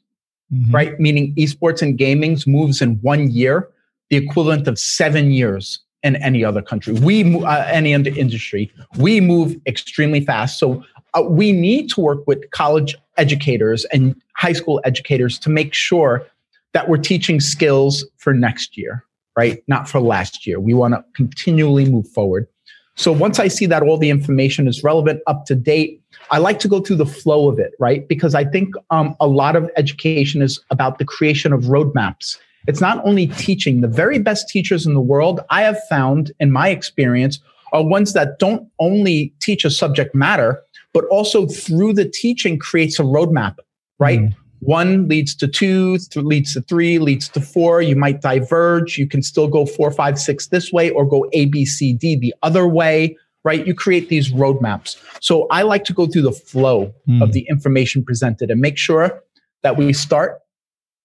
mm-hmm. 0.54 0.74
right? 0.74 1.00
Meaning 1.00 1.34
esports 1.36 1.82
and 1.82 1.98
gaming 1.98 2.38
moves 2.46 2.82
in 2.82 2.96
one 3.02 3.32
year, 3.32 3.70
the 4.10 4.18
equivalent 4.18 4.68
of 4.68 4.78
seven 4.78 5.32
years 5.32 5.80
in 6.04 6.18
any 6.18 6.44
other 6.44 6.62
country. 6.62 6.94
We, 6.94 7.44
uh, 7.44 7.66
any 7.68 7.96
other 7.96 8.12
industry, 8.12 8.72
we 8.98 9.22
move 9.22 9.56
extremely 9.66 10.20
fast. 10.20 10.60
So 10.60 10.84
uh, 11.14 11.24
we 11.24 11.52
need 11.52 11.90
to 11.92 12.02
work 12.02 12.28
with 12.28 12.50
college 12.52 12.96
educators 13.18 13.86
and 13.86 14.16
high 14.36 14.54
school 14.54 14.82
educators 14.84 15.40
to 15.40 15.50
make 15.50 15.74
sure 15.74 16.28
that 16.74 16.90
we're 16.90 16.98
teaching 16.98 17.40
skills 17.40 18.06
for 18.18 18.34
next 18.34 18.78
year, 18.78 19.06
right? 19.38 19.64
Not 19.68 19.88
for 19.88 20.02
last 20.02 20.46
year. 20.46 20.60
We 20.60 20.74
want 20.74 20.94
to 20.94 21.04
continually 21.16 21.86
move 21.86 22.08
forward. 22.10 22.48
So 22.96 23.12
once 23.12 23.40
I 23.40 23.48
see 23.48 23.66
that 23.66 23.82
all 23.82 23.98
the 23.98 24.10
information 24.10 24.68
is 24.68 24.84
relevant, 24.84 25.22
up 25.26 25.46
to 25.48 25.56
date, 25.56 26.02
I 26.32 26.38
like 26.38 26.60
to 26.60 26.68
go 26.68 26.80
through 26.80 26.98
the 26.98 27.06
flow 27.06 27.50
of 27.50 27.60
it, 27.60 27.72
right? 27.80 28.08
Because 28.08 28.36
I 28.36 28.46
think 28.46 28.76
um, 28.92 29.16
a 29.20 29.28
lot 29.28 29.56
of 29.56 29.70
education 29.78 30.42
is 30.42 30.60
about 30.70 31.00
the 31.00 31.06
creation 31.06 31.54
of 31.54 31.64
roadmaps. 31.64 32.38
It's 32.68 32.82
not 32.82 33.04
only 33.06 33.28
teaching. 33.28 33.82
The 33.82 33.88
very 33.88 34.20
best 34.20 34.48
teachers 34.48 34.86
in 34.86 34.94
the 34.94 35.02
world, 35.02 35.42
I 35.50 35.64
have 35.64 35.80
found 35.90 36.32
in 36.40 36.52
my 36.52 36.70
experience, 36.70 37.40
are 37.74 37.84
ones 37.84 38.14
that 38.14 38.40
don't 38.40 38.70
only 38.80 39.34
teach 39.42 39.66
a 39.66 39.72
subject 39.72 40.14
matter, 40.14 40.62
but 40.94 41.06
also 41.06 41.48
through 41.48 41.94
the 41.94 42.08
teaching 42.08 42.60
creates 42.60 43.00
a 43.00 43.04
roadmap, 43.04 43.56
right? 44.00 44.20
Mm. 44.20 44.36
One 44.64 45.08
leads 45.08 45.36
to 45.36 45.48
two, 45.48 45.98
th- 45.98 46.26
leads 46.26 46.54
to 46.54 46.62
three, 46.62 47.00
leads 47.00 47.30
to 47.30 47.42
four. 47.42 47.82
You 47.82 47.96
might 47.96 48.22
diverge. 48.22 48.98
You 48.98 49.08
can 49.08 49.22
still 49.22 49.48
go 49.48 49.66
four, 49.66 49.92
five, 49.92 50.20
six 50.20 50.48
this 50.48 50.72
way, 50.72 50.90
or 50.90 51.06
go 51.06 51.28
A, 51.34 51.46
B, 51.46 51.66
C, 51.66 51.94
D 51.94 52.16
the 52.16 52.34
other 52.42 52.68
way 52.68 53.18
right? 53.44 53.66
You 53.68 53.74
create 53.74 54.10
these 54.10 54.32
roadmaps. 54.32 54.98
So 55.22 55.48
I 55.52 55.64
like 55.64 55.84
to 55.86 55.94
go 55.94 56.08
through 56.08 56.22
the 56.24 56.32
flow 56.32 56.94
mm. 57.08 57.22
of 57.22 57.34
the 57.34 57.46
information 57.50 58.04
presented 58.04 58.50
and 58.50 58.62
make 58.62 58.78
sure 58.78 59.22
that 59.64 59.78
we 59.78 59.94
start 59.94 60.40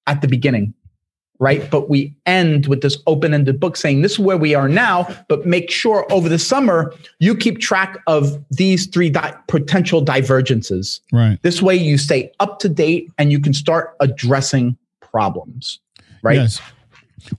at 0.06 0.22
the 0.22 0.28
beginning, 0.28 0.74
right? 1.38 1.70
But 1.70 1.88
we 1.88 2.14
end 2.26 2.66
with 2.66 2.82
this 2.82 2.98
open 3.06 3.32
ended 3.32 3.60
book 3.60 3.76
saying 3.76 4.02
this 4.02 4.12
is 4.12 4.18
where 4.18 4.36
we 4.36 4.54
are 4.54 4.68
now, 4.68 5.06
but 5.28 5.46
make 5.46 5.70
sure 5.70 6.06
over 6.12 6.28
the 6.28 6.38
summer 6.38 6.92
you 7.20 7.36
keep 7.36 7.60
track 7.60 7.98
of 8.06 8.42
these 8.50 8.86
three 8.86 9.10
di- 9.10 9.34
potential 9.46 10.00
divergences. 10.00 11.00
Right. 11.12 11.38
This 11.42 11.62
way 11.62 11.76
you 11.76 11.98
stay 11.98 12.32
up 12.40 12.58
to 12.60 12.68
date 12.68 13.10
and 13.18 13.30
you 13.30 13.40
can 13.40 13.54
start 13.54 13.96
addressing 14.00 14.76
problems, 15.00 15.80
right? 16.22 16.36
Yes. 16.36 16.60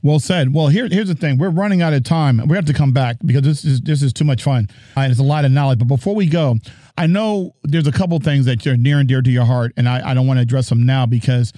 Well 0.04 0.20
said. 0.20 0.54
Well, 0.54 0.68
here, 0.68 0.88
here's 0.88 1.08
the 1.08 1.16
thing. 1.16 1.38
We're 1.38 1.50
running 1.50 1.82
out 1.82 1.94
of 1.94 2.04
time. 2.04 2.46
We 2.48 2.56
have 2.56 2.66
to 2.66 2.74
come 2.74 2.92
back 2.92 3.18
because 3.26 3.42
this 3.42 3.66
is 3.66 3.82
this 3.82 4.02
is 4.02 4.14
too 4.14 4.26
much 4.26 4.44
fun 4.44 4.68
and 4.96 5.10
it's 5.10 5.20
a 5.20 5.24
lot 5.24 5.46
of 5.46 5.52
knowledge. 5.52 5.80
But 5.80 5.86
before 5.86 6.16
we 6.16 6.28
go, 6.28 6.58
I 6.98 7.08
know 7.08 7.56
there's 7.64 7.88
a 7.88 7.92
couple 7.92 8.20
things 8.20 8.46
that 8.46 8.66
are 8.68 8.78
near 8.78 9.00
and 9.00 9.08
dear 9.08 9.22
to 9.22 9.32
your 9.32 9.46
heart, 9.46 9.74
and 9.78 9.88
I, 9.88 10.12
I 10.12 10.14
don't 10.14 10.28
want 10.28 10.38
to 10.38 10.42
address 10.42 10.70
them 10.70 10.86
now 10.86 11.06
because 11.06 11.54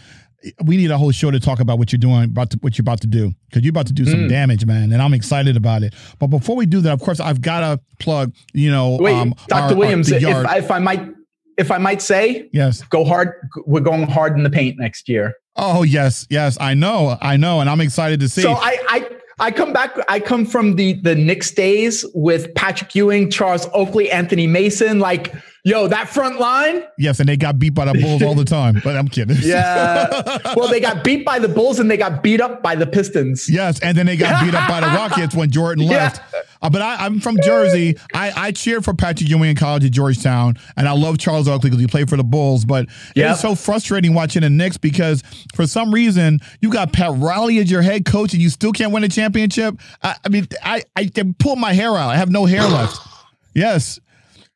we 0.63 0.77
need 0.77 0.91
a 0.91 0.97
whole 0.97 1.11
show 1.11 1.31
to 1.31 1.39
talk 1.39 1.59
about 1.59 1.77
what 1.77 1.91
you're 1.91 1.99
doing, 1.99 2.25
about 2.25 2.51
to, 2.51 2.57
what 2.61 2.77
you're 2.77 2.83
about 2.83 3.01
to 3.01 3.07
do, 3.07 3.31
because 3.49 3.63
you're 3.63 3.71
about 3.71 3.87
to 3.87 3.93
do 3.93 4.05
some 4.05 4.21
mm. 4.21 4.29
damage, 4.29 4.65
man, 4.65 4.91
and 4.91 5.01
I'm 5.01 5.13
excited 5.13 5.55
about 5.55 5.83
it. 5.83 5.93
But 6.19 6.27
before 6.27 6.55
we 6.55 6.65
do 6.65 6.81
that, 6.81 6.93
of 6.93 7.01
course, 7.01 7.19
I've 7.19 7.41
got 7.41 7.59
to 7.61 7.79
plug. 7.99 8.33
You 8.53 8.71
know, 8.71 8.97
wait, 8.99 9.15
um, 9.15 9.35
Dr. 9.47 9.73
Our, 9.73 9.75
Williams, 9.75 10.11
our, 10.11 10.17
if, 10.19 10.63
if 10.63 10.71
I 10.71 10.79
might 10.79 11.07
if 11.57 11.71
I 11.71 11.77
might 11.77 12.01
say, 12.01 12.49
yes, 12.51 12.81
go 12.83 13.03
hard. 13.03 13.33
We're 13.65 13.81
going 13.81 14.03
hard 14.03 14.35
in 14.37 14.43
the 14.43 14.49
paint 14.49 14.79
next 14.79 15.07
year. 15.07 15.35
Oh 15.55 15.83
yes, 15.83 16.25
yes, 16.29 16.57
I 16.59 16.73
know, 16.73 17.17
I 17.21 17.37
know, 17.37 17.59
and 17.59 17.69
I'm 17.69 17.81
excited 17.81 18.19
to 18.21 18.29
see. 18.29 18.41
So 18.41 18.53
I, 18.53 18.77
I, 18.89 19.09
I 19.39 19.51
come 19.51 19.73
back. 19.73 19.95
I 20.09 20.19
come 20.19 20.45
from 20.45 20.75
the 20.75 20.93
the 21.01 21.15
Knicks 21.15 21.51
days 21.51 22.05
with 22.13 22.53
Patrick 22.55 22.95
Ewing, 22.95 23.29
Charles 23.29 23.67
Oakley, 23.73 24.09
Anthony 24.09 24.47
Mason. 24.47 24.99
Like, 24.99 25.33
yo, 25.63 25.87
that 25.87 26.09
front 26.09 26.39
line. 26.39 26.83
Yes, 26.97 27.19
and 27.19 27.27
they 27.27 27.37
got 27.37 27.59
beat 27.59 27.73
by 27.73 27.85
the 27.85 27.99
Bulls 27.99 28.21
all 28.21 28.35
the 28.35 28.45
time. 28.45 28.81
But 28.83 28.95
I'm 28.95 29.07
kidding. 29.07 29.37
Yeah. 29.41 30.37
well, 30.55 30.69
they 30.69 30.79
got 30.79 31.03
beat 31.03 31.25
by 31.25 31.39
the 31.39 31.49
Bulls 31.49 31.79
and 31.79 31.89
they 31.89 31.97
got 31.97 32.23
beat 32.23 32.39
up 32.39 32.61
by 32.61 32.75
the 32.75 32.85
Pistons. 32.85 33.49
Yes, 33.49 33.79
and 33.81 33.97
then 33.97 34.05
they 34.05 34.15
got 34.15 34.43
beat 34.43 34.53
up 34.53 34.69
by 34.69 34.79
the 34.79 34.87
Rockets 34.95 35.35
when 35.35 35.49
Jordan 35.49 35.85
left. 35.87 36.21
Yeah. 36.33 36.41
Uh, 36.61 36.69
but 36.69 36.81
I, 36.81 37.05
am 37.05 37.19
from 37.19 37.37
Jersey. 37.41 37.97
I, 38.13 38.31
I 38.35 38.51
cheered 38.51 38.85
for 38.85 38.93
Patrick 38.93 39.29
Ewing 39.29 39.49
in 39.49 39.55
college 39.55 39.83
at 39.83 39.91
Georgetown, 39.91 40.57
and 40.77 40.87
I 40.87 40.91
love 40.91 41.17
Charles 41.17 41.47
Oakley 41.47 41.69
because 41.69 41.81
he 41.81 41.87
played 41.87 42.07
for 42.07 42.17
the 42.17 42.23
Bulls. 42.23 42.65
But 42.65 42.87
yep. 43.15 43.31
it's 43.31 43.41
so 43.41 43.55
frustrating 43.55 44.13
watching 44.13 44.43
the 44.43 44.49
Knicks 44.49 44.77
because 44.77 45.23
for 45.55 45.65
some 45.65 45.93
reason 45.93 46.39
you 46.61 46.71
got 46.71 46.93
Pat 46.93 47.11
Riley 47.15 47.57
as 47.57 47.69
your 47.69 47.81
head 47.81 48.05
coach 48.05 48.33
and 48.33 48.41
you 48.41 48.49
still 48.49 48.71
can't 48.71 48.93
win 48.93 49.03
a 49.03 49.09
championship. 49.09 49.75
I, 50.03 50.15
I 50.23 50.29
mean, 50.29 50.47
I, 50.63 50.83
I 50.95 51.07
can 51.07 51.33
pull 51.33 51.55
my 51.55 51.73
hair 51.73 51.97
out. 51.97 52.09
I 52.09 52.17
have 52.17 52.29
no 52.29 52.45
hair 52.45 52.63
left. 52.63 52.97
Yes. 53.53 53.99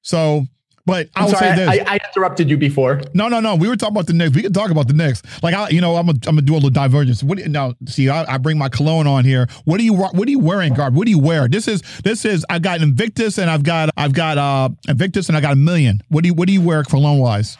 So 0.03 0.47
but 0.85 1.09
I 1.15 1.25
will 1.25 1.33
say 1.33 1.55
this: 1.55 1.67
I, 1.67 1.83
I, 1.87 1.99
interrupted 2.07 2.49
you 2.49 2.57
before. 2.57 3.01
No, 3.13 3.27
no, 3.27 3.39
no. 3.39 3.55
We 3.55 3.67
were 3.67 3.75
talking 3.75 3.95
about 3.95 4.05
the 4.05 4.13
Knicks. 4.13 4.35
We 4.35 4.43
can 4.43 4.53
talk 4.53 4.69
about 4.69 4.87
the 4.87 4.93
Knicks. 4.93 5.23
Like 5.41 5.55
I, 5.55 5.69
you 5.69 5.81
know, 5.81 5.95
I'm 5.95 6.05
gonna 6.05 6.19
I'm 6.27 6.35
gonna 6.35 6.43
do 6.43 6.53
a 6.53 6.55
little 6.55 6.69
divergence. 6.69 7.23
What 7.23 7.39
now? 7.47 7.73
See, 7.87 8.07
I, 8.07 8.35
I, 8.35 8.37
bring 8.37 8.57
my 8.57 8.69
cologne 8.69 9.07
on 9.07 9.25
here. 9.25 9.47
What 9.65 9.79
are 9.79 9.83
you 9.83 9.93
What 9.95 10.27
are 10.27 10.31
you 10.31 10.39
wearing, 10.39 10.73
guard? 10.73 10.93
What 10.93 11.05
do 11.05 11.11
you 11.11 11.19
wear? 11.19 11.47
This 11.47 11.67
is 11.67 11.81
this 12.03 12.23
is. 12.23 12.45
I 12.49 12.59
got 12.59 12.81
Invictus 12.81 13.39
and 13.39 13.49
I've 13.49 13.63
got 13.63 13.89
I've 13.97 14.13
got 14.13 14.37
uh 14.37 14.69
Invictus 14.87 15.27
and 15.27 15.37
I 15.37 15.41
got 15.41 15.53
a 15.53 15.57
million. 15.57 16.01
What 16.09 16.21
do 16.21 16.27
you 16.27 16.35
What 16.35 16.47
do 16.47 16.53
you 16.53 16.61
wear 16.61 16.83
cologne 16.83 17.19
wise? 17.19 17.57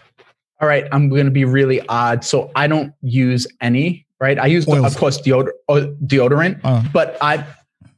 All 0.61 0.67
right, 0.67 0.86
I'm 0.91 1.09
gonna 1.09 1.32
be 1.32 1.45
really 1.45 1.82
odd. 1.88 2.23
So 2.23 2.51
I 2.55 2.67
don't 2.67 2.93
use 3.01 3.47
any. 3.59 4.05
Right, 4.21 4.39
I 4.39 4.45
use 4.45 4.67
Oils. 4.67 4.86
of 4.86 4.97
course 4.97 5.19
deodor- 5.19 5.51
uh, 5.67 5.88
deodorant, 6.05 6.61
uh. 6.63 6.84
but 6.93 7.17
I 7.21 7.45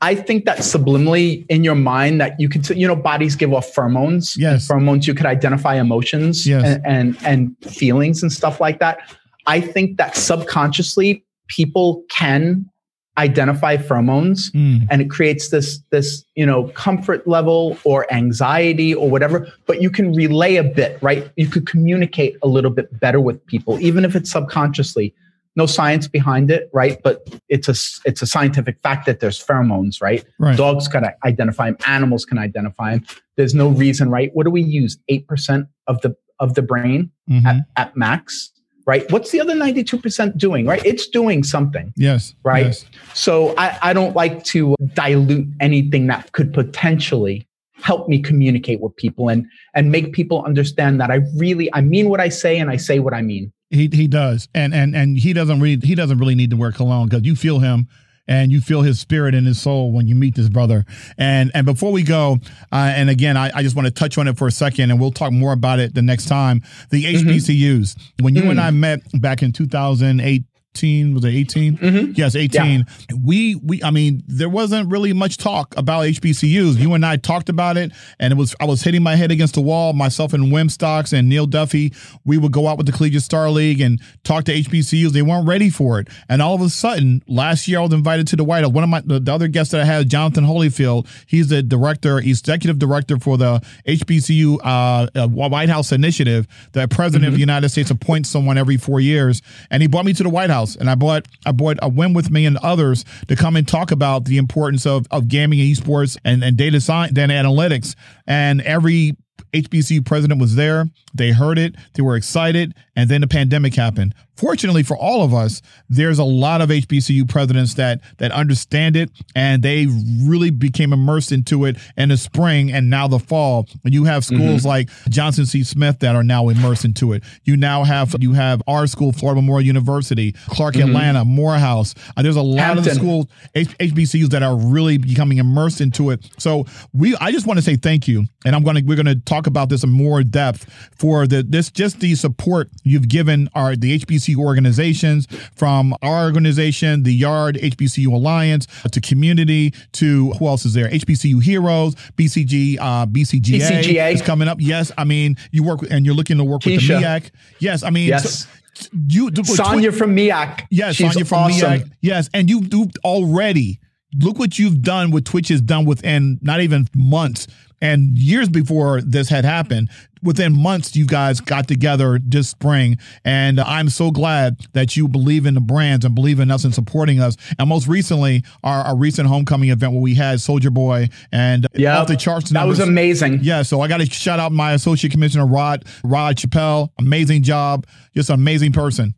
I 0.02 0.16
think 0.16 0.46
that 0.46 0.60
subliminally 0.60 1.46
in 1.50 1.64
your 1.64 1.76
mind 1.76 2.22
that 2.22 2.40
you 2.40 2.50
could, 2.50 2.70
you 2.70 2.88
know, 2.88 2.96
bodies 2.96 3.36
give 3.36 3.54
off 3.54 3.74
pheromones. 3.74 4.38
Yes. 4.38 4.68
Pheromones, 4.68 5.08
you 5.08 5.14
could 5.14 5.26
identify 5.26 5.76
emotions 5.76 6.46
yes. 6.46 6.64
and, 6.64 6.86
and, 6.86 7.18
and 7.26 7.74
feelings 7.74 8.22
and 8.22 8.32
stuff 8.32 8.62
like 8.62 8.80
that. 8.80 9.00
I 9.48 9.60
think 9.62 9.98
that 9.98 10.16
subconsciously 10.16 11.26
people 11.48 12.04
can 12.10 12.70
identify 13.18 13.78
pheromones 13.78 14.52
mm. 14.52 14.86
and 14.92 15.02
it 15.02 15.10
creates 15.10 15.50
this 15.50 15.80
this 15.90 16.24
you 16.36 16.46
know 16.46 16.68
comfort 16.76 17.28
level 17.28 17.76
or 17.84 18.06
anxiety 18.14 18.94
or 18.94 19.10
whatever 19.10 19.52
but 19.66 19.82
you 19.82 19.90
can 19.90 20.14
relay 20.14 20.56
a 20.56 20.64
bit 20.64 21.00
right 21.02 21.32
you 21.36 21.48
could 21.48 21.66
communicate 21.66 22.38
a 22.44 22.48
little 22.48 22.70
bit 22.70 23.00
better 23.00 23.20
with 23.20 23.44
people 23.48 23.80
even 23.80 24.06
if 24.06 24.16
it's 24.16 24.30
subconsciously 24.30 25.16
no 25.58 25.66
science 25.66 26.08
behind 26.08 26.50
it, 26.52 26.70
right? 26.72 27.02
But 27.04 27.28
it's 27.50 27.68
a 27.68 27.76
it's 28.08 28.22
a 28.22 28.28
scientific 28.28 28.80
fact 28.82 29.08
that 29.08 29.20
there's 29.20 29.44
pheromones, 29.44 30.02
right? 30.02 30.24
right. 30.40 30.56
Dogs 30.56 30.88
can 30.88 31.04
identify 31.26 31.66
them, 31.72 31.78
animals 31.88 32.24
can 32.24 32.38
identify 32.38 32.92
them. 32.92 33.06
There's 33.36 33.54
no 33.54 33.70
reason, 33.70 34.10
right? 34.10 34.30
What 34.34 34.46
do 34.46 34.52
we 34.52 34.62
use? 34.62 34.98
Eight 35.10 35.28
percent 35.28 35.68
of 35.88 36.00
the 36.02 36.16
of 36.40 36.54
the 36.54 36.62
brain 36.62 37.12
mm-hmm. 37.30 37.48
at, 37.48 37.66
at 37.76 37.98
max, 37.98 38.52
right? 38.86 39.12
What's 39.12 39.32
the 39.32 39.42
other 39.42 39.56
92% 39.56 40.38
doing, 40.38 40.68
right? 40.68 40.86
It's 40.86 41.08
doing 41.08 41.44
something. 41.44 41.92
Yes. 41.98 42.36
Right. 42.44 42.68
Yes. 42.68 42.86
So 43.16 43.56
I, 43.58 43.78
I 43.82 43.94
don't 43.94 44.16
like 44.16 44.44
to 44.46 44.76
dilute 44.94 45.48
anything 45.60 46.06
that 46.08 46.32
could 46.34 46.54
potentially 46.54 47.48
help 47.82 48.08
me 48.08 48.20
communicate 48.20 48.82
with 48.82 48.96
people 48.96 49.30
and 49.30 49.46
and 49.76 49.92
make 49.92 50.12
people 50.14 50.44
understand 50.44 51.00
that 51.00 51.12
I 51.12 51.20
really 51.36 51.72
I 51.74 51.82
mean 51.82 52.10
what 52.10 52.20
I 52.20 52.30
say 52.30 52.58
and 52.58 52.70
I 52.70 52.78
say 52.78 53.00
what 53.00 53.14
I 53.14 53.22
mean. 53.22 53.52
He 53.70 53.90
he 53.92 54.08
does, 54.08 54.48
and 54.54 54.74
and 54.74 54.96
and 54.96 55.18
he 55.18 55.34
doesn't 55.34 55.60
really 55.60 55.80
he 55.86 55.96
doesn't 55.96 56.18
really 56.18 56.36
need 56.36 56.52
to 56.52 56.58
wear 56.58 56.72
cologne 56.72 57.08
because 57.10 57.26
you 57.26 57.36
feel 57.36 57.60
him 57.60 57.88
and 58.28 58.52
you 58.52 58.62
feel 58.62 58.82
his 58.82 59.00
spirit 59.00 59.34
and 59.34 59.48
his 59.48 59.60
soul 59.60 59.92
when 59.92 60.08
you 60.08 60.16
meet 60.16 60.36
this 60.36 60.50
brother. 60.50 60.86
And 61.18 61.52
and 61.54 61.66
before 61.66 61.92
we 61.92 62.04
go, 62.04 62.38
uh, 62.72 62.94
and 62.96 63.10
again, 63.10 63.38
I, 63.38 63.52
I 63.54 63.64
just 63.64 63.76
want 63.76 63.88
to 63.88 63.94
touch 63.94 64.18
on 64.18 64.28
it 64.28 64.38
for 64.38 64.48
a 64.48 64.52
second, 64.52 64.92
and 64.92 65.00
we'll 65.00 65.12
talk 65.12 65.32
more 65.32 65.54
about 65.54 65.80
it 65.80 65.94
the 65.94 66.02
next 66.02 66.28
time. 66.28 66.62
The 66.90 67.04
HBCUs. 67.04 67.96
Mm-hmm. 67.96 68.24
When 68.24 68.36
you 68.36 68.44
mm. 68.44 68.52
and 68.52 68.60
I 68.62 68.72
met 68.72 69.00
back 69.20 69.44
in 69.44 69.52
2008, 69.52 70.44
18 70.78 71.14
was 71.14 71.26
it 71.26 71.34
18 71.34 71.78
mm-hmm. 71.78 72.12
yes 72.16 72.36
18 72.36 72.80
yeah. 73.10 73.16
we 73.24 73.56
we 73.56 73.82
i 73.84 73.92
mean 73.92 74.24
there 74.28 74.50
wasn't 74.50 74.90
really 74.90 75.14
much 75.14 75.38
talk 75.38 75.76
about 75.78 76.06
hbcus 76.06 76.78
you 76.78 76.94
and 76.94 77.06
i 77.06 77.18
talked 77.18 77.50
about 77.50 77.78
it 77.78 77.92
and 78.20 78.32
it 78.32 78.36
was 78.36 78.56
i 78.60 78.66
was 78.66 78.82
hitting 78.82 79.04
my 79.04 79.16
head 79.16 79.32
against 79.32 79.56
the 79.56 79.62
wall 79.62 79.94
myself 79.94 80.34
and 80.34 80.46
wim 80.46 80.70
stocks 80.70 81.14
and 81.14 81.30
neil 81.30 81.46
duffy. 81.46 81.94
We 82.26 82.38
would 82.38 82.52
go 82.52 82.68
out 82.68 82.78
with 82.78 82.86
the 82.86 82.92
collegiate 82.92 83.24
star 83.24 83.50
league 83.50 83.82
and 83.82 84.02
talk 84.24 84.46
to 84.46 84.54
hbcus 84.54 85.12
they 85.12 85.22
weren't 85.22 85.48
ready 85.48 85.70
for 85.70 86.00
it. 86.00 86.08
And 86.30 86.42
all 86.42 86.56
of 86.56 86.62
a 86.62 86.70
sudden 86.70 87.24
last 87.28 87.68
year 87.68 87.80
i 87.80 87.82
was 87.84 87.94
invited 87.94 88.28
to 88.28 88.36
the 88.36 88.44
white 88.44 88.64
house. 88.64 88.72
One 88.72 88.84
of 88.84 88.90
my 88.90 89.02
the, 89.02 89.20
the 89.20 89.34
other 89.34 89.48
guests 89.48 89.72
that 89.72 89.82
i 89.82 89.86
had 89.86 90.10
jonathan 90.10 90.46
holifield 90.46 91.08
he's 91.26 91.48
the 91.48 91.64
director 91.64 92.20
executive 92.20 92.80
director 92.80 93.18
for 93.20 93.38
the 93.38 93.62
hbcu 93.88 94.58
uh, 94.64 95.08
uh, 95.16 95.28
white 95.28 95.70
house 95.70 95.92
initiative 95.92 96.48
the 96.74 96.88
president 96.88 97.24
mm-hmm. 97.24 97.30
of 97.30 97.34
the 97.34 97.40
united 97.40 97.70
states 97.70 97.90
appoints 97.90 98.30
someone 98.30 98.58
every 98.58 98.78
four 98.78 99.00
years. 99.00 99.42
And 99.70 99.82
he 99.82 99.88
brought 99.88 100.06
me 100.06 100.14
to 100.14 100.24
the 100.24 100.30
white 100.30 100.50
house 100.50 100.67
and 100.76 100.90
I 100.90 100.96
bought 100.96 101.28
I 101.46 101.52
bought 101.52 101.78
a 101.82 101.90
win 101.90 102.14
with 102.14 102.30
me 102.30 102.46
and 102.46 102.58
others 102.58 103.06
to 103.28 103.36
come 103.36 103.56
and 103.56 103.68
talk 103.68 103.92
about 103.92 104.26
the 104.26 104.38
importance 104.38 104.86
of 104.86 105.08
of 105.12 105.28
gaming 105.28 105.60
and 105.60 105.70
esports 105.70 106.18
and, 106.24 106.44
and 106.44 106.58
data 106.58 106.82
science, 106.82 107.14
data 107.14 107.34
analytics, 107.34 107.96
and 108.26 108.62
every 108.62 109.16
HBCU 109.54 110.06
president 110.06 110.40
was 110.42 110.56
there. 110.56 110.90
They 111.14 111.32
heard 111.32 111.58
it. 111.58 111.76
They 111.94 112.02
were 112.04 112.16
excited. 112.16 112.76
And 112.96 113.10
then 113.10 113.22
the 113.22 113.28
pandemic 113.28 113.76
happened. 113.76 114.14
Fortunately 114.38 114.84
for 114.84 114.96
all 114.96 115.24
of 115.24 115.34
us, 115.34 115.62
there's 115.90 116.20
a 116.20 116.24
lot 116.24 116.62
of 116.62 116.70
HBCU 116.70 117.28
presidents 117.28 117.74
that 117.74 118.02
that 118.18 118.32
understand 118.32 118.96
it 118.96 119.10
and 119.36 119.64
they 119.64 119.88
really 120.22 120.52
became 120.52 120.94
immersed 120.94 121.32
into 121.32 121.66
it 121.66 121.78
in 121.98 122.10
the 122.10 122.18
spring 122.18 122.72
and 122.72 122.90
now 122.90 123.08
the 123.08 123.20
fall. 123.20 123.68
And 123.84 123.94
you 123.94 124.04
have 124.04 124.24
schools 124.24 124.62
mm-hmm. 124.62 124.68
like 124.68 124.90
Johnson 125.10 125.46
C. 125.46 125.64
Smith 125.64 126.00
that 126.00 126.16
are 126.16 126.24
now 126.24 126.50
immersed 126.50 126.86
into 126.86 127.14
it. 127.14 127.24
You 127.46 127.58
now 127.58 127.84
have 127.84 128.16
you 128.20 128.34
have 128.34 128.62
our 128.68 128.86
school, 128.86 129.12
Florida 129.12 129.42
Memorial 129.42 129.66
University, 129.66 130.34
Clark 130.50 130.76
mm-hmm. 130.76 130.90
Atlanta, 130.90 131.26
Morehouse. 131.26 131.96
Uh, 132.16 132.22
there's 132.22 132.36
a 132.36 132.42
lot 132.42 132.60
Hampton. 132.60 132.80
of 132.80 132.84
the 132.86 132.96
schools 132.96 133.26
H- 133.56 133.78
HBCUs 133.80 134.30
that 134.30 134.44
are 134.44 134.56
really 134.56 134.98
becoming 134.98 135.40
immersed 135.40 135.82
into 135.82 136.12
it. 136.12 136.30
So 136.38 136.66
we 136.94 137.16
I 137.20 137.32
just 137.32 137.48
want 137.48 137.58
to 137.58 137.64
say 137.64 137.76
thank 137.76 138.08
you. 138.08 138.26
And 138.46 138.56
I'm 138.56 138.64
gonna 138.64 138.82
we're 138.86 138.98
gonna 138.98 139.16
talk 139.16 139.48
about 139.48 139.70
this 139.70 139.84
in 139.84 139.90
more 139.90 140.22
depth 140.24 140.72
for 140.96 141.26
the 141.26 141.44
this 141.44 141.72
just 141.72 142.00
the 142.00 142.14
support 142.16 142.70
you've 142.84 143.08
given 143.08 143.50
our 143.56 143.76
the 143.76 143.98
HBCU 144.00 144.27
organizations 144.36 145.28
from 145.56 145.96
our 146.02 146.26
organization, 146.26 147.04
the 147.04 147.14
Yard 147.14 147.56
HBCU 147.56 148.08
Alliance, 148.14 148.68
to 148.92 149.02
community, 149.02 149.74
to 149.94 150.32
who 150.32 150.48
else 150.48 150.66
is 150.66 150.74
there? 150.74 150.90
HBCU 150.90 151.42
Heroes, 151.42 151.96
BCG, 152.18 152.78
uh, 152.80 153.06
BCGA, 153.06 153.60
BCGA 153.60 154.14
is 154.14 154.22
coming 154.22 154.48
up. 154.48 154.58
Yes, 154.60 154.92
I 154.98 155.04
mean 155.04 155.38
you 155.52 155.64
work 155.64 155.82
and 155.90 156.06
you're 156.06 156.16
looking 156.16 156.38
to 156.38 156.44
work 156.44 156.62
Keisha. 156.62 156.74
with 156.74 156.88
the 156.88 156.94
MEAC. 156.94 157.32
Yes, 157.60 157.84
I 157.84 157.90
mean. 157.90 158.10
Yes. 158.10 158.48
So, 158.74 158.90
you 159.08 159.32
Sonia 159.44 159.92
from 159.92 160.16
MEAC. 160.16 160.68
Yes, 160.70 160.96
She's 160.96 161.12
Sonia 161.12 161.26
from 161.26 161.38
awesome. 161.40 161.72
MEAC. 161.80 161.92
Yes, 162.02 162.30
and 162.34 162.50
you 162.50 162.62
do 162.62 162.88
already 163.04 163.80
look 164.16 164.40
what 164.40 164.58
you've 164.58 164.82
done 164.82 165.12
what 165.12 165.26
Twitch 165.26 165.50
has 165.50 165.62
done 165.62 165.86
within 165.86 166.40
not 166.42 166.62
even 166.62 166.88
months 166.96 167.48
and 167.82 168.18
years 168.18 168.50
before 168.50 169.02
this 169.02 169.30
had 169.30 169.46
happened, 169.46 169.90
within 170.24 170.60
months, 170.60 170.96
you 170.96 171.06
guys 171.06 171.40
got 171.40 171.68
together 171.68 172.20
this 172.24 172.50
spring. 172.50 172.98
And 173.24 173.60
I'm 173.60 173.90
so 173.90 174.10
glad 174.10 174.66
that 174.74 174.98
you 174.98 175.08
believe 175.08 175.46
in 175.46 175.54
the 175.54 175.62
brands 175.62 176.04
and 176.04 176.16
believe 176.16 176.40
in 176.40 176.50
us 176.50 176.64
and 176.64 176.74
supporting 176.74 177.20
us. 177.20 177.38
And 177.60 177.70
most 177.70 177.88
recently, 177.88 178.44
our, 178.64 178.84
our 178.84 178.98
recent 178.98 179.28
homecoming 179.28 179.70
event 179.70 179.94
where 179.94 180.02
we 180.02 180.16
had 180.16 180.42
Soldier 180.42 180.72
Boy 180.72 181.10
and 181.32 181.68
yeah, 181.76 182.00
off 182.00 182.08
the 182.08 182.18
charts. 182.18 182.50
That 182.50 182.68
was 182.68 182.80
amazing. 182.80 183.40
Yeah. 183.44 183.62
So 183.62 183.82
I 183.82 183.88
got 183.88 183.98
to 183.98 184.06
shout 184.08 184.40
out 184.40 184.52
my 184.52 184.74
associate 184.74 185.12
commissioner, 185.12 185.46
Rod, 185.46 185.86
Rod 186.04 186.36
Chappelle. 186.38 186.90
Amazing 186.98 187.44
job. 187.44 187.86
Just 188.16 188.30
an 188.30 188.36
amazing 188.36 188.74
person. 188.74 189.14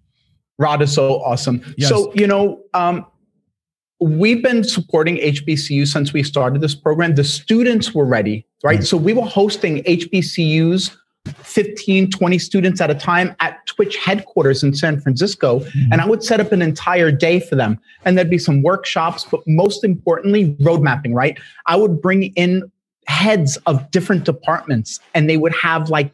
Rod 0.58 0.82
is 0.82 0.94
so 0.94 1.22
awesome. 1.22 1.64
Yes. 1.78 1.88
So, 1.88 2.12
you 2.14 2.28
know, 2.28 2.62
um, 2.74 3.06
we've 4.00 4.41
been 4.41 4.64
supporting 4.64 5.18
HBCU 5.18 5.88
since 5.88 6.14
we 6.14 6.24
started 6.24 6.62
this 6.62 6.76
program. 6.76 7.16
The 7.16 7.24
students 7.24 7.93
were 7.93 8.06
ready, 8.06 8.45
right? 8.64 8.80
Mm-hmm. 8.80 8.86
So 8.86 8.97
we 8.97 9.14
were 9.14 9.26
hosting 9.26 9.84
HBCUs 9.84 10.95
15, 11.26 12.10
20 12.10 12.39
students 12.39 12.82
at 12.82 12.89
a 12.89 12.95
time 12.95 13.36
at 13.39 13.66
Twitch 13.68 13.97
headquarters 13.97 14.64
in 14.64 14.74
San 14.74 15.00
Francisco. 15.02 15.60
Mm-hmm. 15.60 15.91
And 15.91 16.02
I 16.02 16.08
would 16.08 16.24
set 16.24 16.39
up 16.39 16.52
an 16.52 16.62
entire 16.62 17.12
day 17.12 17.39
for 17.39 17.56
them. 17.56 17.80
And 18.06 18.18
there'd 18.18 18.30
be 18.30 18.38
some 18.38 18.64
workshops, 18.64 19.26
but 19.30 19.41
most 19.45 19.84
importantly, 19.84 20.56
road 20.62 20.82
mapping, 20.82 21.14
right? 21.14 21.38
I 21.66 21.76
would 21.76 22.02
bring 22.02 22.34
in 22.36 22.72
heads 23.08 23.58
of 23.66 23.89
different 23.91 24.24
departments 24.24 25.00
and 25.16 25.30
they 25.30 25.36
would 25.36 25.54
have 25.54 25.89
like 25.89 26.14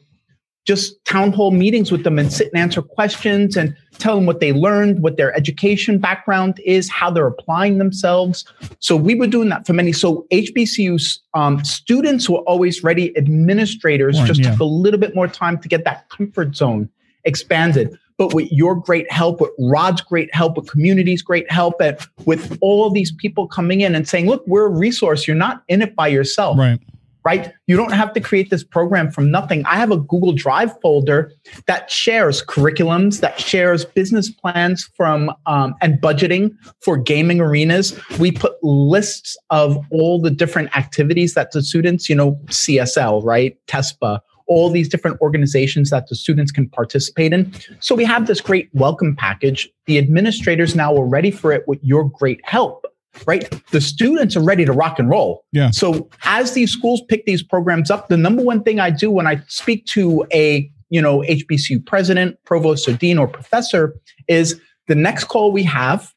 just 0.65 1.03
town 1.05 1.31
hall 1.31 1.51
meetings 1.51 1.91
with 1.91 2.03
them 2.03 2.17
and 2.17 2.33
sit 2.33 2.51
and 2.51 2.59
answer 2.59 2.81
questions 2.81 3.55
and 3.55 3.75
tell 3.99 4.15
them 4.15 4.25
what 4.25 4.39
they 4.39 4.51
learned, 4.51 5.01
what 5.01 5.15
their 5.15 5.33
education 5.35 5.99
background 5.99 6.59
is, 6.65 6.89
how 6.89 7.09
they're 7.09 7.27
applying 7.27 7.77
themselves. 7.77 8.45
So 8.79 8.95
we 8.95 9.15
were 9.15 9.27
doing 9.27 9.49
that 9.49 9.65
for 9.65 9.73
many. 9.73 9.93
So 9.93 10.25
HBCU 10.31 11.19
um, 11.35 11.63
students 11.63 12.29
were 12.29 12.39
always 12.39 12.83
ready. 12.83 13.15
Administrators 13.15 14.19
just 14.21 14.41
yeah. 14.41 14.51
took 14.51 14.59
a 14.59 14.65
little 14.65 14.99
bit 14.99 15.15
more 15.15 15.27
time 15.27 15.59
to 15.59 15.67
get 15.67 15.85
that 15.85 16.09
comfort 16.09 16.55
zone 16.55 16.89
expanded. 17.23 17.97
But 18.17 18.33
with 18.33 18.49
your 18.51 18.75
great 18.75 19.11
help, 19.11 19.41
with 19.41 19.51
Rod's 19.59 20.01
great 20.01 20.33
help, 20.33 20.55
with 20.55 20.69
community's 20.69 21.21
great 21.21 21.51
help, 21.51 21.81
and 21.81 21.97
with 22.25 22.57
all 22.61 22.89
these 22.89 23.11
people 23.11 23.45
coming 23.45 23.81
in 23.81 23.93
and 23.93 24.07
saying, 24.07 24.27
look, 24.27 24.43
we're 24.47 24.65
a 24.65 24.69
resource. 24.69 25.27
You're 25.27 25.35
not 25.35 25.63
in 25.67 25.81
it 25.81 25.95
by 25.95 26.07
yourself. 26.07 26.57
Right 26.57 26.79
right? 27.25 27.51
You 27.65 27.75
don't 27.75 27.91
have 27.91 28.13
to 28.13 28.21
create 28.21 28.51
this 28.51 28.63
program 28.63 29.11
from 29.11 29.31
nothing. 29.31 29.65
I 29.65 29.75
have 29.75 29.91
a 29.91 29.97
Google 29.97 30.31
Drive 30.31 30.79
folder 30.79 31.31
that 31.65 31.89
shares 31.89 32.43
curriculums, 32.45 33.19
that 33.21 33.39
shares 33.39 33.83
business 33.83 34.29
plans 34.29 34.87
from 34.95 35.31
um, 35.47 35.73
and 35.81 35.99
budgeting 35.99 36.51
for 36.81 36.95
gaming 36.97 37.41
arenas. 37.41 37.99
We 38.19 38.31
put 38.31 38.53
lists 38.63 39.35
of 39.49 39.77
all 39.89 40.21
the 40.21 40.29
different 40.29 40.75
activities 40.77 41.33
that 41.33 41.51
the 41.51 41.63
students, 41.63 42.07
you 42.07 42.15
know, 42.15 42.39
CSL, 42.45 43.23
right, 43.23 43.57
TESPA, 43.67 44.19
all 44.47 44.69
these 44.69 44.87
different 44.87 45.19
organizations 45.21 45.89
that 45.89 46.07
the 46.07 46.15
students 46.15 46.51
can 46.51 46.69
participate 46.69 47.33
in. 47.33 47.51
So 47.79 47.95
we 47.95 48.05
have 48.05 48.27
this 48.27 48.39
great 48.39 48.69
welcome 48.73 49.15
package. 49.15 49.67
The 49.87 49.97
administrators 49.97 50.75
now 50.75 50.95
are 50.95 51.05
ready 51.05 51.31
for 51.31 51.51
it 51.51 51.67
with 51.67 51.79
your 51.83 52.07
great 52.07 52.39
help 52.43 52.85
right? 53.25 53.49
The 53.71 53.81
students 53.81 54.35
are 54.35 54.43
ready 54.43 54.65
to 54.65 54.71
rock 54.71 54.99
and 54.99 55.09
roll. 55.09 55.45
Yeah. 55.51 55.71
So 55.71 56.09
as 56.23 56.53
these 56.53 56.71
schools 56.71 57.01
pick 57.07 57.25
these 57.25 57.43
programs 57.43 57.91
up, 57.91 58.07
the 58.07 58.17
number 58.17 58.43
one 58.43 58.63
thing 58.63 58.79
I 58.79 58.89
do 58.89 59.11
when 59.11 59.27
I 59.27 59.41
speak 59.47 59.85
to 59.87 60.25
a 60.33 60.69
you 60.89 61.01
know 61.01 61.19
HBCU 61.19 61.85
president, 61.85 62.37
provost, 62.45 62.87
or 62.87 62.93
dean, 62.93 63.17
or 63.17 63.27
professor 63.27 63.95
is 64.27 64.59
the 64.87 64.95
next 64.95 65.25
call 65.25 65.51
we 65.51 65.63
have. 65.63 66.13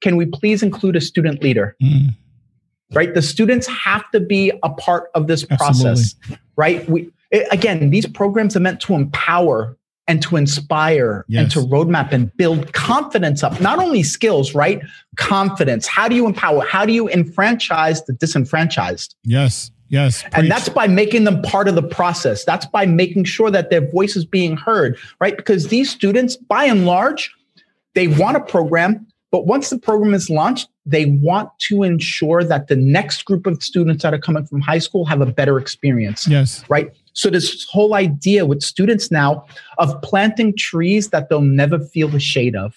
Can 0.00 0.16
we 0.16 0.26
please 0.26 0.62
include 0.62 0.96
a 0.96 1.00
student 1.00 1.42
leader? 1.42 1.76
Mm. 1.82 2.14
Right. 2.94 3.14
The 3.14 3.22
students 3.22 3.66
have 3.66 4.10
to 4.12 4.20
be 4.20 4.50
a 4.62 4.70
part 4.70 5.10
of 5.14 5.26
this 5.26 5.44
process. 5.44 6.14
Absolutely. 6.14 6.38
Right. 6.56 6.88
We 6.88 7.10
it, 7.30 7.46
again, 7.52 7.90
these 7.90 8.06
programs 8.06 8.56
are 8.56 8.60
meant 8.60 8.80
to 8.80 8.94
empower 8.94 9.77
and 10.08 10.22
to 10.22 10.36
inspire 10.36 11.24
yes. 11.28 11.42
and 11.42 11.50
to 11.52 11.60
roadmap 11.60 12.12
and 12.12 12.34
build 12.36 12.72
confidence 12.72 13.44
up. 13.44 13.60
Not 13.60 13.78
only 13.78 14.02
skills, 14.02 14.54
right? 14.54 14.82
Confidence. 15.16 15.86
How 15.86 16.08
do 16.08 16.16
you 16.16 16.26
empower? 16.26 16.64
How 16.64 16.84
do 16.86 16.92
you 16.92 17.08
enfranchise 17.08 18.02
the 18.04 18.14
disenfranchised? 18.14 19.14
Yes. 19.22 19.70
Yes. 19.90 20.22
Preach. 20.22 20.34
And 20.34 20.50
that's 20.50 20.68
by 20.68 20.86
making 20.86 21.24
them 21.24 21.40
part 21.42 21.68
of 21.68 21.74
the 21.74 21.82
process. 21.82 22.44
That's 22.44 22.66
by 22.66 22.86
making 22.86 23.24
sure 23.24 23.50
that 23.50 23.70
their 23.70 23.88
voice 23.90 24.16
is 24.16 24.24
being 24.24 24.56
heard, 24.56 24.98
right? 25.20 25.36
Because 25.36 25.68
these 25.68 25.90
students, 25.90 26.36
by 26.36 26.64
and 26.64 26.86
large, 26.86 27.32
they 27.94 28.08
want 28.08 28.36
a 28.36 28.40
program, 28.40 29.06
but 29.30 29.46
once 29.46 29.70
the 29.70 29.78
program 29.78 30.14
is 30.14 30.30
launched, 30.30 30.68
they 30.86 31.06
want 31.06 31.50
to 31.58 31.82
ensure 31.82 32.44
that 32.44 32.68
the 32.68 32.76
next 32.76 33.24
group 33.24 33.46
of 33.46 33.62
students 33.62 34.02
that 34.02 34.14
are 34.14 34.18
coming 34.18 34.46
from 34.46 34.60
high 34.60 34.78
school 34.78 35.04
have 35.04 35.20
a 35.20 35.26
better 35.26 35.58
experience. 35.58 36.26
Yes. 36.26 36.64
Right. 36.68 36.94
So 37.18 37.30
this 37.30 37.66
whole 37.68 37.94
idea 37.94 38.46
with 38.46 38.62
students 38.62 39.10
now 39.10 39.44
of 39.78 40.00
planting 40.02 40.54
trees 40.56 41.08
that 41.08 41.28
they'll 41.28 41.40
never 41.40 41.80
feel 41.80 42.06
the 42.06 42.20
shade 42.20 42.54
of, 42.54 42.76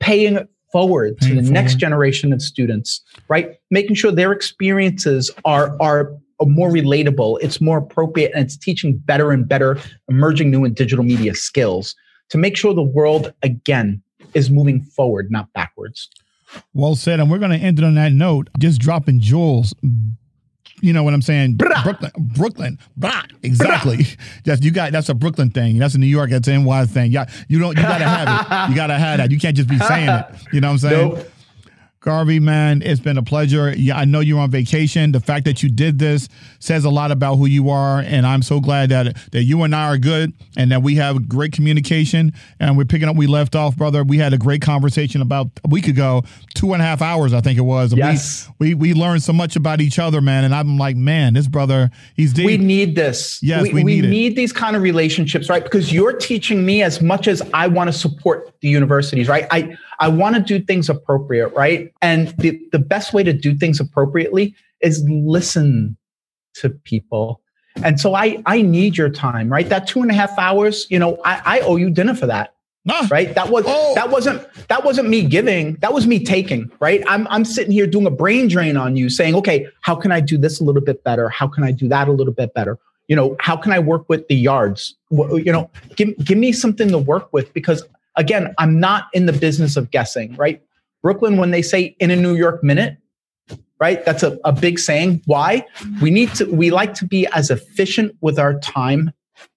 paying 0.00 0.34
it 0.34 0.48
forward 0.72 1.16
paying 1.18 1.36
to 1.36 1.36
the 1.36 1.46
forward. 1.46 1.54
next 1.54 1.76
generation 1.76 2.32
of 2.32 2.42
students, 2.42 3.00
right? 3.28 3.56
Making 3.70 3.94
sure 3.94 4.10
their 4.10 4.32
experiences 4.32 5.30
are 5.44 5.80
are 5.80 6.12
more 6.42 6.70
relatable, 6.70 7.38
it's 7.40 7.60
more 7.60 7.78
appropriate, 7.78 8.32
and 8.34 8.44
it's 8.44 8.56
teaching 8.56 8.98
better 8.98 9.30
and 9.30 9.48
better 9.48 9.78
emerging 10.08 10.50
new 10.50 10.64
and 10.64 10.74
digital 10.74 11.04
media 11.04 11.32
skills 11.36 11.94
to 12.30 12.38
make 12.38 12.56
sure 12.56 12.74
the 12.74 12.82
world 12.82 13.32
again 13.44 14.02
is 14.34 14.50
moving 14.50 14.82
forward, 14.82 15.30
not 15.30 15.52
backwards. 15.52 16.10
Well 16.74 16.96
said. 16.96 17.20
And 17.20 17.30
we're 17.30 17.38
going 17.38 17.52
to 17.52 17.64
end 17.64 17.78
it 17.78 17.84
on 17.84 17.94
that 17.94 18.10
note, 18.10 18.50
just 18.58 18.80
dropping 18.80 19.20
jewels 19.20 19.72
you 20.80 20.92
know 20.92 21.02
what 21.02 21.14
I'm 21.14 21.22
saying? 21.22 21.54
Blah. 21.54 21.82
Brooklyn, 21.82 22.12
Brooklyn, 22.18 22.78
blah. 22.96 23.22
exactly. 23.42 23.96
Blah. 23.96 24.06
That's 24.44 24.62
you 24.62 24.70
got. 24.70 24.92
That's 24.92 25.08
a 25.08 25.14
Brooklyn 25.14 25.50
thing. 25.50 25.78
That's 25.78 25.94
a 25.94 25.98
New 25.98 26.06
York. 26.06 26.30
That's 26.30 26.48
an 26.48 26.64
NY 26.64 26.86
thing. 26.86 27.12
Yeah, 27.12 27.26
you 27.48 27.58
don't. 27.58 27.76
You 27.76 27.82
gotta 27.82 28.04
have 28.04 28.28
it. 28.28 28.70
You 28.70 28.76
gotta 28.76 28.98
have 28.98 29.18
that. 29.18 29.30
You 29.30 29.38
can't 29.38 29.56
just 29.56 29.68
be 29.68 29.78
saying 29.78 30.08
it. 30.08 30.26
You 30.52 30.60
know 30.60 30.68
what 30.68 30.72
I'm 30.72 30.78
saying? 30.78 31.08
Nope. 31.14 31.30
Garvey, 32.06 32.38
man, 32.38 32.82
it's 32.82 33.00
been 33.00 33.18
a 33.18 33.22
pleasure. 33.22 33.74
Yeah, 33.76 33.96
I 33.96 34.04
know 34.04 34.20
you're 34.20 34.38
on 34.38 34.48
vacation. 34.48 35.10
The 35.10 35.18
fact 35.18 35.44
that 35.46 35.64
you 35.64 35.68
did 35.68 35.98
this 35.98 36.28
says 36.60 36.84
a 36.84 36.90
lot 36.90 37.10
about 37.10 37.34
who 37.34 37.46
you 37.46 37.68
are, 37.68 37.98
and 37.98 38.24
I'm 38.24 38.42
so 38.42 38.60
glad 38.60 38.90
that 38.90 39.16
that 39.32 39.42
you 39.42 39.64
and 39.64 39.74
I 39.74 39.86
are 39.86 39.98
good 39.98 40.32
and 40.56 40.70
that 40.70 40.82
we 40.82 40.94
have 40.94 41.28
great 41.28 41.50
communication. 41.50 42.32
And 42.60 42.76
we're 42.76 42.84
picking 42.84 43.08
up. 43.08 43.16
We 43.16 43.26
left 43.26 43.56
off, 43.56 43.76
brother. 43.76 44.04
We 44.04 44.18
had 44.18 44.32
a 44.32 44.38
great 44.38 44.62
conversation 44.62 45.20
about 45.20 45.48
a 45.64 45.68
week 45.68 45.88
ago, 45.88 46.22
two 46.54 46.74
and 46.74 46.80
a 46.80 46.84
half 46.84 47.02
hours, 47.02 47.32
I 47.32 47.40
think 47.40 47.58
it 47.58 47.62
was. 47.62 47.92
Yes. 47.92 48.48
We 48.60 48.74
we, 48.74 48.74
we 48.74 48.94
learned 48.94 49.24
so 49.24 49.32
much 49.32 49.56
about 49.56 49.80
each 49.80 49.98
other, 49.98 50.20
man. 50.20 50.44
And 50.44 50.54
I'm 50.54 50.78
like, 50.78 50.94
man, 50.94 51.34
this 51.34 51.48
brother, 51.48 51.90
he's 52.14 52.32
deep. 52.32 52.46
We 52.46 52.56
need 52.56 52.94
this. 52.94 53.42
Yes, 53.42 53.64
we, 53.64 53.72
we, 53.72 53.84
we 53.84 54.00
need, 54.00 54.10
need 54.10 54.36
these 54.36 54.52
kind 54.52 54.76
of 54.76 54.82
relationships, 54.82 55.48
right? 55.48 55.64
Because 55.64 55.92
you're 55.92 56.12
teaching 56.12 56.64
me 56.64 56.82
as 56.84 57.02
much 57.02 57.26
as 57.26 57.42
I 57.52 57.66
want 57.66 57.88
to 57.88 57.92
support 57.92 58.54
the 58.60 58.68
universities, 58.68 59.28
right? 59.28 59.46
I 59.50 59.76
I 59.98 60.08
want 60.08 60.36
to 60.36 60.42
do 60.42 60.64
things 60.64 60.88
appropriate, 60.88 61.48
right? 61.48 61.92
And 62.02 62.28
the, 62.38 62.60
the 62.72 62.78
best 62.78 63.12
way 63.12 63.22
to 63.22 63.32
do 63.32 63.54
things 63.54 63.80
appropriately 63.80 64.54
is 64.80 65.04
listen 65.08 65.96
to 66.54 66.70
people. 66.70 67.40
And 67.82 68.00
so 68.00 68.14
I 68.14 68.42
I 68.46 68.62
need 68.62 68.96
your 68.96 69.10
time, 69.10 69.50
right? 69.50 69.68
That 69.68 69.86
two 69.86 70.00
and 70.00 70.10
a 70.10 70.14
half 70.14 70.38
hours, 70.38 70.86
you 70.88 70.98
know, 70.98 71.18
I, 71.24 71.42
I 71.44 71.60
owe 71.60 71.76
you 71.76 71.90
dinner 71.90 72.14
for 72.14 72.26
that. 72.26 72.54
Ah, 72.88 73.06
right? 73.10 73.34
That 73.34 73.50
was 73.50 73.64
oh. 73.66 73.94
that 73.94 74.10
wasn't 74.10 74.46
that 74.68 74.84
wasn't 74.84 75.08
me 75.08 75.24
giving, 75.24 75.74
that 75.76 75.92
was 75.92 76.06
me 76.06 76.24
taking, 76.24 76.70
right? 76.78 77.02
I'm 77.08 77.26
I'm 77.28 77.44
sitting 77.44 77.72
here 77.72 77.86
doing 77.86 78.06
a 78.06 78.10
brain 78.10 78.48
drain 78.48 78.76
on 78.76 78.96
you, 78.96 79.10
saying, 79.10 79.34
okay, 79.34 79.66
how 79.80 79.96
can 79.96 80.12
I 80.12 80.20
do 80.20 80.38
this 80.38 80.60
a 80.60 80.64
little 80.64 80.82
bit 80.82 81.02
better? 81.02 81.28
How 81.28 81.48
can 81.48 81.64
I 81.64 81.72
do 81.72 81.88
that 81.88 82.08
a 82.08 82.12
little 82.12 82.32
bit 82.32 82.54
better? 82.54 82.78
You 83.08 83.16
know, 83.16 83.36
how 83.40 83.56
can 83.56 83.72
I 83.72 83.78
work 83.78 84.08
with 84.08 84.26
the 84.28 84.36
yards? 84.36 84.94
You 85.10 85.52
know, 85.52 85.68
give 85.96 86.16
give 86.24 86.38
me 86.38 86.52
something 86.52 86.88
to 86.90 86.98
work 86.98 87.32
with 87.32 87.52
because 87.52 87.82
again, 88.16 88.54
I'm 88.58 88.80
not 88.80 89.08
in 89.12 89.26
the 89.26 89.32
business 89.32 89.76
of 89.76 89.90
guessing, 89.90 90.34
right? 90.36 90.62
Brooklyn, 91.02 91.36
when 91.36 91.50
they 91.50 91.62
say 91.62 91.96
in 92.00 92.10
a 92.10 92.16
New 92.16 92.34
York 92.34 92.64
minute, 92.64 92.98
right? 93.78 94.04
That's 94.04 94.22
a, 94.22 94.38
a 94.44 94.52
big 94.52 94.78
saying. 94.78 95.22
Why? 95.26 95.66
We 96.00 96.10
need 96.10 96.34
to, 96.34 96.46
we 96.46 96.70
like 96.70 96.94
to 96.94 97.06
be 97.06 97.26
as 97.28 97.50
efficient 97.50 98.16
with 98.20 98.38
our 98.38 98.58
time 98.60 99.12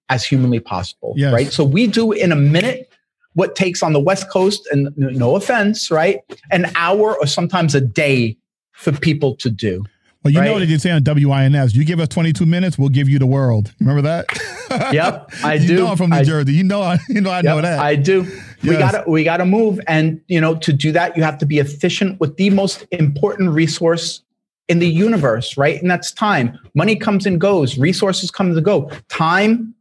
as 0.08 0.24
humanly 0.24 0.60
possible, 0.60 1.14
yes. 1.16 1.32
right? 1.32 1.52
So 1.52 1.64
we 1.64 1.86
do 1.86 2.12
in 2.12 2.32
a 2.32 2.36
minute 2.36 2.90
what 3.34 3.54
takes 3.54 3.82
on 3.82 3.92
the 3.92 4.00
West 4.00 4.28
Coast, 4.28 4.68
and 4.72 4.92
no 4.96 5.36
offense, 5.36 5.90
right? 5.90 6.18
An 6.50 6.70
hour 6.74 7.16
or 7.16 7.26
sometimes 7.26 7.74
a 7.74 7.80
day 7.80 8.36
for 8.72 8.92
people 8.92 9.36
to 9.36 9.48
do. 9.50 9.84
Well, 10.22 10.32
you 10.32 10.40
right? 10.40 10.46
know 10.46 10.52
what 10.52 10.68
they 10.68 10.78
say 10.78 10.90
on 10.90 11.02
WINS. 11.02 11.74
You 11.74 11.84
give 11.84 11.98
us 11.98 12.08
22 12.08 12.44
minutes, 12.44 12.78
we'll 12.78 12.90
give 12.90 13.08
you 13.08 13.18
the 13.18 13.26
world. 13.26 13.72
Remember 13.80 14.02
that? 14.02 14.26
Yep, 14.92 15.32
I 15.42 15.54
you 15.54 15.66
do. 15.66 15.76
Know 15.78 15.88
I'm 15.88 15.96
from 15.96 16.10
New 16.10 16.18
I, 16.18 16.22
Jersey. 16.22 16.52
You 16.52 16.62
know, 16.62 16.80
I, 16.80 16.96
you 17.08 17.20
know, 17.20 17.30
I 17.30 17.38
yep, 17.38 17.44
know 17.44 17.60
that. 17.60 17.80
I 17.80 17.96
do. 17.96 18.22
Yes. 18.22 18.62
We 18.62 18.76
got 18.76 18.90
to, 18.92 19.10
we 19.10 19.24
got 19.24 19.38
to 19.38 19.44
move, 19.44 19.80
and 19.88 20.20
you 20.28 20.40
know, 20.40 20.54
to 20.54 20.72
do 20.72 20.92
that, 20.92 21.16
you 21.16 21.24
have 21.24 21.38
to 21.38 21.46
be 21.46 21.58
efficient 21.58 22.20
with 22.20 22.36
the 22.36 22.50
most 22.50 22.86
important 22.92 23.50
resource 23.50 24.22
in 24.68 24.78
the 24.78 24.88
universe, 24.88 25.56
right? 25.56 25.82
And 25.82 25.90
that's 25.90 26.12
time. 26.12 26.56
Money 26.76 26.94
comes 26.94 27.26
and 27.26 27.40
goes. 27.40 27.78
Resources 27.78 28.30
come 28.30 28.52
and 28.52 28.64
go. 28.64 28.88
Time 29.08 29.74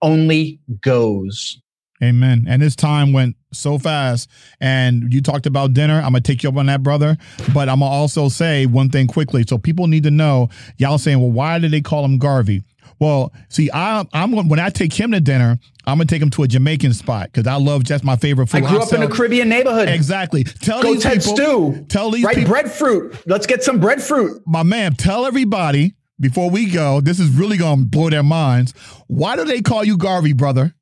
only 0.00 0.60
goes. 0.80 1.60
Amen. 2.00 2.46
And 2.48 2.62
this 2.62 2.76
time 2.76 3.12
went 3.12 3.34
so 3.56 3.78
fast. 3.78 4.30
And 4.60 5.12
you 5.12 5.20
talked 5.20 5.46
about 5.46 5.72
dinner. 5.72 5.96
I'm 5.96 6.12
gonna 6.12 6.20
take 6.20 6.42
you 6.42 6.48
up 6.48 6.56
on 6.56 6.66
that, 6.66 6.82
brother. 6.82 7.16
But 7.52 7.68
I'm 7.68 7.80
gonna 7.80 7.90
also 7.90 8.28
say 8.28 8.66
one 8.66 8.90
thing 8.90 9.06
quickly. 9.06 9.44
So 9.46 9.58
people 9.58 9.86
need 9.86 10.04
to 10.04 10.10
know. 10.10 10.48
Y'all 10.78 10.98
saying, 10.98 11.20
well, 11.20 11.30
why 11.30 11.58
did 11.58 11.70
they 11.70 11.80
call 11.80 12.04
him 12.04 12.18
Garvey? 12.18 12.64
Well, 12.98 13.32
see, 13.48 13.70
I, 13.72 14.06
I'm 14.12 14.32
when 14.48 14.58
I 14.58 14.70
take 14.70 14.92
him 14.92 15.12
to 15.12 15.20
dinner, 15.20 15.58
I'm 15.86 15.98
gonna 15.98 16.06
take 16.06 16.22
him 16.22 16.30
to 16.30 16.42
a 16.44 16.48
Jamaican 16.48 16.94
spot 16.94 17.30
because 17.32 17.46
I 17.46 17.56
love 17.56 17.84
just 17.84 18.04
my 18.04 18.16
favorite 18.16 18.46
food. 18.48 18.64
I 18.64 18.68
grew 18.68 18.80
up 18.80 18.92
in 18.92 19.02
a 19.02 19.08
Caribbean 19.08 19.48
neighborhood. 19.48 19.88
Exactly. 19.88 20.44
Tell 20.44 20.82
Go 20.82 20.94
these 20.94 21.02
Ted 21.02 21.20
people. 21.20 21.36
Stew. 21.36 21.86
Tell 21.88 22.10
these 22.10 22.24
right, 22.24 22.36
people. 22.36 22.50
breadfruit. 22.50 23.22
Let's 23.26 23.46
get 23.46 23.62
some 23.62 23.80
breadfruit. 23.80 24.42
My 24.46 24.62
man, 24.62 24.94
tell 24.94 25.26
everybody 25.26 25.94
before 26.18 26.48
we 26.50 26.70
go. 26.70 27.00
This 27.00 27.20
is 27.20 27.28
really 27.30 27.58
gonna 27.58 27.84
blow 27.84 28.08
their 28.08 28.22
minds. 28.22 28.72
Why 29.08 29.36
do 29.36 29.44
they 29.44 29.60
call 29.60 29.84
you 29.84 29.98
Garvey, 29.98 30.32
brother? 30.32 30.74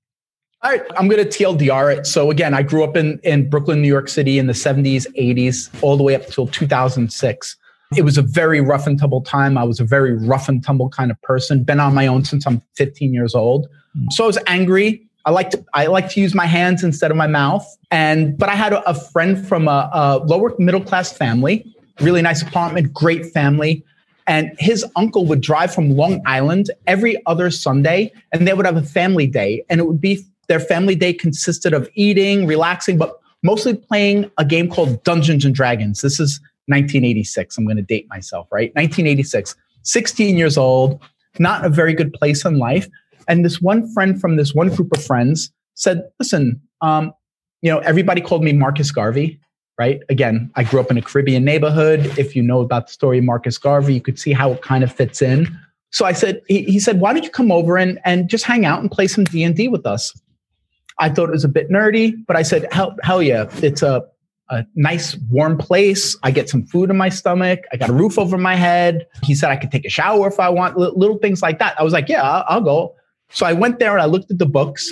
All 0.64 0.70
right, 0.70 0.82
I'm 0.96 1.08
going 1.08 1.22
to 1.22 1.28
TLDR 1.28 1.94
it. 1.94 2.06
So 2.06 2.30
again, 2.30 2.54
I 2.54 2.62
grew 2.62 2.84
up 2.84 2.96
in, 2.96 3.20
in 3.22 3.50
Brooklyn, 3.50 3.82
New 3.82 3.88
York 3.88 4.08
City 4.08 4.38
in 4.38 4.46
the 4.46 4.54
70s, 4.54 5.06
80s, 5.14 5.68
all 5.82 5.98
the 5.98 6.02
way 6.02 6.14
up 6.14 6.24
until 6.24 6.46
2006. 6.46 7.56
It 7.94 8.02
was 8.02 8.16
a 8.16 8.22
very 8.22 8.62
rough 8.62 8.86
and 8.86 8.98
tumble 8.98 9.20
time. 9.20 9.58
I 9.58 9.64
was 9.64 9.78
a 9.78 9.84
very 9.84 10.14
rough 10.14 10.48
and 10.48 10.64
tumble 10.64 10.88
kind 10.88 11.10
of 11.10 11.20
person. 11.20 11.64
Been 11.64 11.80
on 11.80 11.92
my 11.92 12.06
own 12.06 12.24
since 12.24 12.46
I'm 12.46 12.62
15 12.76 13.12
years 13.12 13.34
old. 13.34 13.68
Mm. 13.94 14.10
So 14.10 14.24
I 14.24 14.26
was 14.26 14.38
angry. 14.46 15.06
I 15.26 15.32
like 15.32 15.50
to 15.50 15.62
I 15.74 15.86
like 15.86 16.08
to 16.10 16.20
use 16.20 16.34
my 16.34 16.46
hands 16.46 16.82
instead 16.82 17.10
of 17.10 17.16
my 17.18 17.26
mouth. 17.26 17.66
And 17.90 18.36
but 18.38 18.48
I 18.48 18.54
had 18.54 18.72
a, 18.72 18.88
a 18.88 18.94
friend 18.94 19.46
from 19.46 19.68
a, 19.68 19.90
a 19.92 20.18
lower 20.24 20.54
middle 20.58 20.80
class 20.80 21.12
family, 21.12 21.66
really 22.00 22.22
nice 22.22 22.40
apartment, 22.40 22.92
great 22.94 23.26
family. 23.26 23.84
And 24.26 24.52
his 24.58 24.82
uncle 24.96 25.26
would 25.26 25.42
drive 25.42 25.74
from 25.74 25.90
Long 25.90 26.22
Island 26.24 26.70
every 26.86 27.22
other 27.26 27.50
Sunday, 27.50 28.10
and 28.32 28.48
they 28.48 28.54
would 28.54 28.64
have 28.64 28.78
a 28.78 28.82
family 28.82 29.26
day. 29.26 29.62
And 29.68 29.78
it 29.78 29.86
would 29.86 30.00
be 30.00 30.24
their 30.48 30.60
family 30.60 30.94
day 30.94 31.12
consisted 31.12 31.72
of 31.74 31.88
eating, 31.94 32.46
relaxing, 32.46 32.98
but 32.98 33.18
mostly 33.42 33.74
playing 33.74 34.30
a 34.38 34.44
game 34.44 34.68
called 34.68 35.02
Dungeons 35.04 35.44
and 35.44 35.54
Dragons. 35.54 36.00
This 36.00 36.18
is 36.18 36.40
1986. 36.66 37.58
I'm 37.58 37.64
going 37.64 37.76
to 37.76 37.82
date 37.82 38.08
myself, 38.08 38.48
right? 38.50 38.74
1986. 38.74 39.54
16 39.82 40.36
years 40.36 40.56
old, 40.56 41.00
not 41.38 41.64
a 41.64 41.68
very 41.68 41.94
good 41.94 42.12
place 42.12 42.44
in 42.44 42.58
life. 42.58 42.88
And 43.28 43.44
this 43.44 43.60
one 43.60 43.92
friend 43.92 44.20
from 44.20 44.36
this 44.36 44.54
one 44.54 44.68
group 44.70 44.92
of 44.96 45.04
friends 45.04 45.52
said, 45.74 46.02
Listen, 46.18 46.60
um, 46.80 47.12
you 47.62 47.70
know, 47.70 47.78
everybody 47.80 48.20
called 48.20 48.42
me 48.42 48.52
Marcus 48.52 48.90
Garvey, 48.90 49.40
right? 49.78 50.00
Again, 50.08 50.50
I 50.54 50.64
grew 50.64 50.80
up 50.80 50.90
in 50.90 50.98
a 50.98 51.02
Caribbean 51.02 51.44
neighborhood. 51.44 52.18
If 52.18 52.34
you 52.36 52.42
know 52.42 52.60
about 52.60 52.86
the 52.86 52.92
story 52.92 53.18
of 53.18 53.24
Marcus 53.24 53.58
Garvey, 53.58 53.94
you 53.94 54.00
could 54.00 54.18
see 54.18 54.32
how 54.32 54.52
it 54.52 54.62
kind 54.62 54.84
of 54.84 54.92
fits 54.92 55.22
in. 55.22 55.58
So 55.90 56.04
I 56.04 56.12
said, 56.12 56.42
he, 56.48 56.64
he 56.64 56.80
said, 56.80 57.00
why 57.00 57.12
don't 57.12 57.22
you 57.22 57.30
come 57.30 57.52
over 57.52 57.76
and, 57.76 58.00
and 58.04 58.28
just 58.28 58.44
hang 58.44 58.64
out 58.66 58.80
and 58.80 58.90
play 58.90 59.06
some 59.06 59.24
D&D 59.24 59.68
with 59.68 59.86
us? 59.86 60.12
I 61.04 61.10
thought 61.10 61.28
it 61.28 61.32
was 61.32 61.44
a 61.44 61.48
bit 61.48 61.68
nerdy, 61.68 62.14
but 62.26 62.34
I 62.34 62.40
said, 62.40 62.66
hell, 62.72 62.96
hell 63.02 63.22
yeah, 63.22 63.46
it's 63.56 63.82
a, 63.82 64.06
a 64.48 64.64
nice 64.74 65.14
warm 65.30 65.58
place. 65.58 66.16
I 66.22 66.30
get 66.30 66.48
some 66.48 66.64
food 66.64 66.88
in 66.88 66.96
my 66.96 67.10
stomach. 67.10 67.60
I 67.72 67.76
got 67.76 67.90
a 67.90 67.92
roof 67.92 68.18
over 68.18 68.38
my 68.38 68.54
head. 68.54 69.06
He 69.22 69.34
said 69.34 69.50
I 69.50 69.56
could 69.56 69.70
take 69.70 69.84
a 69.84 69.90
shower 69.90 70.28
if 70.28 70.40
I 70.40 70.48
want, 70.48 70.78
little 70.78 71.18
things 71.18 71.42
like 71.42 71.58
that. 71.58 71.78
I 71.78 71.82
was 71.82 71.92
like, 71.92 72.08
yeah, 72.08 72.22
I'll, 72.22 72.62
go. 72.62 72.94
So 73.28 73.44
I 73.44 73.52
went 73.52 73.80
there 73.80 73.92
and 73.92 74.00
I 74.00 74.06
looked 74.06 74.30
at 74.30 74.38
the 74.38 74.46
books 74.46 74.90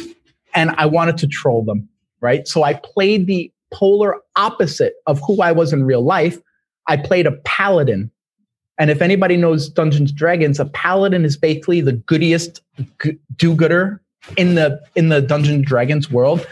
and 0.54 0.72
I 0.72 0.84
wanted 0.84 1.16
to 1.16 1.26
troll 1.26 1.64
them, 1.64 1.88
right? 2.20 2.46
So 2.46 2.62
I 2.62 2.74
played 2.74 3.26
the 3.26 3.50
polar 3.72 4.16
opposite 4.36 4.96
of 5.06 5.18
who 5.26 5.40
I 5.40 5.52
was 5.52 5.72
in 5.72 5.82
real 5.84 6.04
life. 6.04 6.38
I 6.88 6.98
played 6.98 7.26
a 7.26 7.32
paladin. 7.32 8.10
And 8.78 8.90
if 8.90 9.00
anybody 9.00 9.38
knows 9.38 9.70
Dungeons 9.70 10.12
Dragons, 10.12 10.60
a 10.60 10.66
paladin 10.66 11.24
is 11.24 11.38
basically 11.38 11.80
the 11.80 11.92
goodiest 11.92 12.60
do-gooder 13.36 14.01
in 14.36 14.54
the 14.54 14.80
in 14.94 15.08
the 15.08 15.20
Dungeons 15.20 15.66
Dragons 15.66 16.10
world. 16.10 16.46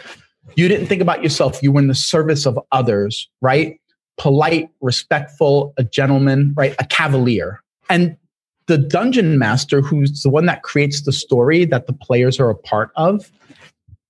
You 0.55 0.67
didn't 0.67 0.87
think 0.87 1.01
about 1.01 1.23
yourself. 1.23 1.61
You 1.63 1.71
were 1.71 1.81
in 1.81 1.87
the 1.87 1.95
service 1.95 2.45
of 2.45 2.59
others, 2.71 3.29
right? 3.41 3.79
Polite, 4.17 4.69
respectful, 4.81 5.73
a 5.77 5.83
gentleman, 5.83 6.53
right? 6.57 6.75
A 6.79 6.85
cavalier. 6.85 7.61
And 7.89 8.17
the 8.67 8.77
dungeon 8.77 9.37
master, 9.37 9.81
who's 9.81 10.23
the 10.23 10.29
one 10.29 10.45
that 10.45 10.63
creates 10.63 11.01
the 11.01 11.11
story 11.11 11.65
that 11.65 11.87
the 11.87 11.93
players 11.93 12.39
are 12.39 12.49
a 12.49 12.55
part 12.55 12.91
of, 12.95 13.31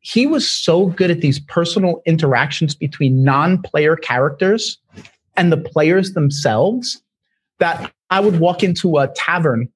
he 0.01 0.25
was 0.25 0.49
so 0.49 0.87
good 0.87 1.11
at 1.11 1.21
these 1.21 1.39
personal 1.39 2.01
interactions 2.05 2.75
between 2.75 3.23
non-player 3.23 3.95
characters 3.95 4.77
and 5.37 5.51
the 5.51 5.57
players 5.57 6.13
themselves 6.13 7.01
that 7.59 7.91
I 8.09 8.19
would 8.19 8.39
walk 8.39 8.63
into 8.63 8.97
a 8.97 9.07
tavern 9.15 9.69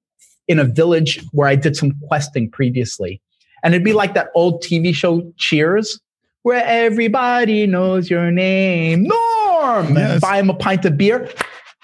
in 0.47 0.59
a 0.59 0.63
village 0.63 1.23
where 1.31 1.47
I 1.47 1.55
did 1.55 1.75
some 1.75 1.93
questing 2.07 2.49
previously. 2.49 3.21
And 3.65 3.73
it'd 3.73 3.83
be 3.83 3.93
like 3.93 4.13
that 4.13 4.29
old 4.35 4.63
TV 4.63 4.93
show 4.93 5.33
Cheers, 5.37 5.99
where 6.43 6.63
everybody 6.63 7.65
knows 7.65 8.11
your 8.11 8.29
name. 8.29 9.07
Norm! 9.07 9.95
Yes. 9.95 10.21
Buy 10.21 10.37
him 10.37 10.51
a 10.51 10.53
pint 10.53 10.85
of 10.85 10.99
beer. 10.99 11.27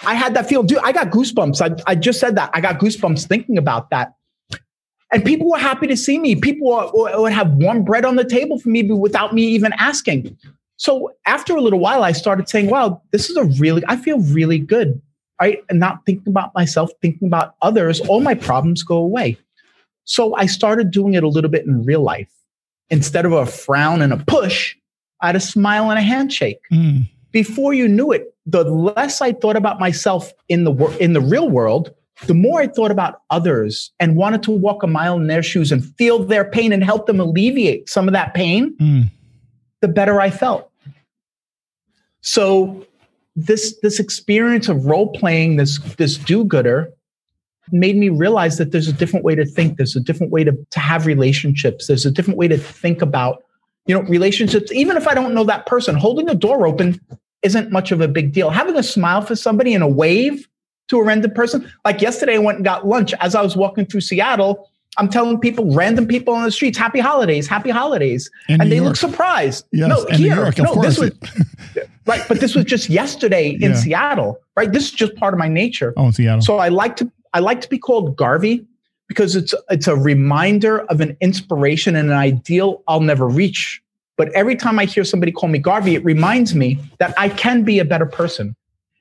I 0.05 0.13
had 0.13 0.36
that 0.36 0.47
feel, 0.47 0.61
dude. 0.61 0.77
I 0.84 0.91
got 0.91 1.09
goosebumps. 1.09 1.59
I, 1.59 1.91
I 1.91 1.95
just 1.95 2.19
said 2.19 2.36
that. 2.36 2.51
I 2.53 2.61
got 2.61 2.79
goosebumps 2.79 3.27
thinking 3.27 3.57
about 3.57 3.89
that. 3.89 4.13
And 5.11 5.25
people 5.25 5.49
were 5.49 5.57
happy 5.57 5.88
to 5.88 5.97
see 5.97 6.19
me. 6.19 6.36
People 6.36 6.91
would 6.93 7.34
have 7.34 7.51
warm 7.55 7.84
bread 7.84 8.05
on 8.05 8.15
the 8.15 8.25
table 8.25 8.59
for 8.59 8.69
me 8.69 8.84
without 8.84 9.34
me 9.34 9.41
even 9.47 9.73
asking. 9.73 10.38
So 10.77 11.11
after 11.25 11.55
a 11.55 11.61
little 11.61 11.79
while, 11.79 12.03
I 12.03 12.11
started 12.11 12.47
saying, 12.47 12.69
wow, 12.69 13.01
this 13.11 13.32
is 13.32 13.38
a 13.38 13.45
really, 13.59 13.84
I 13.88 13.95
feel 13.95 14.19
really 14.19 14.59
good. 14.59 15.01
Right. 15.41 15.63
And 15.67 15.79
not 15.79 16.05
thinking 16.05 16.29
about 16.29 16.53
myself, 16.53 16.91
thinking 17.01 17.27
about 17.27 17.55
others, 17.63 17.99
all 18.01 18.21
my 18.21 18.36
problems 18.36 18.84
go 18.84 18.97
away. 18.97 19.39
So 20.12 20.36
I 20.36 20.45
started 20.45 20.91
doing 20.91 21.14
it 21.14 21.24
a 21.24 21.30
little 21.30 21.49
bit 21.49 21.66
in 21.66 21.86
real 21.86 22.01
life. 22.01 22.30
Instead 22.89 23.26
of 23.26 23.32
a 23.32 23.45
frown 23.45 24.01
and 24.01 24.12
a 24.12 24.18
push, 24.18 24.76
I 25.22 25.28
had 25.28 25.38
a 25.38 25.39
smile 25.39 25.89
and 25.89 25.97
a 25.97 26.01
handshake. 26.01 26.59
Mm. 26.70 27.09
Before 27.32 27.74
you 27.74 27.88
knew 27.88 28.12
it, 28.12 28.36
the 28.45 28.66
less 28.66 29.22
I 29.22 29.32
thought 29.32 29.55
about 29.55 29.80
myself 29.80 30.34
in 30.49 30.66
the 30.66 30.72
wor- 30.72 30.93
in 30.95 31.14
the 31.14 31.22
real 31.22 31.49
world, 31.49 31.93
the 32.26 32.34
more 32.34 32.59
I 32.59 32.68
thought 32.68 32.91
about 32.91 33.22
others 33.30 33.89
and 34.01 34.18
wanted 34.18 34.43
to 34.43 34.51
walk 34.51 34.84
a 34.84 34.88
mile 34.88 35.16
in 35.16 35.28
their 35.28 35.41
shoes 35.41 35.72
and 35.72 35.82
feel 35.95 36.20
their 36.20 36.43
pain 36.43 36.74
and 36.74 36.84
help 36.84 37.05
them 37.05 37.22
alleviate 37.22 37.88
some 37.88 38.09
of 38.09 38.12
that 38.12 38.34
pain, 38.34 38.76
mm. 38.82 39.09
the 39.80 39.88
better 39.88 40.20
I 40.20 40.30
felt. 40.30 40.70
So 42.20 42.86
this 43.38 43.80
this 43.82 43.97
experience 43.97 44.68
of 44.68 44.88
role 44.88 45.14
playing 45.14 45.55
this 45.55 45.80
this 45.95 46.18
do-gooder 46.18 46.91
made 47.72 47.95
me 47.95 48.09
realize 48.09 48.57
that 48.57 48.72
there's 48.72 48.88
a 48.88 48.93
different 48.93 49.24
way 49.24 49.36
to 49.36 49.45
think 49.45 49.78
there's 49.78 49.95
a 49.95 49.99
different 49.99 50.32
way 50.32 50.43
to, 50.43 50.51
to 50.72 50.80
have 50.80 51.05
relationships 51.05 51.88
there's 51.88 52.05
a 52.05 52.12
different 52.12 52.38
way 52.38 52.47
to 52.47 52.57
think 52.57 53.01
about 53.01 53.43
you 53.86 53.95
know 53.95 54.01
relationships 54.03 54.72
even 54.72 54.97
if 54.97 55.07
i 55.07 55.14
don't 55.14 55.34
know 55.34 55.43
that 55.43 55.66
person 55.66 55.95
holding 55.95 56.30
a 56.30 56.36
door 56.36 56.66
open 56.68 56.99
isn't 57.43 57.72
much 57.72 57.91
of 57.91 58.01
a 58.01 58.07
big 58.07 58.34
deal 58.34 58.49
having 58.49 58.76
a 58.76 58.84
smile 58.84 59.22
for 59.22 59.36
somebody 59.36 59.74
and 59.74 59.84
a 59.84 59.88
wave 59.88 60.47
to 60.91 60.99
a 60.99 61.03
random 61.03 61.32
person. 61.32 61.72
Like 61.84 62.01
yesterday, 62.01 62.36
I 62.36 62.38
went 62.38 62.57
and 62.57 62.66
got 62.66 62.86
lunch 62.86 63.14
as 63.16 63.34
I 63.34 63.41
was 63.41 63.57
walking 63.57 63.86
through 63.86 64.01
Seattle. 64.01 64.70
I'm 64.97 65.07
telling 65.07 65.39
people, 65.39 65.74
random 65.74 66.05
people 66.05 66.34
on 66.34 66.43
the 66.43 66.51
streets, 66.51 66.78
happy 66.78 66.99
holidays, 66.99 67.47
happy 67.47 67.70
holidays. 67.70 68.30
In 68.49 68.59
and 68.59 68.70
they 68.70 68.76
York. 68.76 68.88
look 68.88 68.95
surprised. 68.97 69.66
Yes, 69.72 69.88
no, 69.88 70.05
here, 70.18 70.36
York, 70.36 70.57
no, 70.57 70.82
this 70.82 70.99
was 70.99 71.12
right, 72.05 72.22
but 72.28 72.41
this 72.41 72.55
was 72.55 72.66
just 72.66 72.89
yesterday 72.89 73.51
in 73.51 73.72
yeah. 73.72 73.76
Seattle, 73.76 74.38
right? 74.57 74.70
This 74.70 74.84
is 74.84 74.91
just 74.91 75.16
part 75.16 75.34
of 75.34 75.39
my 75.39 75.47
nature. 75.47 75.93
Oh, 75.95 76.07
in 76.07 76.12
Seattle. 76.12 76.41
So 76.41 76.57
I 76.57 76.68
like 76.68 76.97
to 76.97 77.09
I 77.34 77.39
like 77.39 77.61
to 77.61 77.69
be 77.69 77.77
called 77.77 78.15
Garvey 78.17 78.65
because 79.07 79.36
it's 79.36 79.53
it's 79.69 79.88
a 79.88 79.95
reminder 79.95 80.79
of 80.84 81.01
an 81.01 81.17
inspiration 81.21 81.95
and 81.95 82.09
an 82.09 82.17
ideal 82.17 82.84
I'll 82.88 83.01
never 83.01 83.27
reach. 83.27 83.82
But 84.17 84.32
every 84.34 84.55
time 84.55 84.79
I 84.79 84.86
hear 84.86 85.03
somebody 85.03 85.32
call 85.32 85.49
me 85.49 85.59
Garvey, 85.59 85.95
it 85.95 86.05
reminds 86.05 86.53
me 86.53 86.79
that 86.99 87.13
I 87.17 87.29
can 87.29 87.63
be 87.63 87.79
a 87.79 87.86
better 87.86 88.05
person. 88.05 88.55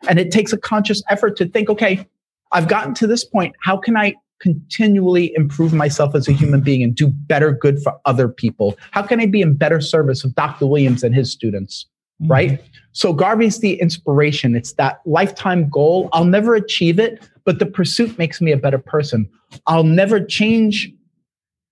And 0.09 0.18
it 0.18 0.31
takes 0.31 0.53
a 0.53 0.59
conscious 0.59 1.03
effort 1.11 1.37
to 1.37 1.47
think, 1.47 1.68
okay, 1.68 2.07
I've 2.53 2.68
gotten 2.68 2.95
to 2.95 3.07
this 3.07 3.24
point. 3.24 3.55
How 3.62 3.76
can 3.76 3.97
I 3.97 4.14
continually 4.41 5.33
improve 5.37 5.72
myself 5.72 6.14
as 6.14 6.26
a 6.26 6.33
human 6.33 6.62
being 6.62 6.83
and 6.83 6.95
do 6.95 7.09
better 7.09 7.53
good 7.53 7.83
for 7.83 7.93
other 8.05 8.28
people? 8.28 8.78
How 8.93 9.03
can 9.03 9.20
I 9.20 9.26
be 9.26 9.43
in 9.43 9.55
better 9.55 9.81
service 9.81 10.24
of 10.24 10.35
Dr. 10.35 10.66
Williams 10.66 11.03
and 11.03 11.14
his 11.14 11.31
students? 11.31 11.87
Mm-hmm. 12.22 12.33
Right. 12.33 12.64
So 12.93 13.12
Garvey's 13.12 13.59
the 13.61 13.81
inspiration. 13.81 14.57
It's 14.57 14.72
that 14.74 15.01
lifetime 15.05 15.68
goal. 15.68 16.09
I'll 16.12 16.24
never 16.24 16.55
achieve 16.55 16.99
it, 16.99 17.28
but 17.51 17.59
the 17.59 17.67
pursuit 17.67 18.17
makes 18.17 18.41
me 18.41 18.53
a 18.53 18.57
better 18.57 18.79
person. 18.79 19.29
I'll 19.67 19.83
never 19.83 20.25
change 20.25 20.89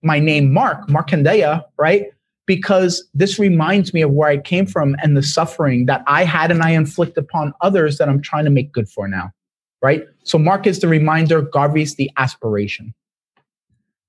my 0.03 0.19
name, 0.19 0.53
Mark, 0.53 0.89
Mark 0.89 1.11
Candella, 1.11 1.63
right? 1.77 2.07
because 2.49 3.07
this 3.15 3.39
reminds 3.39 3.95
me 3.95 4.01
of 4.01 4.11
where 4.11 4.29
I 4.31 4.39
came 4.39 4.67
from 4.67 4.97
and 5.03 5.17
the 5.17 5.23
suffering 5.23 5.85
that 5.87 6.03
I 6.09 6.25
had 6.25 6.51
and 6.51 6.63
I 6.63 6.71
inflict 6.71 7.17
upon 7.19 7.53
others 7.61 7.99
that 7.99 8.09
I'm 8.09 8.23
trying 8.23 8.47
to 8.47 8.51
make 8.51 8.73
good 8.73 8.89
for 8.89 9.07
now. 9.07 9.31
Right. 9.83 10.05
So 10.25 10.39
Mark 10.39 10.67
is 10.67 10.81
the 10.81 10.89
reminder, 10.89 11.43
Garvey's 11.43 11.95
the 11.95 12.11
aspiration. 12.17 12.95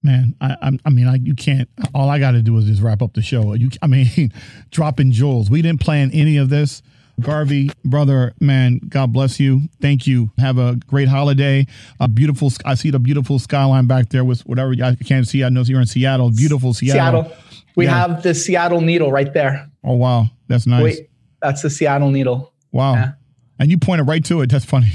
Man, 0.02 0.36
I, 0.40 0.56
I, 0.62 0.80
I 0.86 0.90
mean, 0.90 1.08
I, 1.08 1.16
you 1.16 1.36
can't. 1.36 1.70
All 1.94 2.10
I 2.10 2.18
got 2.18 2.32
to 2.32 2.42
do 2.42 2.58
is 2.58 2.66
just 2.66 2.82
wrap 2.82 3.02
up 3.02 3.14
the 3.14 3.22
show. 3.22 3.54
You, 3.54 3.70
I 3.82 3.88
mean, 3.88 4.32
dropping 4.72 5.12
jewels. 5.12 5.50
We 5.50 5.62
didn't 5.62 5.82
plan 5.82 6.10
any 6.14 6.38
of 6.38 6.50
this. 6.50 6.82
Garvey, 7.20 7.72
brother, 7.86 8.34
man, 8.40 8.80
God 8.90 9.14
bless 9.14 9.40
you. 9.40 9.62
Thank 9.82 10.08
you. 10.08 10.32
Have 10.38 10.58
a 10.58 10.78
great 10.88 11.08
holiday. 11.08 11.66
A 12.00 12.08
beautiful. 12.08 12.52
I 12.66 12.76
see 12.76 12.90
the 12.90 13.00
beautiful 13.00 13.40
skyline 13.40 13.88
back 13.88 14.10
there 14.10 14.26
with 14.26 14.42
whatever 14.42 14.74
I 14.84 14.96
can't 14.96 15.28
see. 15.28 15.44
I 15.44 15.50
know 15.50 15.62
you're 15.62 15.82
in 15.82 15.88
Seattle. 15.88 16.32
Beautiful 16.32 16.74
Seattle. 16.74 17.24
Seattle. 17.24 17.44
We 17.76 17.86
yeah. 17.86 18.08
have 18.08 18.24
the 18.24 18.34
Seattle 18.34 18.82
Needle 18.82 19.12
right 19.12 19.34
there. 19.34 19.70
Oh 19.84 19.96
wow, 19.96 20.26
that's 20.48 20.68
nice. 20.68 20.84
Wait, 20.84 21.10
that's 21.42 21.62
the 21.62 21.70
Seattle 21.70 22.12
Needle. 22.12 22.54
Wow. 22.72 22.94
Yeah. 22.94 23.12
And 23.60 23.70
you 23.70 23.78
pointed 23.78 24.08
right 24.08 24.24
to 24.26 24.42
it. 24.42 24.50
That's 24.50 24.66
funny. 24.66 24.92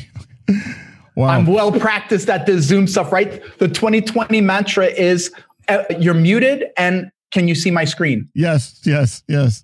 wow. 1.17 1.29
I'm 1.29 1.47
well 1.47 1.73
practiced 1.73 2.29
at 2.29 2.47
this 2.47 2.65
Zoom 2.65 2.87
stuff, 2.87 3.13
right? 3.13 3.43
The 3.59 3.69
2020 3.69 4.41
mantra 4.41 4.87
is 4.87 5.33
uh, 5.69 5.85
you're 5.99 6.15
muted 6.15 6.65
and 6.77 7.11
can 7.31 7.49
you 7.49 7.55
see 7.55 7.71
my 7.71 7.85
screen? 7.85 8.29
Yes, 8.35 8.81
yes, 8.85 9.23
yes. 9.29 9.63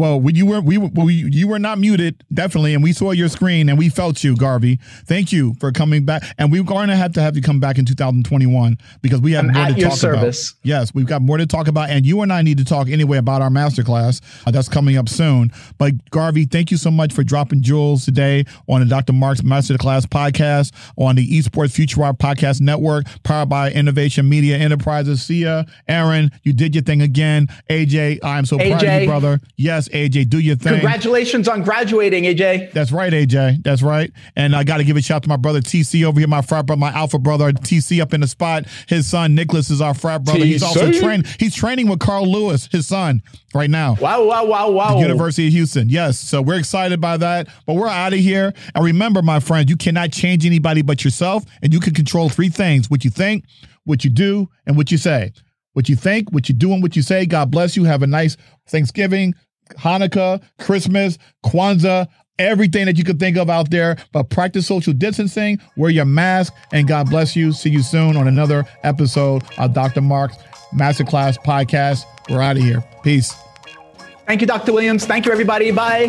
Well, 0.00 0.22
you 0.30 0.46
were 0.46 0.62
we, 0.62 0.78
we 0.78 1.12
you 1.12 1.46
were 1.46 1.58
not 1.58 1.78
muted, 1.78 2.24
definitely, 2.32 2.72
and 2.72 2.82
we 2.82 2.94
saw 2.94 3.10
your 3.10 3.28
screen 3.28 3.68
and 3.68 3.76
we 3.76 3.90
felt 3.90 4.24
you, 4.24 4.34
Garvey. 4.34 4.78
Thank 5.04 5.30
you 5.30 5.52
for 5.60 5.72
coming 5.72 6.06
back, 6.06 6.22
and 6.38 6.50
we're 6.50 6.62
going 6.62 6.88
to 6.88 6.96
have 6.96 7.12
to 7.12 7.20
have 7.20 7.36
you 7.36 7.42
come 7.42 7.60
back 7.60 7.76
in 7.76 7.84
2021 7.84 8.78
because 9.02 9.20
we 9.20 9.32
have 9.32 9.44
I'm 9.44 9.52
more 9.52 9.66
to 9.66 9.82
talk 9.82 9.92
service. 9.98 10.52
about. 10.52 10.60
Yes, 10.62 10.94
we've 10.94 11.04
got 11.04 11.20
more 11.20 11.36
to 11.36 11.44
talk 11.44 11.68
about, 11.68 11.90
and 11.90 12.06
you 12.06 12.22
and 12.22 12.32
I 12.32 12.40
need 12.40 12.56
to 12.56 12.64
talk 12.64 12.88
anyway 12.88 13.18
about 13.18 13.42
our 13.42 13.50
masterclass 13.50 14.22
uh, 14.46 14.50
that's 14.50 14.70
coming 14.70 14.96
up 14.96 15.06
soon. 15.06 15.52
But 15.76 15.92
Garvey, 16.08 16.46
thank 16.46 16.70
you 16.70 16.78
so 16.78 16.90
much 16.90 17.12
for 17.12 17.22
dropping 17.22 17.60
jewels 17.60 18.06
today 18.06 18.46
on 18.70 18.80
the 18.80 18.86
Dr. 18.86 19.12
Mark's 19.12 19.42
Masterclass 19.42 20.06
podcast 20.06 20.72
on 20.96 21.16
the 21.16 21.28
Esports 21.28 21.72
Future 21.72 22.00
Rock 22.00 22.16
Podcast 22.16 22.62
Network, 22.62 23.04
powered 23.22 23.50
by 23.50 23.70
Innovation 23.70 24.30
Media 24.30 24.56
Enterprises. 24.56 25.22
See 25.22 25.42
ya, 25.42 25.64
Aaron. 25.86 26.30
You 26.42 26.54
did 26.54 26.74
your 26.74 26.84
thing 26.84 27.02
again. 27.02 27.48
AJ, 27.68 28.20
I'm 28.22 28.46
so 28.46 28.56
AJ. 28.56 28.70
proud 28.70 28.84
of 28.84 29.02
you, 29.02 29.06
brother. 29.06 29.40
Yes. 29.58 29.89
AJ, 29.90 30.28
do 30.28 30.38
your 30.38 30.56
thing. 30.56 30.74
Congratulations 30.74 31.48
on 31.48 31.62
graduating, 31.62 32.24
AJ. 32.24 32.72
That's 32.72 32.92
right, 32.92 33.12
AJ. 33.12 33.62
That's 33.62 33.82
right. 33.82 34.10
And 34.36 34.54
I 34.54 34.64
got 34.64 34.78
to 34.78 34.84
give 34.84 34.96
a 34.96 35.02
shout 35.02 35.16
out 35.16 35.22
to 35.24 35.28
my 35.28 35.36
brother 35.36 35.60
TC 35.60 36.04
over 36.04 36.18
here, 36.18 36.28
my 36.28 36.42
frat 36.42 36.66
brother, 36.66 36.80
my 36.80 36.92
alpha 36.92 37.18
brother 37.18 37.52
TC 37.52 38.00
up 38.00 38.14
in 38.14 38.20
the 38.20 38.26
spot. 38.26 38.66
His 38.88 39.08
son 39.08 39.34
Nicholas 39.34 39.70
is 39.70 39.80
our 39.80 39.94
frat 39.94 40.24
brother. 40.24 40.44
He's 40.44 40.62
also 40.62 40.90
training. 40.92 41.26
He's 41.38 41.54
training 41.54 41.88
with 41.88 42.00
Carl 42.00 42.30
Lewis, 42.30 42.68
his 42.72 42.86
son, 42.86 43.22
right 43.54 43.70
now. 43.70 43.96
Wow, 44.00 44.24
wow, 44.24 44.44
wow, 44.44 44.70
wow. 44.70 44.98
University 44.98 45.46
of 45.46 45.52
Houston. 45.52 45.88
Yes. 45.88 46.18
So 46.18 46.42
we're 46.42 46.58
excited 46.58 47.00
by 47.00 47.16
that. 47.18 47.48
But 47.66 47.74
we're 47.74 47.88
out 47.88 48.12
of 48.12 48.18
here. 48.18 48.52
And 48.74 48.84
remember, 48.84 49.22
my 49.22 49.40
friends, 49.40 49.70
you 49.70 49.76
cannot 49.76 50.12
change 50.12 50.46
anybody 50.46 50.82
but 50.82 51.04
yourself, 51.04 51.44
and 51.62 51.72
you 51.72 51.80
can 51.80 51.94
control 51.94 52.28
three 52.28 52.48
things: 52.48 52.90
what 52.90 53.04
you 53.04 53.10
think, 53.10 53.44
what 53.84 54.04
you 54.04 54.10
do, 54.10 54.48
and 54.66 54.76
what 54.76 54.90
you 54.90 54.98
say. 54.98 55.32
What 55.72 55.88
you 55.88 55.94
think, 55.94 56.32
what 56.32 56.48
you 56.48 56.54
do, 56.54 56.72
and 56.72 56.82
what 56.82 56.96
you 56.96 57.02
say. 57.02 57.26
God 57.26 57.50
bless 57.50 57.76
you. 57.76 57.84
Have 57.84 58.02
a 58.02 58.06
nice 58.06 58.36
Thanksgiving, 58.68 59.34
Hanukkah, 59.76 60.42
Christmas, 60.58 61.18
Kwanzaa, 61.44 62.08
everything 62.38 62.86
that 62.86 62.96
you 62.96 63.04
could 63.04 63.20
think 63.20 63.36
of 63.36 63.50
out 63.50 63.70
there. 63.70 63.96
But 64.12 64.30
practice 64.30 64.66
social 64.66 64.92
distancing, 64.92 65.60
wear 65.76 65.90
your 65.90 66.04
mask, 66.04 66.52
and 66.72 66.88
God 66.88 67.10
bless 67.10 67.36
you. 67.36 67.52
See 67.52 67.70
you 67.70 67.82
soon 67.82 68.16
on 68.16 68.26
another 68.28 68.64
episode 68.82 69.42
of 69.58 69.74
Dr. 69.74 70.00
Mark's 70.00 70.36
Masterclass 70.74 71.36
Podcast. 71.38 72.04
We're 72.28 72.42
out 72.42 72.56
of 72.56 72.62
here. 72.62 72.84
Peace. 73.02 73.34
Thank 74.26 74.40
you, 74.40 74.46
Dr. 74.46 74.72
Williams. 74.72 75.06
Thank 75.06 75.26
you, 75.26 75.32
everybody. 75.32 75.72
Bye. 75.72 76.08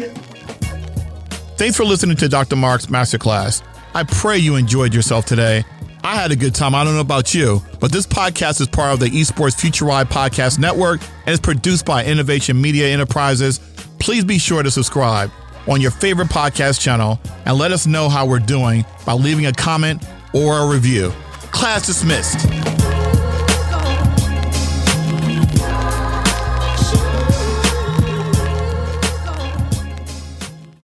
Thanks 1.58 1.76
for 1.78 1.84
listening 1.84 2.18
to 2.18 2.30
Dr. 2.30 2.56
Mark's 2.56 2.88
Masterclass. 2.88 3.64
I 3.94 4.04
pray 4.04 4.38
you 4.38 4.56
enjoyed 4.56 4.94
yourself 4.94 5.26
today. 5.26 5.64
I 6.04 6.16
had 6.16 6.32
a 6.32 6.36
good 6.36 6.56
time. 6.56 6.74
I 6.74 6.84
don't 6.84 6.96
know 6.96 7.02
about 7.02 7.34
you, 7.34 7.62
but 7.80 7.92
this 7.92 8.08
podcast 8.08 8.60
is 8.60 8.68
part 8.68 8.94
of 8.94 9.00
the 9.00 9.06
Esports 9.08 9.60
Future 9.60 9.86
Wide 9.86 10.10
Podcast 10.10 10.58
Network 10.58 11.02
and 11.26 11.34
is 11.34 11.40
produced 11.40 11.86
by 11.86 12.04
Innovation 12.04 12.60
Media 12.60 12.88
Enterprises. 12.88 13.60
Please 14.00 14.26
be 14.26 14.40
sure 14.40 14.64
to 14.64 14.72
subscribe 14.72 15.32
on 15.68 15.80
your 15.80 15.92
favorite 15.92 16.30
podcast 16.30 16.82
channel 16.82 17.20
and 17.46 17.58
let 17.58 17.72
us 17.72 17.86
know 17.86 18.10
how 18.10 18.26
we're 18.26 18.40
doing 18.40 18.84
by 19.06 19.14
leaving 19.14 19.46
a 19.46 19.54
comment 19.54 20.04
or 20.34 20.58
a 20.58 20.68
review. 20.68 21.14
Class 21.52 21.86
dismissed. 21.86 22.71